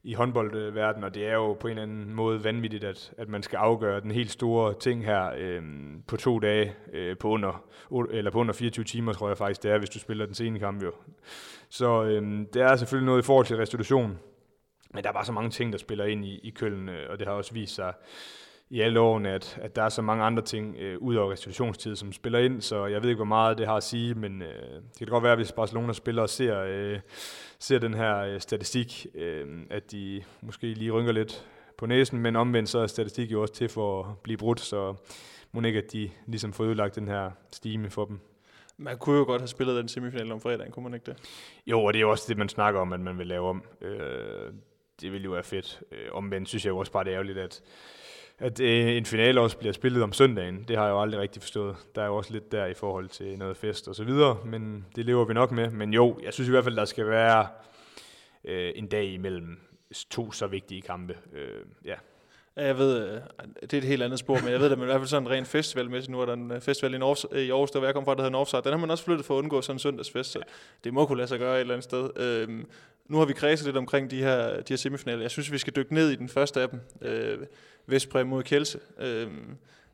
[0.02, 3.42] i håndboldverdenen, og det er jo på en eller anden måde vanvittigt, at, at man
[3.42, 5.62] skal afgøre den helt store ting her øh,
[6.06, 7.64] på to dage, øh, på, under,
[8.10, 10.58] eller på under 24 timer, tror jeg faktisk det er, hvis du spiller den sene
[10.58, 10.92] kamp jo.
[11.68, 14.18] Så øh, det er selvfølgelig noget i forhold til restitution,
[14.94, 17.18] men der er bare så mange ting, der spiller ind i, i køllen, øh, og
[17.18, 17.92] det har også vist sig
[18.70, 21.96] i alle årene, at, at der er så mange andre ting øh, ud over restitutionstid,
[21.96, 24.74] som spiller ind, så jeg ved ikke, hvor meget det har at sige, men øh,
[24.74, 27.00] det kan godt være, hvis Barcelona spiller og ser, øh,
[27.58, 31.46] ser den her øh, statistik, øh, at de måske lige rynker lidt
[31.78, 34.94] på næsen, men omvendt så er statistik jo også til for at blive brudt, så
[35.52, 38.20] må ikke, at de ligesom får udlagt den her stime for dem.
[38.76, 41.16] Man kunne jo godt have spillet den semifinal om fredagen, kunne man ikke det?
[41.66, 43.62] Jo, og det er jo også det, man snakker om, at man vil lave om.
[43.80, 44.52] Øh,
[45.00, 45.82] det ville jo være fedt.
[45.92, 47.62] Øh, omvendt synes jeg jo også bare, det er ærgerligt, at
[48.38, 50.64] at øh, en finale også bliver spillet om søndagen.
[50.68, 51.76] Det har jeg jo aldrig rigtig forstået.
[51.94, 54.84] Der er jo også lidt der i forhold til noget fest og så videre, men
[54.96, 55.70] det lever vi nok med.
[55.70, 57.46] Men jo, jeg synes i hvert fald, der skal være
[58.44, 59.58] øh, en dag imellem
[60.10, 61.16] to så vigtige kampe.
[61.34, 61.94] Øh, ja.
[62.56, 63.20] Jeg ved, øh,
[63.60, 65.26] det er et helt andet spor, men jeg ved at man i hvert fald sådan
[65.26, 67.86] en ren festivalmæssigt, nu er der en øh, festival i, Aarhus, i Aarhus, der hvor
[67.86, 69.74] jeg kommer fra, der hedder Northside, den har man også flyttet for at undgå sådan
[69.74, 70.42] en søndagsfest, så
[70.84, 72.10] det må kunne lade sig gøre et eller andet sted.
[72.16, 72.66] Øhm,
[73.06, 75.20] nu har vi kredset lidt omkring de her, de her semifinaler.
[75.20, 76.80] Jeg synes, vi skal dykke ned i den første af dem.
[77.02, 77.38] Øh,
[77.88, 78.80] Vestpræm mod Kjelse.
[78.98, 79.32] Øh,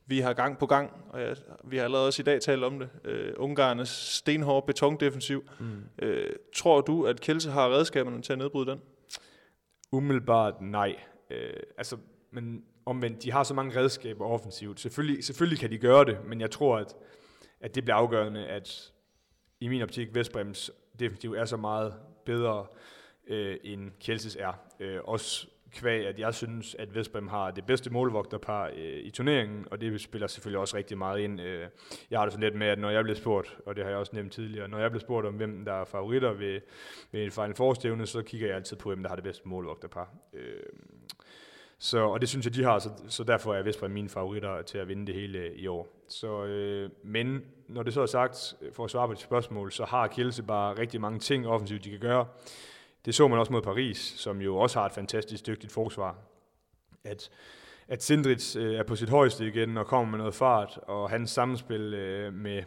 [0.06, 2.78] vi har gang på gang, og jeg, vi har allerede også i dag talt om
[2.78, 5.44] det, øh, Ungarnes stenhårde betondefensiv.
[5.60, 5.82] Mm.
[5.98, 8.80] Øh, tror du, at Kjelse har redskaberne til at nedbryde den?
[9.92, 10.96] Umiddelbart nej.
[11.30, 11.96] Øh, altså,
[12.30, 14.80] men omvendt, de har så mange redskaber offensivt.
[14.80, 16.94] Selvfølgelig, selvfølgelig kan de gøre det, men jeg tror, at,
[17.60, 18.92] at det bliver afgørende, at
[19.60, 21.94] i min optik, Vestbrems defensiv er så meget
[22.26, 22.66] bedre,
[23.26, 24.52] øh, end Kjelses er.
[24.80, 29.66] Øh, også kvæg, at jeg synes, at Vestbrem har det bedste målvogterpar øh, i turneringen,
[29.70, 31.40] og det spiller selvfølgelig også rigtig meget ind.
[31.40, 31.66] Øh,
[32.10, 33.98] jeg har det sådan lidt med, at når jeg bliver spurgt, og det har jeg
[33.98, 36.60] også nævnt tidligere, når jeg bliver spurgt om, hvem der er favoritter ved,
[37.12, 40.08] ved en Final Four så kigger jeg altid på, hvem der har det bedste målvogterpar.
[40.32, 40.62] Øh,
[41.78, 44.78] så, og det synes jeg, de har, så, så derfor er Vestbrem mine favoritter til
[44.78, 46.04] at vinde det hele øh, i år.
[46.08, 49.72] Så, øh, men når det så er sagt, øh, for at svare på dit spørgsmål,
[49.72, 52.26] så har Kielse bare rigtig mange ting offensivt, de kan gøre.
[53.04, 56.16] Det så man også mod Paris, som jo også har et fantastisk dygtigt forsvar.
[57.04, 57.30] At,
[57.88, 61.30] at Sindrits øh, er på sit højeste igen og kommer med noget fart, og hans
[61.30, 62.62] samspil øh, med,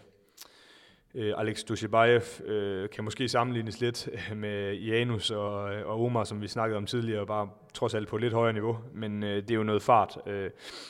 [1.18, 6.24] Øh, Alex Dushibayev øh, kan måske sammenlignes lidt øh, med Janus og, øh, og Omar,
[6.24, 9.36] som vi snakkede om tidligere, bare trods alt på et lidt højere niveau, men øh,
[9.36, 10.18] det er jo noget fart.
[10.28, 10.50] Øh,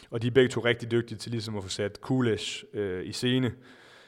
[0.09, 3.11] og de er begge to rigtig dygtige til ligesom at få sat Kulesh øh, i
[3.11, 3.51] scene,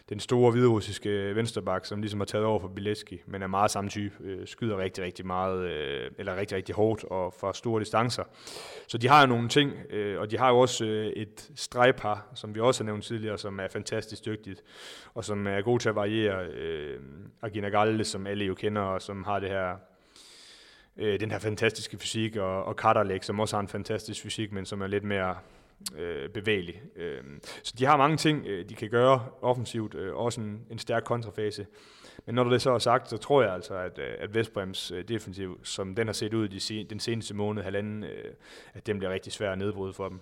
[0.10, 3.90] den store hviderussiske vensterbak, som ligesom har taget over for Bileski, men er meget samme
[3.90, 8.24] type, øh, skyder rigtig, rigtig meget, øh, eller rigtig, rigtig hårdt og fra store distancer.
[8.88, 12.28] Så de har jo nogle ting, øh, og de har jo også øh, et stregpar,
[12.36, 14.64] som vi også har nævnt tidligere, som er fantastisk dygtigt,
[15.14, 16.46] og som er god til at variere.
[16.46, 17.00] Øh,
[17.42, 19.76] Agina Galle, som alle jo kender, og som har det her
[20.98, 24.66] øh, den her fantastiske fysik, og, og Kaderlæg, som også har en fantastisk fysik, men
[24.66, 25.36] som er lidt mere
[25.98, 26.82] øh, bevægelig.
[26.96, 27.24] Øh,
[27.64, 31.04] så de har mange ting, øh, de kan gøre offensivt, øh, også en, en stærk
[31.04, 31.66] kontrafase.
[32.26, 35.04] Men når det så er sagt, så tror jeg altså, at, øh, at Vestbrems øh,
[35.08, 38.34] defensiv, som den har set ud de, den seneste måned, halvanden, øh,
[38.74, 40.20] at den bliver rigtig svær at nedbryde for dem.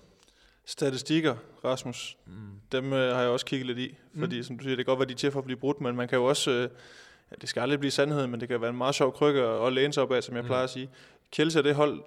[0.66, 1.36] Statistikker,
[1.66, 2.34] Rasmus, mm.
[2.72, 4.44] dem øh, har jeg også kigget lidt i, fordi mm.
[4.44, 5.96] som du siger, det kan godt være, de er til for at blive brudt, men
[5.96, 6.70] man kan jo også, øh,
[7.32, 9.74] ja, det skal aldrig blive sandhed, men det kan være en meget sjov krykke at
[9.74, 10.48] læne sig op af, som jeg mm.
[10.48, 10.90] plejer at sige.
[11.32, 12.04] Kielse er det hold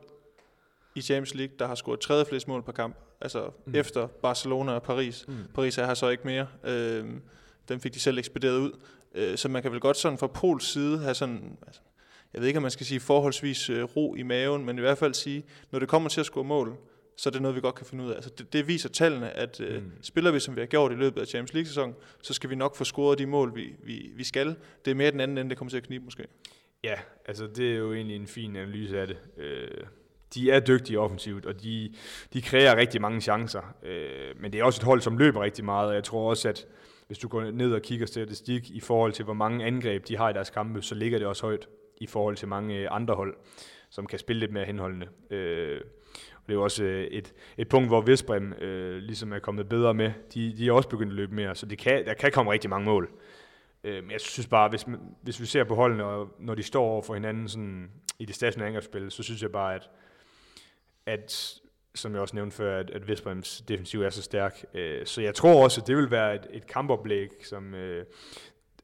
[0.95, 3.75] i Champions League, der har scoret tredje flest mål per kamp altså mm.
[3.75, 5.25] efter Barcelona og Paris.
[5.29, 5.35] Mm.
[5.55, 6.47] Paris er her så ikke mere.
[6.65, 7.05] Øh,
[7.69, 8.73] den fik de selv ekspederet ud.
[9.15, 11.81] Øh, så man kan vel godt sådan fra Pols side have sådan, altså,
[12.35, 14.99] jeg ved ikke, om man skal sige forholdsvis øh, ro i maven, men i hvert
[14.99, 16.77] fald sige, når det kommer til at score mål,
[17.17, 18.15] så er det noget, vi godt kan finde ud af.
[18.15, 19.93] Altså, det, det viser tallene, at øh, mm.
[20.03, 22.77] spiller vi, som vi har gjort i løbet af Champions League-sæsonen, så skal vi nok
[22.77, 24.57] få scoret de mål, vi, vi, vi skal.
[24.85, 26.27] Det er mere den anden ende, det kommer til at knibe måske.
[26.85, 26.95] Ja,
[27.27, 29.17] altså det er jo egentlig en fin analyse af det.
[29.37, 29.85] Øh,
[30.35, 31.93] de er dygtige offensivt, og de,
[32.33, 33.75] de kræver rigtig mange chancer.
[33.83, 36.49] Øh, men det er også et hold, som løber rigtig meget, og jeg tror også,
[36.49, 36.67] at
[37.07, 40.31] hvis du går ned og kigger statistik i forhold til, hvor mange angreb de har
[40.31, 41.69] i deres kampe, så ligger det også højt
[42.01, 43.37] i forhold til mange øh, andre hold,
[43.91, 45.07] som kan spille lidt mere henholdende.
[45.31, 45.81] Øh,
[46.37, 49.69] og det er jo også øh, et, et punkt, hvor Vesbrem øh, ligesom er kommet
[49.69, 50.13] bedre med.
[50.35, 52.71] De, de er også begyndt at løbe mere, så det kan, der kan komme rigtig
[52.71, 53.11] mange mål.
[53.85, 54.87] Øh, men jeg synes bare, hvis,
[55.23, 58.35] hvis vi ser på holdene, og når de står over for hinanden sådan, i det
[58.35, 59.91] stationære angrebsspil, så synes jeg bare, at
[61.11, 61.61] at
[61.95, 64.65] som jeg også nævnte før, at, at Vestbrems defensiv er så stærk.
[64.75, 68.05] Øh, så jeg tror også, at det vil være et, et kampoplæg, som øh,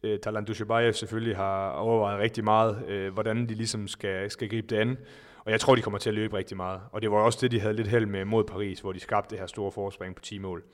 [0.02, 4.66] øh, Talan Dushibayev selvfølgelig har overvejet rigtig meget, øh, hvordan de ligesom skal, skal gribe
[4.66, 4.96] det an.
[5.44, 6.80] Og jeg tror, de kommer til at løbe rigtig meget.
[6.92, 9.30] Og det var også det, de havde lidt held med mod Paris, hvor de skabte
[9.30, 10.64] det her store forspring på 10 mål.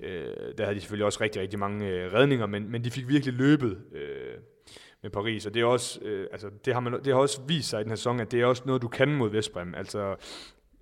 [0.00, 0.26] Øh,
[0.58, 3.34] der havde de selvfølgelig også rigtig, rigtig mange øh, redninger, men, men de fik virkelig
[3.34, 4.34] løbet øh,
[5.02, 7.68] med Paris, og det er også, øh, altså, det har, man, det har også vist
[7.68, 9.74] sig i den her sæson, at det er også noget, du kan mod Vestbrem.
[9.74, 10.16] Altså,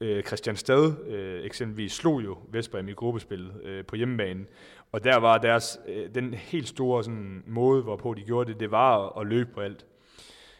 [0.01, 4.45] øh, Christian Stad øh, eksempelvis slog jo Vestbrem i gruppespillet øh, på hjemmebane,
[4.93, 8.71] og der var deres, øh, den helt store sådan, måde, hvorpå de gjorde det, det
[8.71, 9.87] var at, løbe på alt.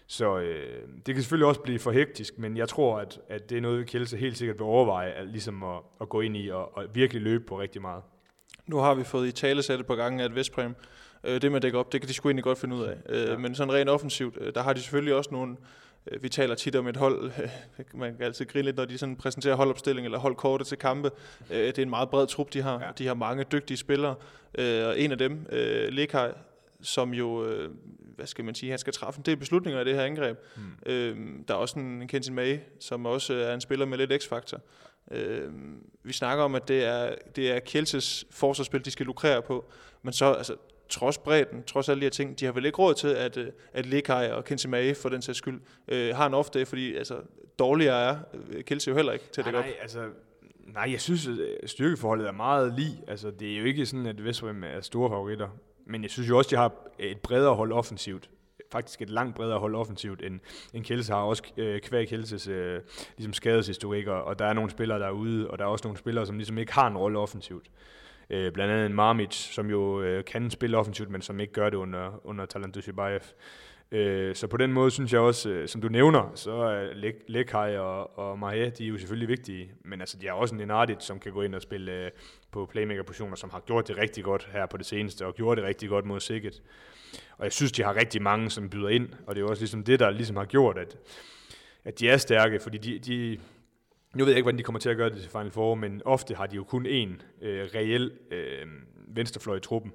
[0.07, 3.57] Så øh, det kan selvfølgelig også blive for hektisk, men jeg tror, at, at det
[3.57, 6.77] er noget, Kjelse helt sikkert vil overveje, at, ligesom at, at gå ind i og,
[6.77, 8.03] og virkelig løbe på rigtig meget.
[8.67, 10.75] Nu har vi fået i tale sat et par gange, at Vestbrem
[11.25, 12.97] Øh, det med at dække op, det kan de sgu egentlig godt finde ud af.
[13.09, 13.37] Øh, ja.
[13.37, 15.57] Men sådan rent offensivt, øh, der har de selvfølgelig også nogle...
[16.07, 17.33] Øh, vi taler tit om et hold,
[17.95, 21.11] man kan altid grine lidt, når de sådan præsenterer holdopstilling eller holdkortet til kampe.
[21.51, 22.81] Øh, det er en meget bred trup, de har.
[22.81, 22.91] Ja.
[22.99, 24.15] De har mange dygtige spillere,
[24.59, 25.47] øh, og en af dem,
[25.91, 26.33] Lekaj,
[26.83, 27.47] som jo,
[28.17, 30.39] hvad skal man sige, han skal træffe en del beslutninger i det her angreb.
[30.57, 31.45] Mm.
[31.49, 34.61] Der er også en Kenton May, som også er en spiller med lidt x-faktor.
[35.11, 35.53] Øh,
[36.03, 39.71] vi snakker om, at det er, det er Kjelses forsvarsspil, de skal lukrere på,
[40.03, 40.57] men så, altså,
[40.91, 43.47] trods bredden, trods alle de her ting, de har vel ikke råd til, at, øh,
[43.73, 47.17] at Lekai og Mae for den sags skyld øh, har en off day, fordi altså,
[47.59, 48.17] dårligere er
[48.51, 49.65] øh, Kelsey jo heller ikke til at dække op.
[49.65, 50.09] Nej, altså,
[50.67, 53.03] nej, jeg synes, at øh, styrkeforholdet er meget lige.
[53.09, 55.49] Altså, det er jo ikke sådan, at Vestbrem er store favoritter.
[55.87, 58.31] Men jeg synes jo også, at de har et bredere hold offensivt
[58.73, 60.41] faktisk et langt bredere hold offensivt, end,
[60.75, 62.81] end Kjelse har, også øh, kvæg Kjelses øh,
[63.17, 66.27] ligesom skadeshistorik, og, og der er nogle spillere derude, og der er også nogle spillere,
[66.27, 67.71] som ligesom ikke har en rolle offensivt.
[68.31, 71.71] Øh, blandt andet en Marmic, som jo øh, kan spille offensivt, men som ikke gør
[71.71, 73.21] det under, under Talant Dushibayev.
[73.93, 76.89] Øh, så på den måde synes jeg også, øh, som du nævner, så er
[77.29, 80.61] Lekhaj og, og Mahe, de er jo selvfølgelig vigtige, men altså, de har også en
[80.61, 82.11] Enardit, som kan gå ind og spille øh,
[82.51, 85.65] på playmaker-positioner, som har gjort det rigtig godt her på det seneste, og gjort det
[85.65, 86.63] rigtig godt mod Sikkert.
[87.39, 89.85] Og jeg synes, de har rigtig mange, som byder ind, og det er også ligesom
[89.85, 90.97] det, der ligesom har gjort, at,
[91.85, 93.39] at de er stærke, fordi de, de,
[94.15, 96.03] nu ved jeg ikke, hvordan de kommer til at gøre det til Final Four, men
[96.05, 98.67] ofte har de jo kun én øh, reel øh,
[99.09, 99.93] venstrefløj i truppen.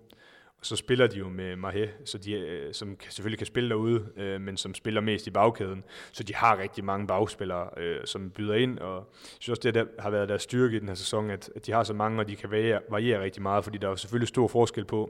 [0.65, 4.05] Så spiller de jo med Mahe, så de, øh, som kan, selvfølgelig kan spille derude,
[4.17, 5.83] øh, men som spiller mest i bagkæden.
[6.11, 9.73] Så de har rigtig mange bagspillere, øh, som byder ind, og jeg synes også, det
[9.73, 12.19] der har været deres styrke i den her sæson, at, at de har så mange,
[12.19, 15.09] og de kan variere, variere rigtig meget, fordi der er selvfølgelig stor forskel på,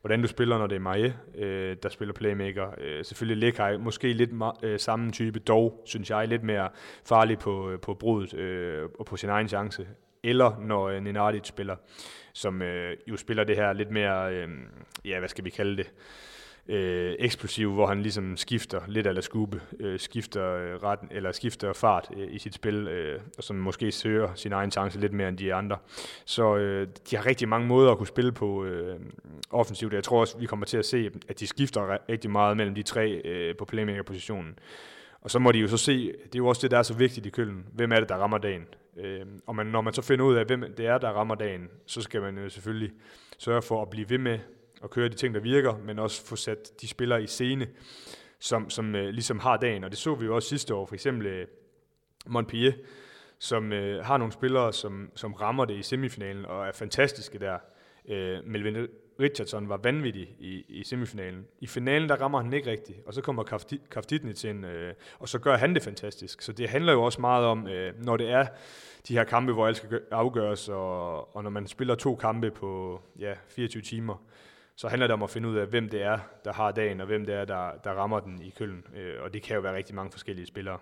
[0.00, 2.66] hvordan du spiller, når det er Mahe, øh, der spiller playmaker.
[2.78, 4.30] Øh, selvfølgelig Lekaj, måske lidt
[4.62, 6.68] øh, samme type, dog synes jeg lidt mere
[7.04, 9.86] farlig på, øh, på brudet øh, og på sin egen chance
[10.22, 11.76] eller når øh, Nenadic spiller,
[12.32, 14.48] som øh, jo spiller det her lidt mere, øh,
[15.04, 15.92] ja, hvad skal vi kalde det,
[16.68, 21.72] øh, eksplosiv, hvor han ligesom skifter lidt eller skube, øh, skifter øh, retten, eller skifter
[21.72, 25.28] fart øh, i sit spil, øh, og som måske søger sin egen chance lidt mere
[25.28, 25.76] end de andre.
[26.24, 29.00] Så øh, de har rigtig mange måder at kunne spille på øh,
[29.50, 29.92] offensivt.
[29.92, 32.82] Jeg tror også, vi kommer til at se, at de skifter rigtig meget mellem de
[32.82, 34.58] tre øh, på playmaker-positionen.
[35.20, 36.94] Og så må de jo så se, det er jo også det, der er så
[36.94, 37.66] vigtigt i køllen.
[37.72, 38.66] Hvem er det, der rammer dagen?
[38.96, 41.68] Øh, og man, når man så finder ud af, hvem det er, der rammer dagen,
[41.86, 42.92] så skal man jo selvfølgelig
[43.38, 44.38] sørge for at blive ved med
[44.84, 47.68] at køre de ting, der virker, men også få sat de spillere i scene,
[48.40, 49.84] som, som øh, ligesom har dagen.
[49.84, 51.46] Og det så vi jo også sidste år, for eksempel øh,
[52.26, 52.72] Montpellier,
[53.38, 57.58] som øh, har nogle spillere, som, som rammer det i semifinalen og er fantastiske der.
[58.08, 58.88] Øh, Melvin
[59.20, 61.46] Richardson var vanvittig i, i semifinalen.
[61.60, 63.42] I finalen, der rammer han ikke rigtigt, og så kommer
[63.90, 66.42] Kaftitnit ind, øh, og så gør han det fantastisk.
[66.42, 68.46] Så det handler jo også meget om, øh, når det er
[69.08, 73.00] de her kampe, hvor alt skal afgøres, og, og når man spiller to kampe på
[73.18, 74.22] ja, 24 timer,
[74.76, 77.06] så handler det om at finde ud af, hvem det er, der har dagen, og
[77.06, 78.84] hvem det er, der, der rammer den i køllen.
[78.96, 80.78] Øh, og det kan jo være rigtig mange forskellige spillere.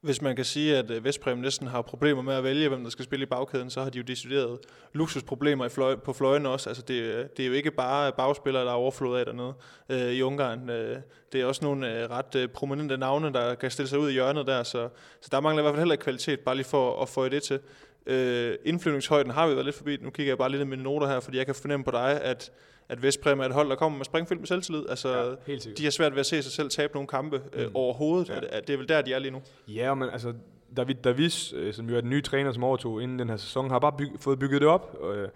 [0.00, 2.90] Hvis man kan sige, at øh, Vestpræm næsten har problemer med at vælge, hvem der
[2.90, 4.58] skal spille i bagkæden, så har de jo decideret
[4.92, 6.70] luksusproblemer i fløj, på fløjen også.
[6.70, 9.54] Altså det, øh, det er jo ikke bare bagspillere, der er overflod af dernede
[9.88, 10.70] øh, i Ungarn.
[10.70, 10.96] Øh,
[11.32, 14.12] det er også nogle øh, ret øh, prominente navne, der kan stille sig ud i
[14.12, 14.88] hjørnet der, så,
[15.20, 17.42] så der mangler i hvert fald heller ikke kvalitet, bare lige for at få det
[17.42, 17.60] til.
[18.06, 19.96] Øh, indflyvningshøjden har vi været lidt forbi.
[19.96, 22.22] Nu kigger jeg bare lidt i mine noter her, fordi jeg kan fornemme på dig,
[22.22, 22.52] at
[22.88, 24.88] at Vestpræm er et hold, der kommer med springfilm med selvtillid.
[24.88, 27.70] Altså, ja, de har svært ved at se sig selv tabe nogle kampe øh, mm.
[27.74, 28.28] overhovedet.
[28.28, 28.34] Ja.
[28.34, 29.42] Det, det er vel der, de er lige nu.
[29.68, 30.32] Ja, men altså,
[30.76, 33.70] David Davis, øh, som jo er den nye træner, som overtog inden den her sæson,
[33.70, 34.96] har bare byg, fået bygget det op.
[35.00, 35.28] Og, øh,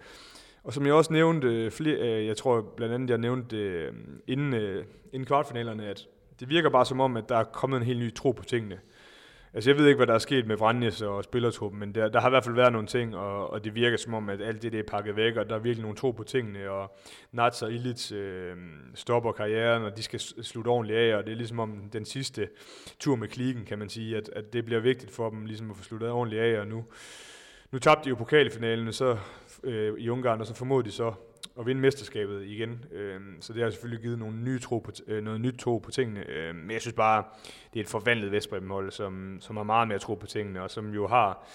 [0.63, 3.89] og som jeg også nævnte, øh, flere, jeg tror blandt andet, jeg nævnte det
[4.27, 4.53] inden,
[5.13, 6.07] inden kvartfinalerne, at
[6.39, 8.79] det virker bare som om, at der er kommet en helt ny tro på tingene.
[9.55, 12.19] Altså jeg ved ikke, hvad der er sket med Vranjes og spillertruppen, men der, der
[12.19, 14.61] har i hvert fald været nogle ting, og, og det virker som om, at alt
[14.61, 16.95] det, det er pakket væk, og der er virkelig nogle tro på tingene, og
[17.31, 18.57] Nats og Illich øh,
[18.95, 22.49] stopper karrieren, og de skal slutte ordentligt af, og det er ligesom om den sidste
[22.99, 25.77] tur med klikken, kan man sige, at, at det bliver vigtigt for dem ligesom at
[25.77, 26.85] få sluttet ordentligt af, og nu,
[27.71, 29.17] nu tabte de jo pokalfinalen så,
[29.63, 31.13] øh, i Ungarn, og så formoder de så
[31.59, 32.85] at vinde mesterskabet igen.
[32.91, 35.91] Øh, så det har selvfølgelig givet nogle nye tro på, øh, noget nyt tro på
[35.91, 36.29] tingene.
[36.29, 37.23] Øh, men jeg synes bare,
[37.73, 40.93] det er et forvandlet Vestbrem-hold, som, som har meget mere tro på tingene, og som
[40.93, 41.47] jo har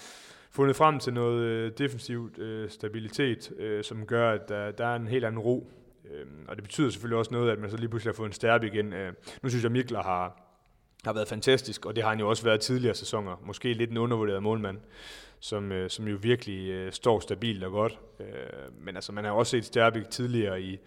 [0.51, 4.95] fundet frem til noget øh, defensivt øh, stabilitet, øh, som gør, at der, der er
[4.95, 5.71] en helt anden ro.
[6.11, 8.33] Øh, og det betyder selvfølgelig også noget, at man så lige pludselig har fået en
[8.33, 8.93] stærk igen.
[8.93, 9.13] Øh,
[9.43, 10.41] nu synes jeg, Mikler har,
[11.05, 13.41] har været fantastisk, og det har han jo også været tidligere sæsoner.
[13.45, 14.77] Måske lidt en undervurderet målmand
[15.39, 17.99] som, øh, som jo virkelig øh, står stabilt og godt.
[18.19, 18.25] Øh,
[18.81, 20.79] men altså, man har også set Sterbik tidligere i,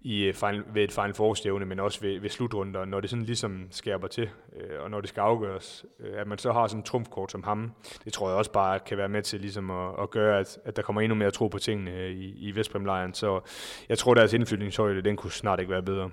[0.00, 3.24] i øh, final, ved et Final Four men også ved, ved slutrunder, når det sådan
[3.24, 6.80] ligesom skærper til, øh, og når det skal afgøres, øh, at man så har sådan
[6.80, 7.72] en trumfkort som ham,
[8.04, 10.76] det tror jeg også bare kan være med til ligesom at, at gøre, at, at
[10.76, 13.14] der kommer endnu mere tro på tingene i, i Vestbremlejren.
[13.14, 13.40] Så
[13.88, 16.10] jeg tror, deres indflytningshøjde, den kunne snart ikke være bedre.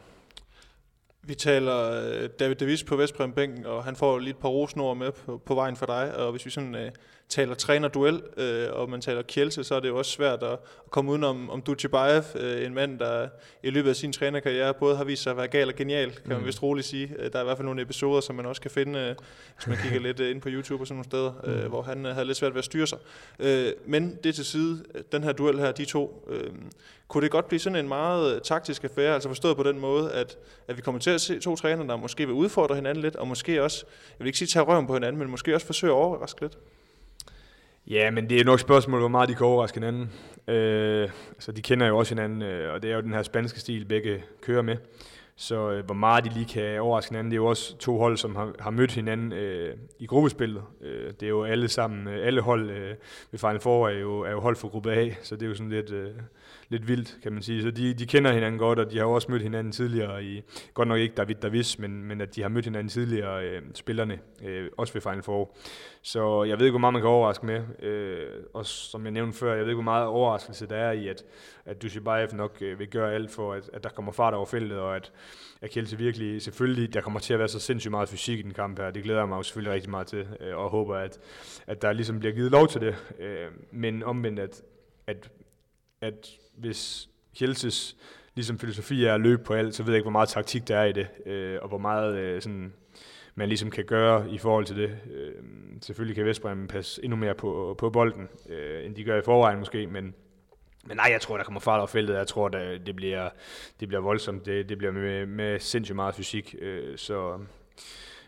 [1.26, 5.12] Vi taler øh, David Davis på Vestbrem-bænken, og han får lige et par rosnord med
[5.12, 6.18] på, på vejen for dig.
[6.18, 6.92] Og hvis vi sådan øh,
[7.34, 10.92] taler træner-duel, uh, og man taler Kielse, så er det jo også svært at, at
[10.92, 13.28] komme udenom om Dutjebaev, uh, en mand, der
[13.64, 16.22] i løbet af sin trænerkarriere både har vist sig at være gal og genial, kan
[16.26, 16.46] man mm.
[16.46, 17.16] vist roligt sige.
[17.20, 19.68] Uh, der er i hvert fald nogle episoder, som man også kan finde, uh, hvis
[19.68, 21.70] man kigger lidt uh, ind på YouTube og sådan nogle steder, uh, mm.
[21.70, 22.98] hvor han uh, havde lidt svært ved at styre sig.
[23.40, 23.46] Uh,
[23.86, 26.54] men det til side, den her duel her, de to, uh,
[27.08, 30.38] kunne det godt blive sådan en meget taktisk affære, altså forstået på den måde, at,
[30.68, 33.28] at vi kommer til at se to trænere, der måske vil udfordre hinanden lidt, og
[33.28, 35.98] måske også, jeg vil ikke sige tage røven på hinanden, men måske også forsøge at
[35.98, 36.58] overraske lidt.
[37.88, 40.12] Ja, men det er nok spørgsmål, hvor meget de kan overraske hinanden.
[40.48, 43.60] Øh, altså, de kender jo også hinanden, øh, og det er jo den her spanske
[43.60, 44.78] stil, begge kører med.
[45.36, 48.18] Så øh, hvor meget de lige kan overraske hinanden, det er jo også to hold,
[48.18, 50.64] som har, har mødt hinanden øh, i gruppespillet.
[50.82, 52.96] Øh, det er jo alle sammen, øh, alle hold øh,
[53.32, 55.56] ved Final Four er jo, er jo hold for gruppe A, så det er jo
[55.56, 55.92] sådan lidt...
[55.92, 56.12] Øh,
[56.74, 57.62] lidt vildt, kan man sige.
[57.62, 60.42] Så de, de kender hinanden godt, og de har også mødt hinanden tidligere i,
[60.74, 64.20] godt nok ikke David Davis, men, men at de har mødt hinanden tidligere, øh, spillerne,
[64.44, 65.56] øh, også ved Final Four.
[66.02, 67.62] Så jeg ved ikke, hvor meget man kan overraske med.
[67.80, 71.08] Øh, og som jeg nævnte før, jeg ved ikke, hvor meget overraskelse der er i,
[71.08, 71.24] at,
[71.66, 74.80] at Dushibayev nok øh, vil gøre alt for, at, at der kommer fart over feltet,
[74.80, 75.12] og at,
[75.62, 78.54] at Kjelse virkelig, selvfølgelig, der kommer til at være så sindssygt meget fysik i den
[78.54, 78.92] kamp her.
[78.92, 81.20] Det glæder jeg mig jo selvfølgelig rigtig meget til, øh, og håber, at,
[81.68, 82.96] at der ligesom bliver givet lov til det.
[83.20, 84.62] Øh, men omvendt, at,
[85.08, 85.30] at,
[86.02, 87.10] at hvis
[87.40, 87.98] Hjelses
[88.36, 90.78] ligesom filosofi er at løbe på alt, så ved jeg ikke, hvor meget taktik der
[90.78, 92.74] er i det, øh, og hvor meget øh, sådan,
[93.36, 94.98] man ligesom kan gøre i forhold til det.
[95.12, 95.34] Øh,
[95.82, 99.60] selvfølgelig kan Vestbrem passe endnu mere på, på bolden, øh, end de gør i forvejen
[99.60, 100.16] måske, men,
[100.86, 102.16] men nej, jeg tror, der kommer fart over feltet.
[102.16, 103.30] Jeg tror, der, det, bliver,
[103.80, 104.46] det bliver voldsomt.
[104.46, 106.56] Det, det bliver med, med sindssygt meget fysik.
[106.60, 107.40] Øh, så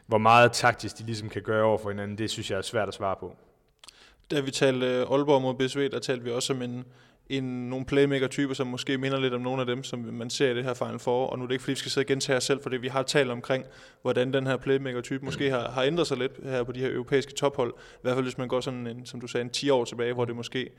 [0.07, 2.87] hvor meget taktisk de ligesom kan gøre over for hinanden, det synes jeg er svært
[2.87, 3.35] at svare på.
[4.31, 6.85] Da vi talte øh, Aalborg mod BSV, der talte vi også om en,
[7.29, 10.55] en, nogle playmaker-typer, som måske minder lidt om nogle af dem, som man ser i
[10.55, 11.27] det her Final Four.
[11.27, 12.87] Og nu er det ikke, fordi vi skal sidde og gentage os selv, fordi vi
[12.87, 13.65] har talt omkring,
[14.01, 17.33] hvordan den her playmaker-type måske har, har ændret sig lidt her på de her europæiske
[17.33, 17.73] tophold.
[17.77, 20.13] I hvert fald hvis man går sådan en, som du sagde, en 10 år tilbage,
[20.13, 20.69] hvor det måske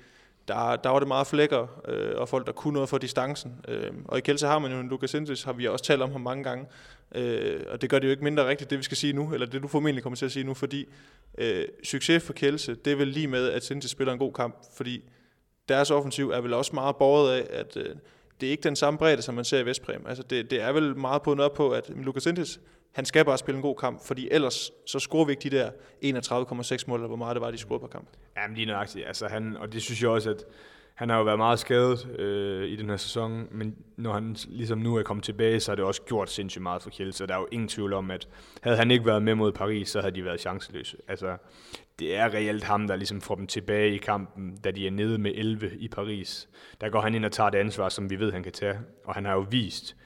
[0.48, 3.52] der, der var det meget flækker, øh, og folk, der kunne noget for distancen.
[3.68, 6.12] Øh, og i Kelse har man jo en Lucas Sintes, har vi også talt om
[6.12, 6.66] ham mange gange,
[7.14, 9.46] øh, og det gør det jo ikke mindre rigtigt, det vi skal sige nu, eller
[9.46, 10.88] det du formentlig kommer til at sige nu, fordi
[11.38, 14.56] øh, succes for Kelse, det er vel lige med, at Sintes spiller en god kamp,
[14.76, 15.04] fordi
[15.68, 17.94] deres offensiv er vel også meget borget af, at øh,
[18.40, 20.04] det er ikke den samme bredde, som man ser i Vestpræm.
[20.08, 22.60] Altså det, det er vel meget på op på, at Lucas Sintes,
[22.92, 25.70] han skal bare spille en god kamp, fordi ellers så scorer vi ikke de der
[26.04, 28.08] 31,6 mål, eller hvor meget det var, de scorede på kamp.
[28.36, 29.06] Jamen lige nøjagtigt.
[29.06, 30.44] Altså, han, og det synes jeg også, at
[30.94, 34.78] han har jo været meget skadet øh, i den her sæson, men når han ligesom
[34.78, 37.34] nu er kommet tilbage, så har det også gjort sindssygt meget for Kjeld, så der
[37.34, 38.28] er jo ingen tvivl om, at
[38.62, 40.96] havde han ikke været med mod Paris, så havde de været chanceløse.
[41.08, 41.36] Altså,
[41.98, 45.18] det er reelt ham, der ligesom får dem tilbage i kampen, da de er nede
[45.18, 46.48] med 11 i Paris.
[46.80, 49.14] Der går han ind og tager det ansvar, som vi ved, han kan tage, og
[49.14, 49.96] han har jo vist,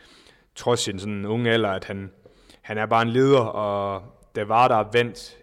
[0.54, 2.10] trods sin sådan unge alder, at han,
[2.62, 4.02] han er bare en leder, og
[4.34, 5.36] der var der vendt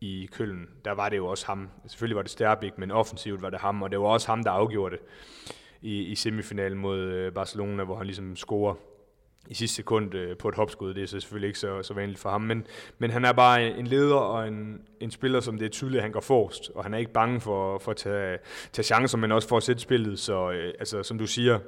[0.00, 1.68] i Køln, der var det jo også ham.
[1.86, 4.50] Selvfølgelig var det Sterbik, men offensivt var det ham, og det var også ham, der
[4.50, 5.04] afgjorde det
[5.80, 8.74] i, i semifinalen mod øh, Barcelona, hvor han ligesom scorer
[9.48, 10.94] i sidste sekund øh, på et hopskud.
[10.94, 12.66] Det er så selvfølgelig ikke så, så vanligt for ham, men,
[12.98, 16.02] men han er bare en leder og en, en spiller, som det er tydeligt, at
[16.02, 18.38] han går forrest, og han er ikke bange for, for at tage,
[18.72, 20.18] tage chancer, men også for at sætte spillet.
[20.18, 21.58] Så øh, altså, som du siger,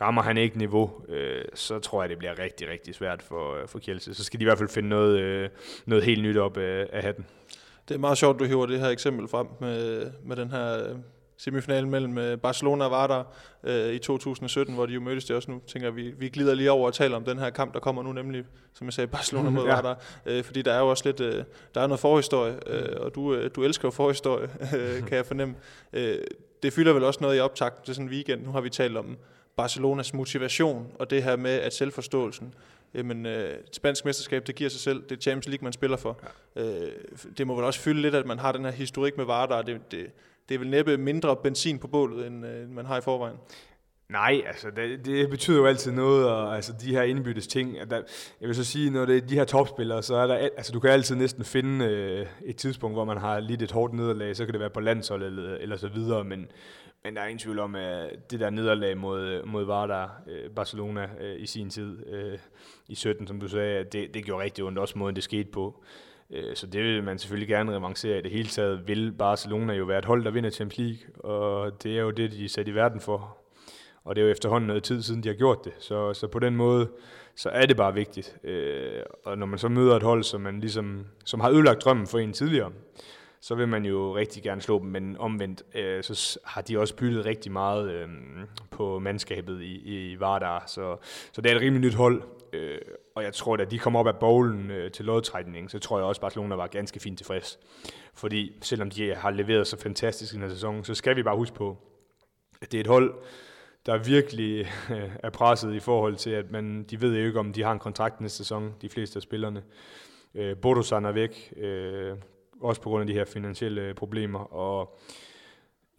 [0.00, 3.68] rammer han ikke niveau, øh, så tror jeg, det bliver rigtig, rigtig svært for, øh,
[3.68, 4.14] for Kjelse.
[4.14, 5.48] Så skal de i hvert fald finde noget, øh,
[5.86, 7.26] noget helt nyt op øh, af hatten.
[7.88, 10.96] Det er meget sjovt, du hiver det her eksempel frem med, med den her
[11.40, 13.26] øh, semifinal mellem øh, Barcelona og Vardar
[13.64, 15.60] øh, i 2017, hvor de jo mødtes det også nu.
[15.66, 18.12] Tænker vi, vi glider lige over og taler om den her kamp, der kommer nu,
[18.12, 19.74] nemlig, som jeg sagde, Barcelona mod ja.
[19.74, 20.02] Vardar.
[20.26, 21.44] Øh, fordi der er jo også lidt, øh,
[21.74, 25.26] der er noget forhistorie, øh, og du, øh, du elsker jo forhistorie, øh, kan jeg
[25.26, 25.54] fornemme.
[25.92, 26.18] Øh,
[26.62, 28.42] det fylder vel også noget i optakt til sådan en weekend.
[28.42, 29.16] Nu har vi talt om
[29.56, 32.54] Barcelonas motivation, og det her med, at selvforståelsen
[32.94, 35.02] jamen, øh, et spansk mesterskab, det giver sig selv.
[35.02, 36.20] Det er Champions League, man spiller for.
[36.56, 36.62] Ja.
[36.62, 36.92] Øh,
[37.38, 39.62] det må vel også fylde lidt, at man har den her historik med Vardar.
[39.62, 40.06] Det, det,
[40.50, 43.36] det er vel næppe mindre benzin på bålet, end øh, man har i forvejen.
[44.08, 47.78] Nej, altså det, det betyder jo altid noget, og altså de her indbyttes ting.
[47.80, 48.02] At der,
[48.40, 50.80] jeg vil så sige, når det er de her topspillere, så er der, altså du
[50.80, 54.44] kan altid næsten finde øh, et tidspunkt, hvor man har lidt et hårdt nederlag, så
[54.44, 56.46] kan det være på landshold eller, eller så videre, men,
[57.04, 61.08] men der er ingen tvivl om, at det der nederlag mod, mod Vardar, øh, Barcelona
[61.20, 62.38] øh, i sin tid, øh,
[62.88, 65.84] i 17, som du sagde, det, det gjorde rigtig ondt, også måden det skete på.
[66.32, 68.18] Øh, så det vil man selvfølgelig gerne revancere.
[68.18, 71.82] I det hele taget vil Barcelona jo være et hold, der vinder Champions League, og
[71.82, 73.36] det er jo det, de er sat i verden for.
[74.04, 75.72] Og det er jo efterhånden noget tid siden, de har gjort det.
[75.78, 76.88] Så, så på den måde,
[77.34, 78.36] så er det bare vigtigt.
[78.44, 82.06] Øh, og når man så møder et hold, som, man ligesom, som har ødelagt drømmen
[82.06, 82.72] for en tidligere,
[83.40, 86.96] så vil man jo rigtig gerne slå dem, men omvendt, øh, så har de også
[86.96, 88.08] byttet rigtig meget øh,
[88.70, 90.96] på mandskabet i, i Vardar, så,
[91.32, 92.78] så det er et rimelig nyt hold, øh,
[93.14, 96.06] og jeg tror, at de kommer op af bowlen øh, til lodtrækning, så tror jeg
[96.06, 97.58] også, at Barcelona var ganske fint tilfreds.
[98.14, 101.36] Fordi selvom de har leveret så fantastisk i den her sæson, så skal vi bare
[101.36, 101.76] huske på,
[102.62, 103.14] at det er et hold,
[103.86, 104.60] der virkelig
[104.90, 107.72] øh, er presset i forhold til, at man, de ved jo ikke, om de har
[107.72, 109.62] en kontrakt næste sæson, de fleste af spillerne.
[110.34, 112.16] Øh, Bodosan er væk, øh,
[112.60, 114.38] også på grund af de her finansielle problemer.
[114.38, 115.29] Og, øh,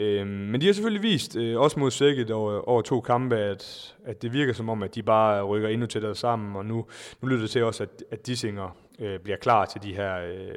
[0.01, 3.95] Øhm, men de har selvfølgelig vist, øh, også mod Sækket over, over to kampe, at,
[4.05, 6.85] at det virker som om, at de bare rykker endnu tættere sammen, og nu,
[7.21, 10.55] nu lyder det til også, at, at Dissinger øh, bliver klar til de her øh,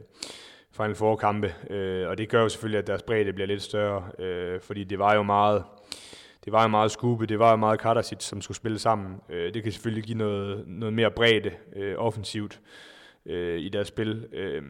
[0.73, 4.25] Final Four kampe, øh, og det gør jo selvfølgelig, at deres bredde bliver lidt større,
[4.25, 5.65] øh, fordi det var jo meget
[6.45, 9.21] det var jo meget Skube, det var jo meget Karasic, som skulle spille sammen.
[9.29, 12.61] Øh, det kan selvfølgelig give noget, noget mere bredde øh, offensivt
[13.27, 14.27] øh, i deres spil.
[14.33, 14.63] Øh,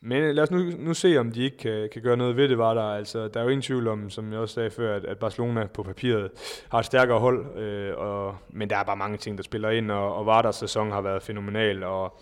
[0.00, 2.48] men øh, lad os nu, nu se, om de ikke kan, kan gøre noget ved
[2.48, 2.82] det, var der.
[2.82, 5.66] Altså, der er jo ingen tvivl om, som jeg også sagde før, at, at Barcelona
[5.66, 6.30] på papiret
[6.68, 9.90] har et stærkere hold, øh, og, men der er bare mange ting, der spiller ind,
[9.90, 12.20] og, og Vardars sæson har været fænomenal, og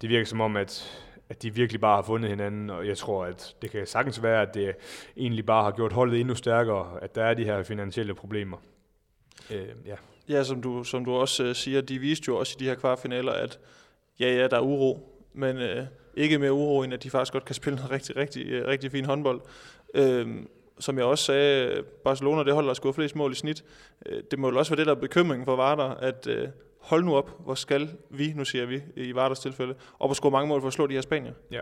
[0.00, 3.24] det virker som om, at, at de virkelig bare har fundet hinanden, og jeg tror,
[3.24, 4.74] at det kan sagtens være, at det
[5.16, 8.56] egentlig bare har gjort holdet endnu stærkere, at der er de her finansielle problemer.
[9.50, 9.96] Øh, ja.
[10.28, 12.74] ja, som du, som du også øh, siger, de viste jo også i de her
[12.74, 13.58] kvartfinaler, at
[14.20, 17.44] ja, ja, der er uro, men Øh ikke mere uro, end at de faktisk godt
[17.44, 19.40] kan spille noget rigtig, rigtig, øh, rigtig fin håndbold.
[19.94, 20.48] Øhm,
[20.80, 23.64] som jeg også sagde, Barcelona det holder at score flest mål i snit.
[24.06, 26.48] Øh, det må jo også være det, der er bekymringen for Vardar, at øh,
[26.80, 30.30] hold nu op, hvor skal vi, nu siger vi i Vardars tilfælde, op og score
[30.30, 31.32] mange mål for at slå de her Spanier.
[31.50, 31.60] Ja.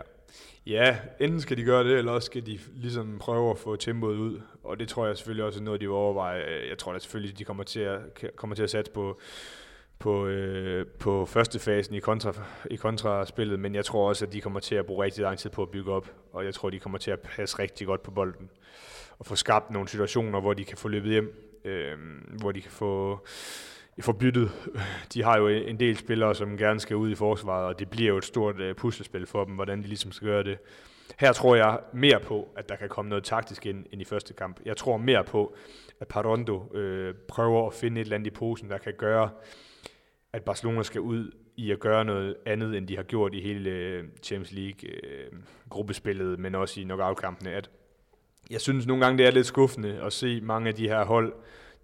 [0.65, 4.17] ja, enten skal de gøre det, eller også skal de ligesom prøve at få tempoet
[4.17, 6.43] ud, og det tror jeg selvfølgelig også er noget, de vil overveje.
[6.69, 7.99] Jeg tror da selvfølgelig, de kommer til at,
[8.35, 9.19] kommer til at satse på,
[9.99, 12.33] på, øh, på første fasen i, kontra,
[12.71, 15.49] i kontraspillet, men jeg tror også, at de kommer til at bruge rigtig lang tid
[15.49, 18.11] på at bygge op, og jeg tror, de kommer til at passe rigtig godt på
[18.11, 18.49] bolden,
[19.19, 21.97] og få skabt nogle situationer, hvor de kan få løbet hjem, øh,
[22.39, 23.19] hvor de kan få,
[24.01, 24.51] få byttet.
[25.13, 28.09] De har jo en del spillere, som gerne skal ud i forsvaret, og det bliver
[28.09, 30.57] jo et stort øh, puslespil for dem, hvordan de ligesom skal gøre det.
[31.19, 34.33] Her tror jeg mere på, at der kan komme noget taktisk ind, ind i første
[34.33, 34.59] kamp.
[34.65, 35.55] Jeg tror mere på,
[35.99, 39.29] at Parondo øh, prøver at finde et eller andet i posen, der kan gøre,
[40.33, 43.69] at Barcelona skal ud i at gøre noget andet, end de har gjort i hele
[43.69, 47.51] øh, Champions League-gruppespillet, øh, men også i knockout-kampene.
[47.51, 47.69] At
[48.49, 51.33] jeg synes nogle gange, det er lidt skuffende at se mange af de her hold,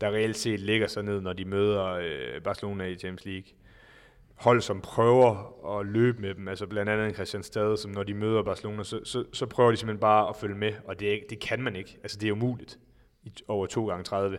[0.02, 3.48] der reelt set ligger sig ned, når de møder øh, Barcelona i Champions League.
[4.36, 8.14] Hold, som prøver at løbe med dem, altså blandt andet Christian Stade, som når de
[8.14, 11.40] møder Barcelona, så, så, så prøver de simpelthen bare at følge med, og det, det
[11.40, 11.98] kan man ikke.
[12.04, 12.80] Altså det er umuligt
[13.24, 14.38] i over 2 gange 30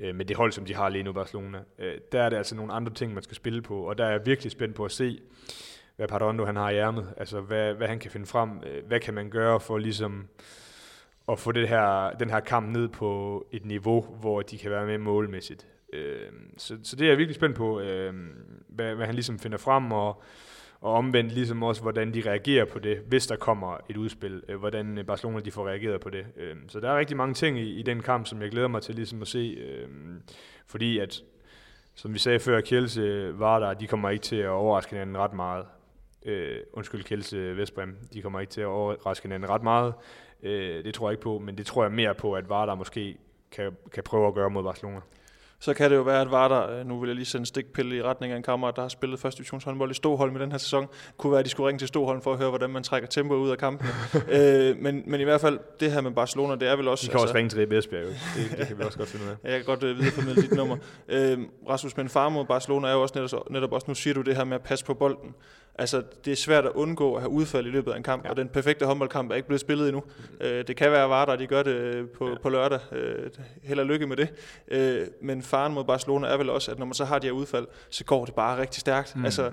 [0.00, 1.58] øh, med det hold, som de har lige nu Barcelona.
[1.78, 4.10] Øh, der er det altså nogle andre ting, man skal spille på, og der er
[4.10, 5.20] jeg virkelig spændt på at se,
[5.96, 9.00] hvad Pardondo han har i ærmet, altså hvad, hvad han kan finde frem, øh, hvad
[9.00, 10.28] kan man gøre for ligesom
[11.28, 14.86] at få det her, den her kamp ned på et niveau, hvor de kan være
[14.86, 15.66] med målmæssigt.
[15.92, 18.14] Øh, så, så det er jeg virkelig spændt på, øh,
[18.68, 20.22] hvad, hvad han ligesom finder frem, og,
[20.80, 24.58] og omvendt ligesom også, hvordan de reagerer på det, hvis der kommer et udspil, øh,
[24.58, 26.26] hvordan øh, Barcelona de får reageret på det.
[26.36, 28.82] Øh, så der er rigtig mange ting i, i den kamp, som jeg glæder mig
[28.82, 29.88] til ligesom at se, øh,
[30.66, 31.22] fordi at,
[31.94, 35.32] som vi sagde før, Kjelse var der, de kommer ikke til at overraske hinanden ret
[35.32, 35.66] meget.
[36.24, 39.94] Øh, undskyld, Kjelse Vestbrem, de kommer ikke til at overraske hinanden ret meget.
[40.42, 43.16] Øh, det tror jeg ikke på, men det tror jeg mere på, at Vardar måske
[43.52, 45.00] kan, kan prøve at gøre mod Barcelona
[45.60, 48.02] så kan det jo være, at Vardar, øh, nu vil jeg lige sende stikpille i
[48.02, 50.86] retning af en kammerat, der har spillet første divisionshåndbold i Stoholm i den her sæson,
[51.16, 53.34] kunne være, at de skulle ringe til Stoholm for at høre, hvordan man trækker tempo
[53.34, 53.88] ud af kampen.
[54.36, 57.04] øh, men, men i hvert fald, det her med Barcelona, det er vel også...
[57.04, 59.24] De kan altså, også ringe til Rebe Esbjerg, det, det kan vi også godt finde
[59.24, 59.36] ud af.
[59.50, 60.76] jeg kan godt uh, videreformidle dit nummer.
[61.08, 61.38] Øh,
[61.68, 64.36] Rasmus, men far mod Barcelona er jo også netop, netop også, nu siger du det
[64.36, 65.34] her med at passe på bolden.
[65.74, 68.30] Altså, det er svært at undgå at have udfald i løbet af en kamp, ja.
[68.30, 70.02] og den perfekte håndboldkamp er ikke blevet spillet endnu.
[70.18, 70.46] Mm.
[70.46, 72.34] Øh, det kan være Vardar, de gør det øh, på, ja.
[72.42, 72.80] på lørdag.
[72.92, 73.30] Øh,
[73.62, 74.28] held og lykke med det.
[74.68, 77.32] Øh, men faren mod Barcelona er vel også, at når man så har de her
[77.32, 79.16] udfald, så går det bare rigtig stærkt.
[79.16, 79.24] Mm.
[79.24, 79.50] Altså,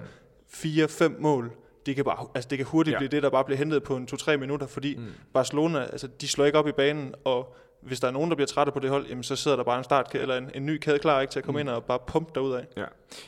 [0.48, 1.52] fire-fem mål,
[1.86, 2.98] det kan, bare, altså det kan hurtigt ja.
[2.98, 5.06] blive det, der bare bliver hentet på en 2-3 minutter, fordi mm.
[5.34, 8.48] Barcelona, altså de slår ikke op i banen, og hvis der er nogen, der bliver
[8.48, 10.78] trætte på det hold, jamen så sidder der bare en start eller en, en ny
[10.78, 11.68] kæde klar ikke, til at komme mm.
[11.68, 12.66] ind og bare pumpe derud af.
[12.78, 12.86] Ja.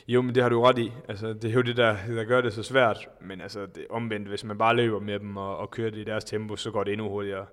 [0.08, 0.92] Jo, men det har du ret i.
[1.08, 3.08] Altså, det er jo det, der, der gør det så svært.
[3.20, 6.04] Men altså, det, omvendt, hvis man bare løber med dem og, og kører det i
[6.04, 7.46] deres tempo, så går det endnu hurtigere.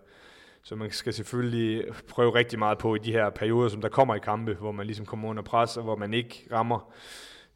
[0.63, 4.15] Så man skal selvfølgelig prøve rigtig meget på i de her perioder, som der kommer
[4.15, 6.93] i kampe, hvor man ligesom kommer under pres, og hvor man ikke rammer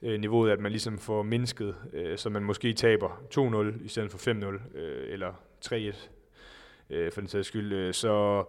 [0.02, 3.22] øh, niveauet, at man ligesom får mindsket, øh, så man måske taber
[3.80, 5.34] 2-0 i stedet for 5-0, øh, eller
[5.66, 6.10] 3-1
[6.90, 7.74] øh, for den sags skyld.
[7.74, 8.44] Øh, så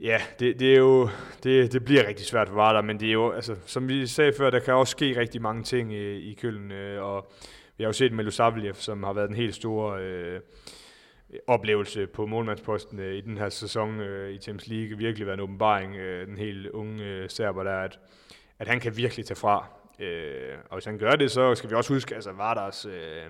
[0.00, 1.08] Ja, det, det, er jo,
[1.42, 4.32] det, det bliver rigtig svært for Vardar, men det er jo, altså, som vi sagde
[4.38, 7.32] før, der kan også ske rigtig mange ting i, i Køln, øh, og
[7.76, 8.24] vi har jo set med
[8.74, 10.40] som har været en helt stor øh,
[11.46, 15.42] oplevelse på målmandsposten øh, i den her sæson øh, i Champions League, virkelig været en
[15.42, 17.98] åbenbaring, øh, den helt unge øh, serber der, at,
[18.58, 19.68] at han kan virkelig tage fra,
[19.98, 23.22] Øh, og hvis han gør det, så skal vi også huske, at altså Vardars øh,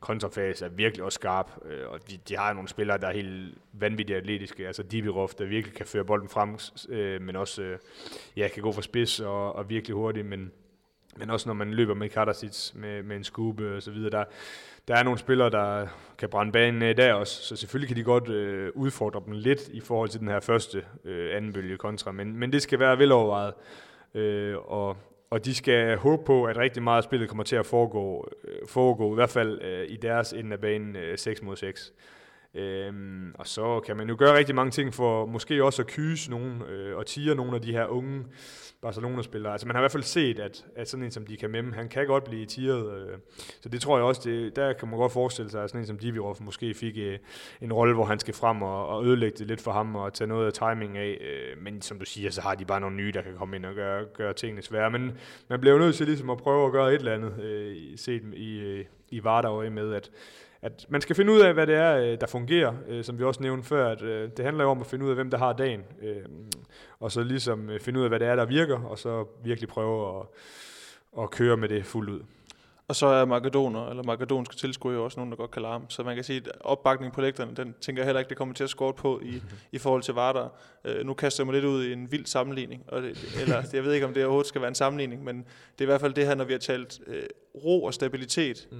[0.00, 3.54] kontrafase er virkelig også skarp, øh, og de, de har nogle spillere, der er helt
[3.72, 6.58] vanvittigt atletiske, altså Dibirov, der virkelig kan føre bolden frem,
[6.88, 7.78] øh, men også øh,
[8.36, 10.52] ja, kan gå for spids og, og virkelig hurtigt, men,
[11.16, 14.24] men også når man løber med Kardasic med, med en skube og så videre, der,
[14.88, 15.86] der er nogle spillere, der
[16.18, 19.68] kan brænde banen af der også, så selvfølgelig kan de godt øh, udfordre dem lidt
[19.68, 22.98] i forhold til den her første øh, anden bølge kontra, men, men det skal være
[22.98, 23.54] velovervejet,
[24.14, 24.96] øh, og
[25.30, 28.68] og de skal håbe på, at rigtig meget af spillet kommer til at foregå, øh,
[28.68, 31.92] foregå i hvert fald øh, i deres ende af banen øh, 6 mod 6.
[32.54, 36.30] Øhm, og så kan man jo gøre rigtig mange ting for måske også at kyse
[36.30, 38.24] nogen øh, og tire nogle af de her unge
[38.82, 39.52] Barcelona-spillere.
[39.52, 41.88] Altså man har i hvert fald set, at, at sådan en som de kan han
[41.88, 43.00] kan godt blive tiret.
[43.00, 43.18] Øh.
[43.60, 45.86] Så det tror jeg også, det, der kan man godt forestille sig, at sådan en
[45.86, 47.18] som Divirov måske fik øh,
[47.60, 50.28] en rolle, hvor han skal frem og, og ødelægge det lidt for ham og tage
[50.28, 51.18] noget af timing af.
[51.20, 53.66] Øh, men som du siger, så har de bare nogle nye, der kan komme ind
[53.66, 54.90] og gøre, gøre tingene svære.
[54.90, 55.18] Men
[55.48, 58.22] man bliver jo nødt til ligesom at prøve at gøre et eller andet, øh, set
[58.34, 60.10] i, øh, i Vardar med, at
[60.62, 63.24] at man skal finde ud af, hvad det er, øh, der fungerer, øh, som vi
[63.24, 65.38] også nævnte før, at øh, det handler jo om at finde ud af, hvem der
[65.38, 65.80] har dagen,
[67.00, 70.20] og så ligesom finde ud af, hvad det er, der virker, og så virkelig prøve
[70.20, 70.26] at,
[71.22, 72.20] at køre med det fuldt ud.
[72.88, 75.84] Og så er makedoner, eller makedonske tilskuere jo også nogen, der godt kan larme.
[75.88, 78.54] Så man kan sige, at opbakningen på lægterne, den tænker jeg heller ikke, det kommer
[78.54, 79.42] til at score på i,
[79.76, 80.52] i forhold til Vardar.
[80.84, 83.84] Uh, nu kaster jeg mig lidt ud i en vild sammenligning, og det, eller jeg
[83.84, 85.44] ved ikke, om det overhovedet skal være en sammenligning, men det
[85.78, 87.14] er i hvert fald det her, når vi har talt uh,
[87.64, 88.78] ro og stabilitet, mm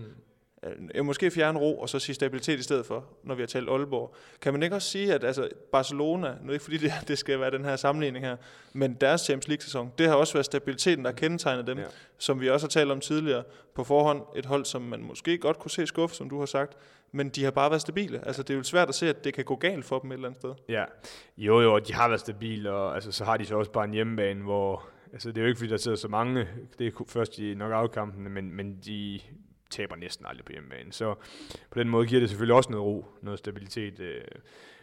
[0.95, 3.69] øh, måske fjerne ro, og så sige stabilitet i stedet for, når vi har talt
[3.69, 4.15] Aalborg.
[4.41, 7.51] Kan man ikke også sige, at altså, Barcelona, nu ikke fordi det, det skal være
[7.51, 8.37] den her sammenligning her,
[8.73, 11.85] men deres Champions League-sæson, det har også været stabiliteten, der kendetegner dem, ja.
[12.19, 13.43] som vi også har talt om tidligere
[13.75, 14.23] på forhånd.
[14.37, 16.77] Et hold, som man måske godt kunne se skuffe, som du har sagt,
[17.13, 18.27] men de har bare været stabile.
[18.27, 20.15] Altså, det er jo svært at se, at det kan gå galt for dem et
[20.15, 20.55] eller andet sted.
[20.69, 20.85] Ja,
[21.37, 23.93] jo jo, de har været stabile, og altså, så har de så også bare en
[23.93, 26.49] hjemmebane, hvor altså, det er jo ikke, fordi der sidder så mange,
[26.79, 29.21] det er først i nok afkampene, men, men de
[29.71, 30.93] taber næsten aldrig på hjemmebane.
[30.93, 31.15] Så
[31.71, 34.01] på den måde giver det selvfølgelig også noget ro, noget stabilitet.
[34.01, 34.21] Øh,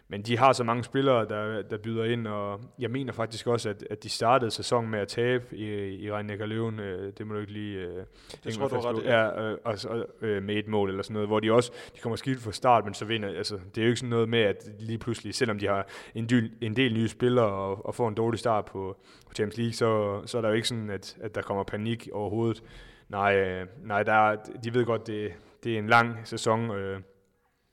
[0.08, 3.70] men de har så mange spillere, der, der byder ind, og jeg mener faktisk også,
[3.70, 6.80] at, at de startede sæsonen med at tabe i, i Rhein Løven.
[6.80, 7.78] Øh, det må du ikke lige...
[7.78, 8.04] Øh,
[8.44, 9.22] det tror du ret, ja.
[9.22, 12.16] ja og, og, øh, med et mål eller sådan noget, hvor de også de kommer
[12.16, 13.30] skidt fra start, men så vinder.
[13.30, 16.30] Altså, det er jo ikke sådan noget med, at lige pludselig, selvom de har en
[16.30, 18.98] del, en del nye spillere og, og får en dårlig start på,
[19.28, 22.10] på Champions League, så, så er der jo ikke sådan, at, at der kommer panik
[22.14, 22.64] overhovedet.
[23.10, 25.34] Nej, øh, nej der de ved godt, det,
[25.64, 27.00] det er en lang sæson, øh,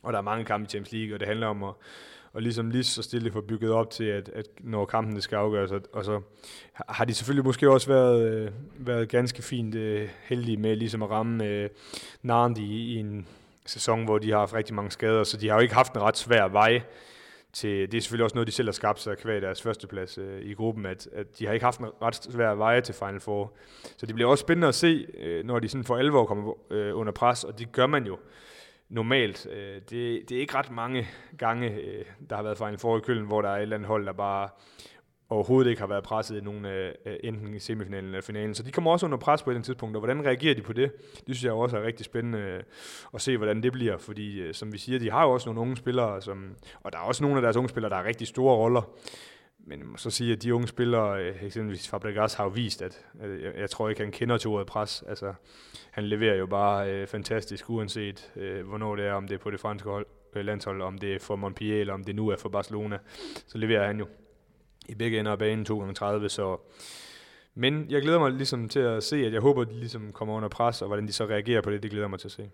[0.03, 1.75] og der er mange kampe i Champions League, og det handler om at,
[2.33, 5.71] og ligesom lige så stille få bygget op til, at, at når kampen skal afgøres,
[5.71, 6.21] og, og så
[6.89, 11.11] har de selvfølgelig måske også været, øh, været ganske fint øh, heldige med ligesom at
[11.11, 11.69] ramme øh,
[12.23, 13.27] Narnd i, i en
[13.67, 16.01] sæson, hvor de har haft rigtig mange skader, så de har jo ikke haft en
[16.01, 16.83] ret svær vej
[17.53, 20.43] til, det er selvfølgelig også noget, de selv har skabt sig kvæg deres førsteplads øh,
[20.43, 23.53] i gruppen, at, at de har ikke haft en ret svær veje til Final Four.
[23.97, 26.99] Så det bliver også spændende at se, øh, når de sådan for alvor kommer øh,
[26.99, 28.19] under pres, og det gør man jo
[28.89, 29.47] normalt.
[29.47, 31.09] Øh, det, det er ikke ret mange
[31.39, 33.89] gange, øh, der har været Final Four i Køln, hvor der er et eller andet
[33.89, 34.49] hold, der bare
[35.33, 38.55] overhovedet ikke har været presset i nogen af enten i semifinalen eller finalen.
[38.55, 40.93] Så de kommer også under pres på et tidspunkt, og hvordan reagerer de på det?
[41.13, 42.63] Det synes jeg også er rigtig spændende øh,
[43.15, 45.61] at se, hvordan det bliver, fordi øh, som vi siger, de har jo også nogle
[45.61, 48.27] unge spillere, som, og der er også nogle af deres unge spillere, der har rigtig
[48.27, 48.83] store roller.
[49.67, 52.83] Men jeg må så sige, at de unge spillere, øh, eksempelvis Fabregas, har jo vist,
[52.83, 55.05] at, jeg, jeg tror ikke, han kender til ordet pres.
[55.09, 55.35] Altså,
[55.91, 59.51] han leverer jo bare øh, fantastisk, uanset øh, hvornår det er, om det er på
[59.51, 60.07] det franske hold,
[60.37, 62.99] øh, landshold, om det er for Montpellier, eller om det nu er for Barcelona,
[63.47, 64.07] så leverer han jo
[64.89, 66.57] i begge ender af banen 2 gange 30 så
[67.55, 70.35] men jeg glæder mig ligesom til at se, at jeg håber, at de ligesom kommer
[70.35, 72.51] under pres, og hvordan de så reagerer på det, det glæder mig til at se.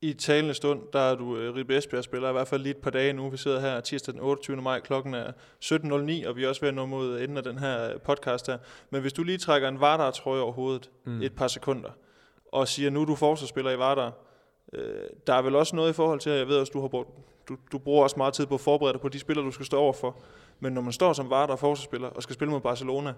[0.00, 2.82] I talende stund, der er du uh, Ribe Esbjerg spiller i hvert fald lige et
[2.82, 3.30] par dage nu.
[3.30, 4.56] Vi sidder her tirsdag den 28.
[4.56, 5.32] maj, klokken er
[5.64, 8.58] 17.09, og vi er også ved at nå mod enden af den her podcast her.
[8.90, 11.22] Men hvis du lige trækker en Vardar trøje over hovedet mm.
[11.22, 11.90] et par sekunder,
[12.52, 14.12] og siger, nu er du forsvarsspiller i Vardar,
[14.72, 16.88] øh, der er vel også noget i forhold til, at jeg ved også, du, har
[16.88, 17.08] brugt,
[17.48, 19.66] du, du bruger også meget tid på at forberede dig på de spillere, du skal
[19.66, 20.16] stå over for.
[20.60, 23.12] Men når man står som Vardar forsvarsspiller og skal spille mod Barcelona,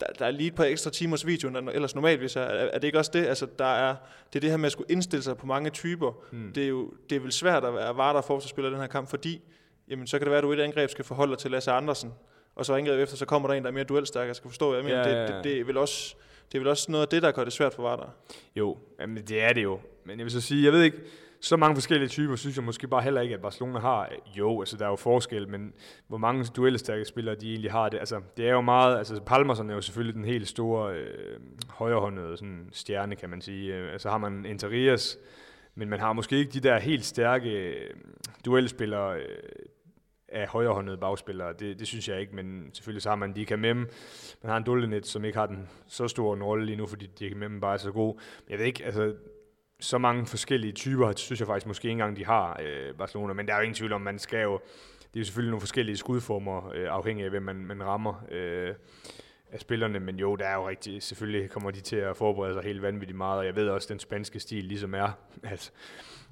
[0.00, 2.40] der, der er lige et par ekstra timers video, end ellers normalvis er.
[2.40, 3.26] Er det ikke også det?
[3.26, 3.96] Altså, der er,
[4.32, 6.12] det er det her med at skulle indstille sig på mange typer.
[6.32, 6.52] Hmm.
[6.52, 9.10] Det, er jo, det er vel svært at være Vardar forsvarsspiller i den her kamp,
[9.10, 9.40] fordi
[9.88, 11.70] jamen, så kan det være, at du i et angreb skal forholde dig til Lasse
[11.70, 12.12] Andersen,
[12.54, 14.26] og så angreb efter, så kommer der en, der er mere duelstærk.
[14.26, 14.98] Jeg skal forstå, hvad jeg mener.
[14.98, 15.26] Ja, ja, ja.
[15.26, 16.14] Det, det, det, er vel også,
[16.52, 18.10] det er vel også noget af det, der gør det svært for Vardar.
[18.56, 19.80] Jo, jamen, det er det jo.
[20.04, 20.98] Men jeg vil så sige, jeg ved ikke,
[21.44, 24.10] så mange forskellige typer, synes jeg måske bare heller ikke, at Barcelona har.
[24.38, 25.72] Jo, altså der er jo forskel, men
[26.08, 27.98] hvor mange duellestærke spillere de egentlig har det.
[27.98, 32.36] Altså, det er jo meget, altså Palmerson er jo selvfølgelig den helt store øh, højrehåndede
[32.36, 33.74] sådan, stjerne, kan man sige.
[33.74, 35.18] Øh, altså har man Interias,
[35.74, 37.90] men man har måske ikke de der helt stærke øh,
[38.44, 39.38] duelspillere øh,
[40.28, 41.52] af højrehåndede bagspillere.
[41.52, 43.76] Det, det synes jeg ikke, men selvfølgelig så har man Dika Mem.
[44.42, 47.06] Man har en Dullenet, som ikke har den så stor en rolle lige nu, fordi
[47.06, 48.20] Dika Mem bare er så god.
[48.50, 49.14] Jeg ved ikke, altså
[49.80, 53.46] så mange forskellige typer, synes jeg faktisk måske ikke engang, de har øh, Barcelona, men
[53.46, 54.60] der er jo ingen tvivl om, man skal jo,
[54.98, 58.74] det er jo selvfølgelig nogle forskellige skudformer, øh, afhængig af, hvem man, man rammer øh,
[59.52, 62.62] af spillerne, men jo, der er jo rigtig, selvfølgelig kommer de til at forberede sig
[62.62, 65.18] helt vanvittigt meget, og jeg ved også, at den spanske stil ligesom er,
[65.52, 65.72] at,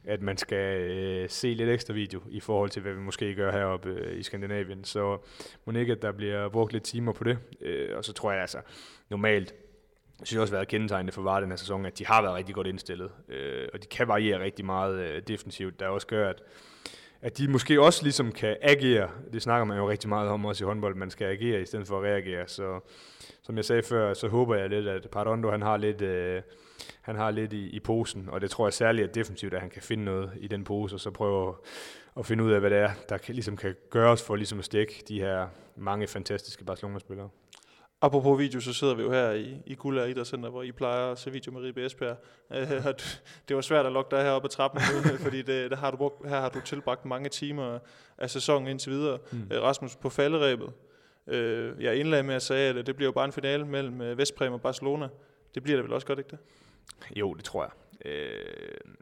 [0.05, 3.52] at man skal øh, se lidt ekstra video i forhold til, hvad vi måske gør
[3.52, 5.19] heroppe øh, i Skandinavien, så
[5.64, 8.40] må ikke, at der bliver brugt lidt timer på det, øh, og så tror jeg
[8.40, 8.59] altså,
[9.10, 9.55] normalt,
[10.22, 12.54] jeg synes også været kendetegnende for Vare den her sæson, at de har været rigtig
[12.54, 16.42] godt indstillet, øh, og de kan variere rigtig meget øh, defensivt, der også gør, at,
[17.22, 19.10] at de måske også ligesom kan agere.
[19.32, 21.86] Det snakker man jo rigtig meget om også i håndbold, man skal agere i stedet
[21.86, 22.48] for at reagere.
[22.48, 22.80] Så
[23.42, 26.42] som jeg sagde før, så håber jeg lidt, at Pardondo han har lidt, øh,
[27.00, 29.70] han har lidt i, i posen, og det tror jeg særligt er defensivt, at han
[29.70, 31.54] kan finde noget i den pose, og så prøve
[32.16, 34.64] at finde ud af, hvad det er, der kan, ligesom kan gøres for ligesom at
[34.64, 37.28] stikke de her mange fantastiske Barcelona-spillere.
[38.04, 41.18] Apropos video, så sidder vi jo her i, i Gulda Idrætscenter, hvor I plejer at
[41.18, 42.16] se video med Ribe Esbjerg.
[42.50, 42.56] Uh,
[43.48, 44.80] det var svært at lukke dig heroppe ad trappen,
[45.24, 47.78] fordi det, der har du brugt, her har du tilbragt mange timer
[48.18, 49.18] af sæsonen indtil videre.
[49.32, 49.50] Mm.
[49.50, 50.72] Uh, Rasmus, på falderæbet.
[51.26, 51.34] Uh,
[51.82, 54.60] jeg indlagde med at sige, at det bliver jo bare en finale mellem Vestpræm og
[54.60, 55.08] Barcelona.
[55.54, 56.38] Det bliver det vel også godt, ikke det?
[57.16, 57.72] Jo, det tror jeg.
[58.06, 58.92] Uh,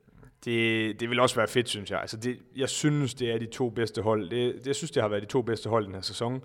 [0.44, 2.00] det, det vil også være fedt, synes jeg.
[2.00, 4.30] Altså det, jeg synes, det er de to bedste hold.
[4.30, 6.42] Det, det, jeg synes, det har været de to bedste hold den her sæson.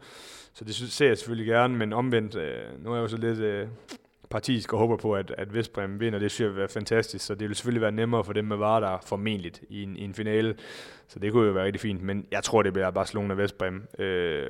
[0.53, 3.17] Så det synes, ser jeg selvfølgelig gerne, men omvendt, øh, nu er jeg jo så
[3.17, 3.67] lidt øh,
[4.29, 6.19] partisk og håber på, at, at Vestbrem vinder.
[6.19, 8.57] Det synes jeg vil være fantastisk, så det vil selvfølgelig være nemmere for dem med
[8.57, 10.55] varer, der formentlig i en, i en finale.
[11.07, 13.87] Så det kunne jo være rigtig fint, men jeg tror, det bliver Barcelona og Vestbrem.
[13.99, 14.49] Øh,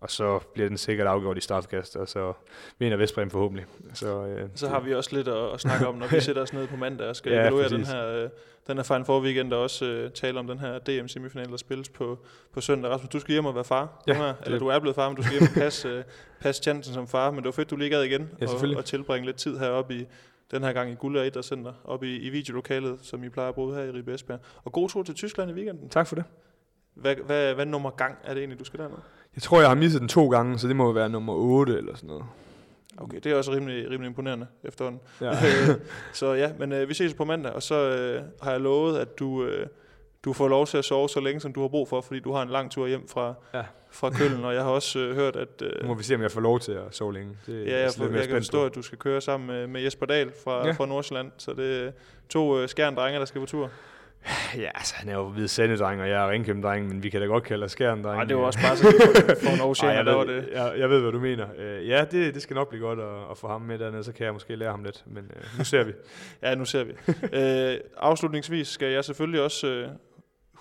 [0.00, 2.32] og så bliver den sikkert afgjort i straffekast, og så
[2.78, 3.66] vinder Vestbrem forhåbentlig.
[3.94, 6.52] Så, øh, så har vi også lidt at, at snakke om, når vi sætter os
[6.52, 8.30] ned på mandag og skal ja, evaluere den her, øh,
[8.66, 11.88] den her Final Four weekend, og også øh, tale om den her DM-semifinal, der spilles
[11.88, 12.18] på,
[12.52, 12.90] på søndag.
[12.90, 14.02] Rasmus, du skal hjem og være far.
[14.06, 16.04] Ja, her, eller du er blevet far, men du skal hjem og passe, øh,
[16.40, 17.30] passe chancen som far.
[17.30, 19.94] Men det var fedt, du lige gad igen ja, og, og tilbringe lidt tid heroppe
[19.94, 20.06] i,
[20.50, 23.54] den her gang i Guld og Center, op i, i videolokalet, som I plejer at
[23.54, 24.40] bruge her i Ribe Esbjerg.
[24.64, 25.88] Og god tur til Tyskland i weekenden.
[25.88, 26.24] Tak for det.
[26.94, 28.96] Hvad, hvad, hvad nummer gang er det egentlig, du skal derned?
[29.34, 31.94] Jeg tror, jeg har misset den to gange, så det må være nummer 8 eller
[31.94, 32.24] sådan noget.
[32.96, 35.00] Okay, det er også rimelig, rimelig imponerende efterhånden.
[35.20, 35.32] Ja.
[36.12, 39.18] så ja, men øh, vi ses på mandag, og så øh, har jeg lovet, at
[39.18, 39.66] du, øh,
[40.24, 42.32] du får lov til at sove så længe, som du har brug for, fordi du
[42.32, 43.62] har en lang tur hjem fra, ja.
[43.90, 45.62] fra Køln, og jeg har også øh, hørt, at...
[45.62, 47.36] Øh, nu må vi se, om jeg får lov til at sove længe.
[47.46, 50.06] Det ja, jeg, for, jeg kan forstå, at du skal køre sammen med, med Jesper
[50.06, 50.72] Dahl fra, ja.
[50.72, 51.92] fra Nordsjælland, så det er
[52.28, 53.70] to øh, skærndrenge, der skal på tur.
[54.56, 55.48] Ja, altså han er jo hvid
[55.78, 58.16] dreng, og jeg er ringkæm dreng, men vi kan da godt kalde os skærn dreng.
[58.16, 58.82] Nej, det var også bare så
[59.42, 60.48] for en år jeg, ved, det.
[60.52, 61.46] Jeg, jeg ved, hvad du mener.
[61.58, 64.12] Uh, ja, det, det skal nok blive godt at, at få ham med dernede, så
[64.12, 65.92] kan jeg måske lære ham lidt, men uh, nu ser vi.
[66.42, 66.92] ja, nu ser vi.
[67.22, 69.90] uh, afslutningsvis skal jeg selvfølgelig også uh,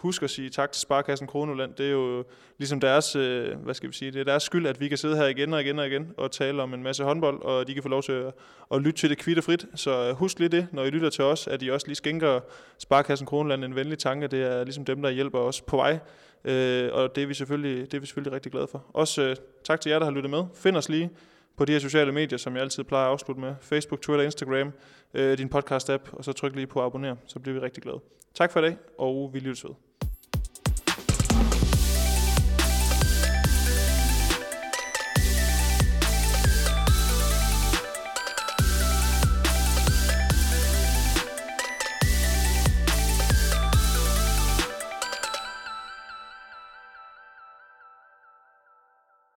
[0.03, 1.73] huske at sige tak til Sparkassen Kronoland.
[1.73, 2.23] Det er jo
[2.57, 5.17] ligesom deres, øh, hvad skal vi sige, det er deres skyld, at vi kan sidde
[5.17, 7.83] her igen og igen og igen og tale om en masse håndbold, og de kan
[7.83, 8.33] få lov til at,
[8.73, 9.65] at lytte til det kvitterfrit.
[9.75, 12.39] Så øh, husk lige det, når I lytter til os, at I også lige skænker
[12.77, 14.27] Sparkassen Kronoland en venlig tanke.
[14.27, 15.99] Det er ligesom dem, der hjælper os på vej,
[16.45, 18.85] øh, og det er, vi selvfølgelig, det er vi selvfølgelig rigtig glade for.
[18.93, 20.43] Også øh, tak til jer, der har lyttet med.
[20.55, 21.09] Find os lige
[21.57, 23.55] på de her sociale medier, som jeg altid plejer at afslutte med.
[23.61, 24.71] Facebook, Twitter, Instagram,
[25.13, 27.99] øh, din podcast-app, og så tryk lige på abonner, så bliver vi rigtig glade.
[28.33, 29.71] Tak for i dag, og vi lyttes ved.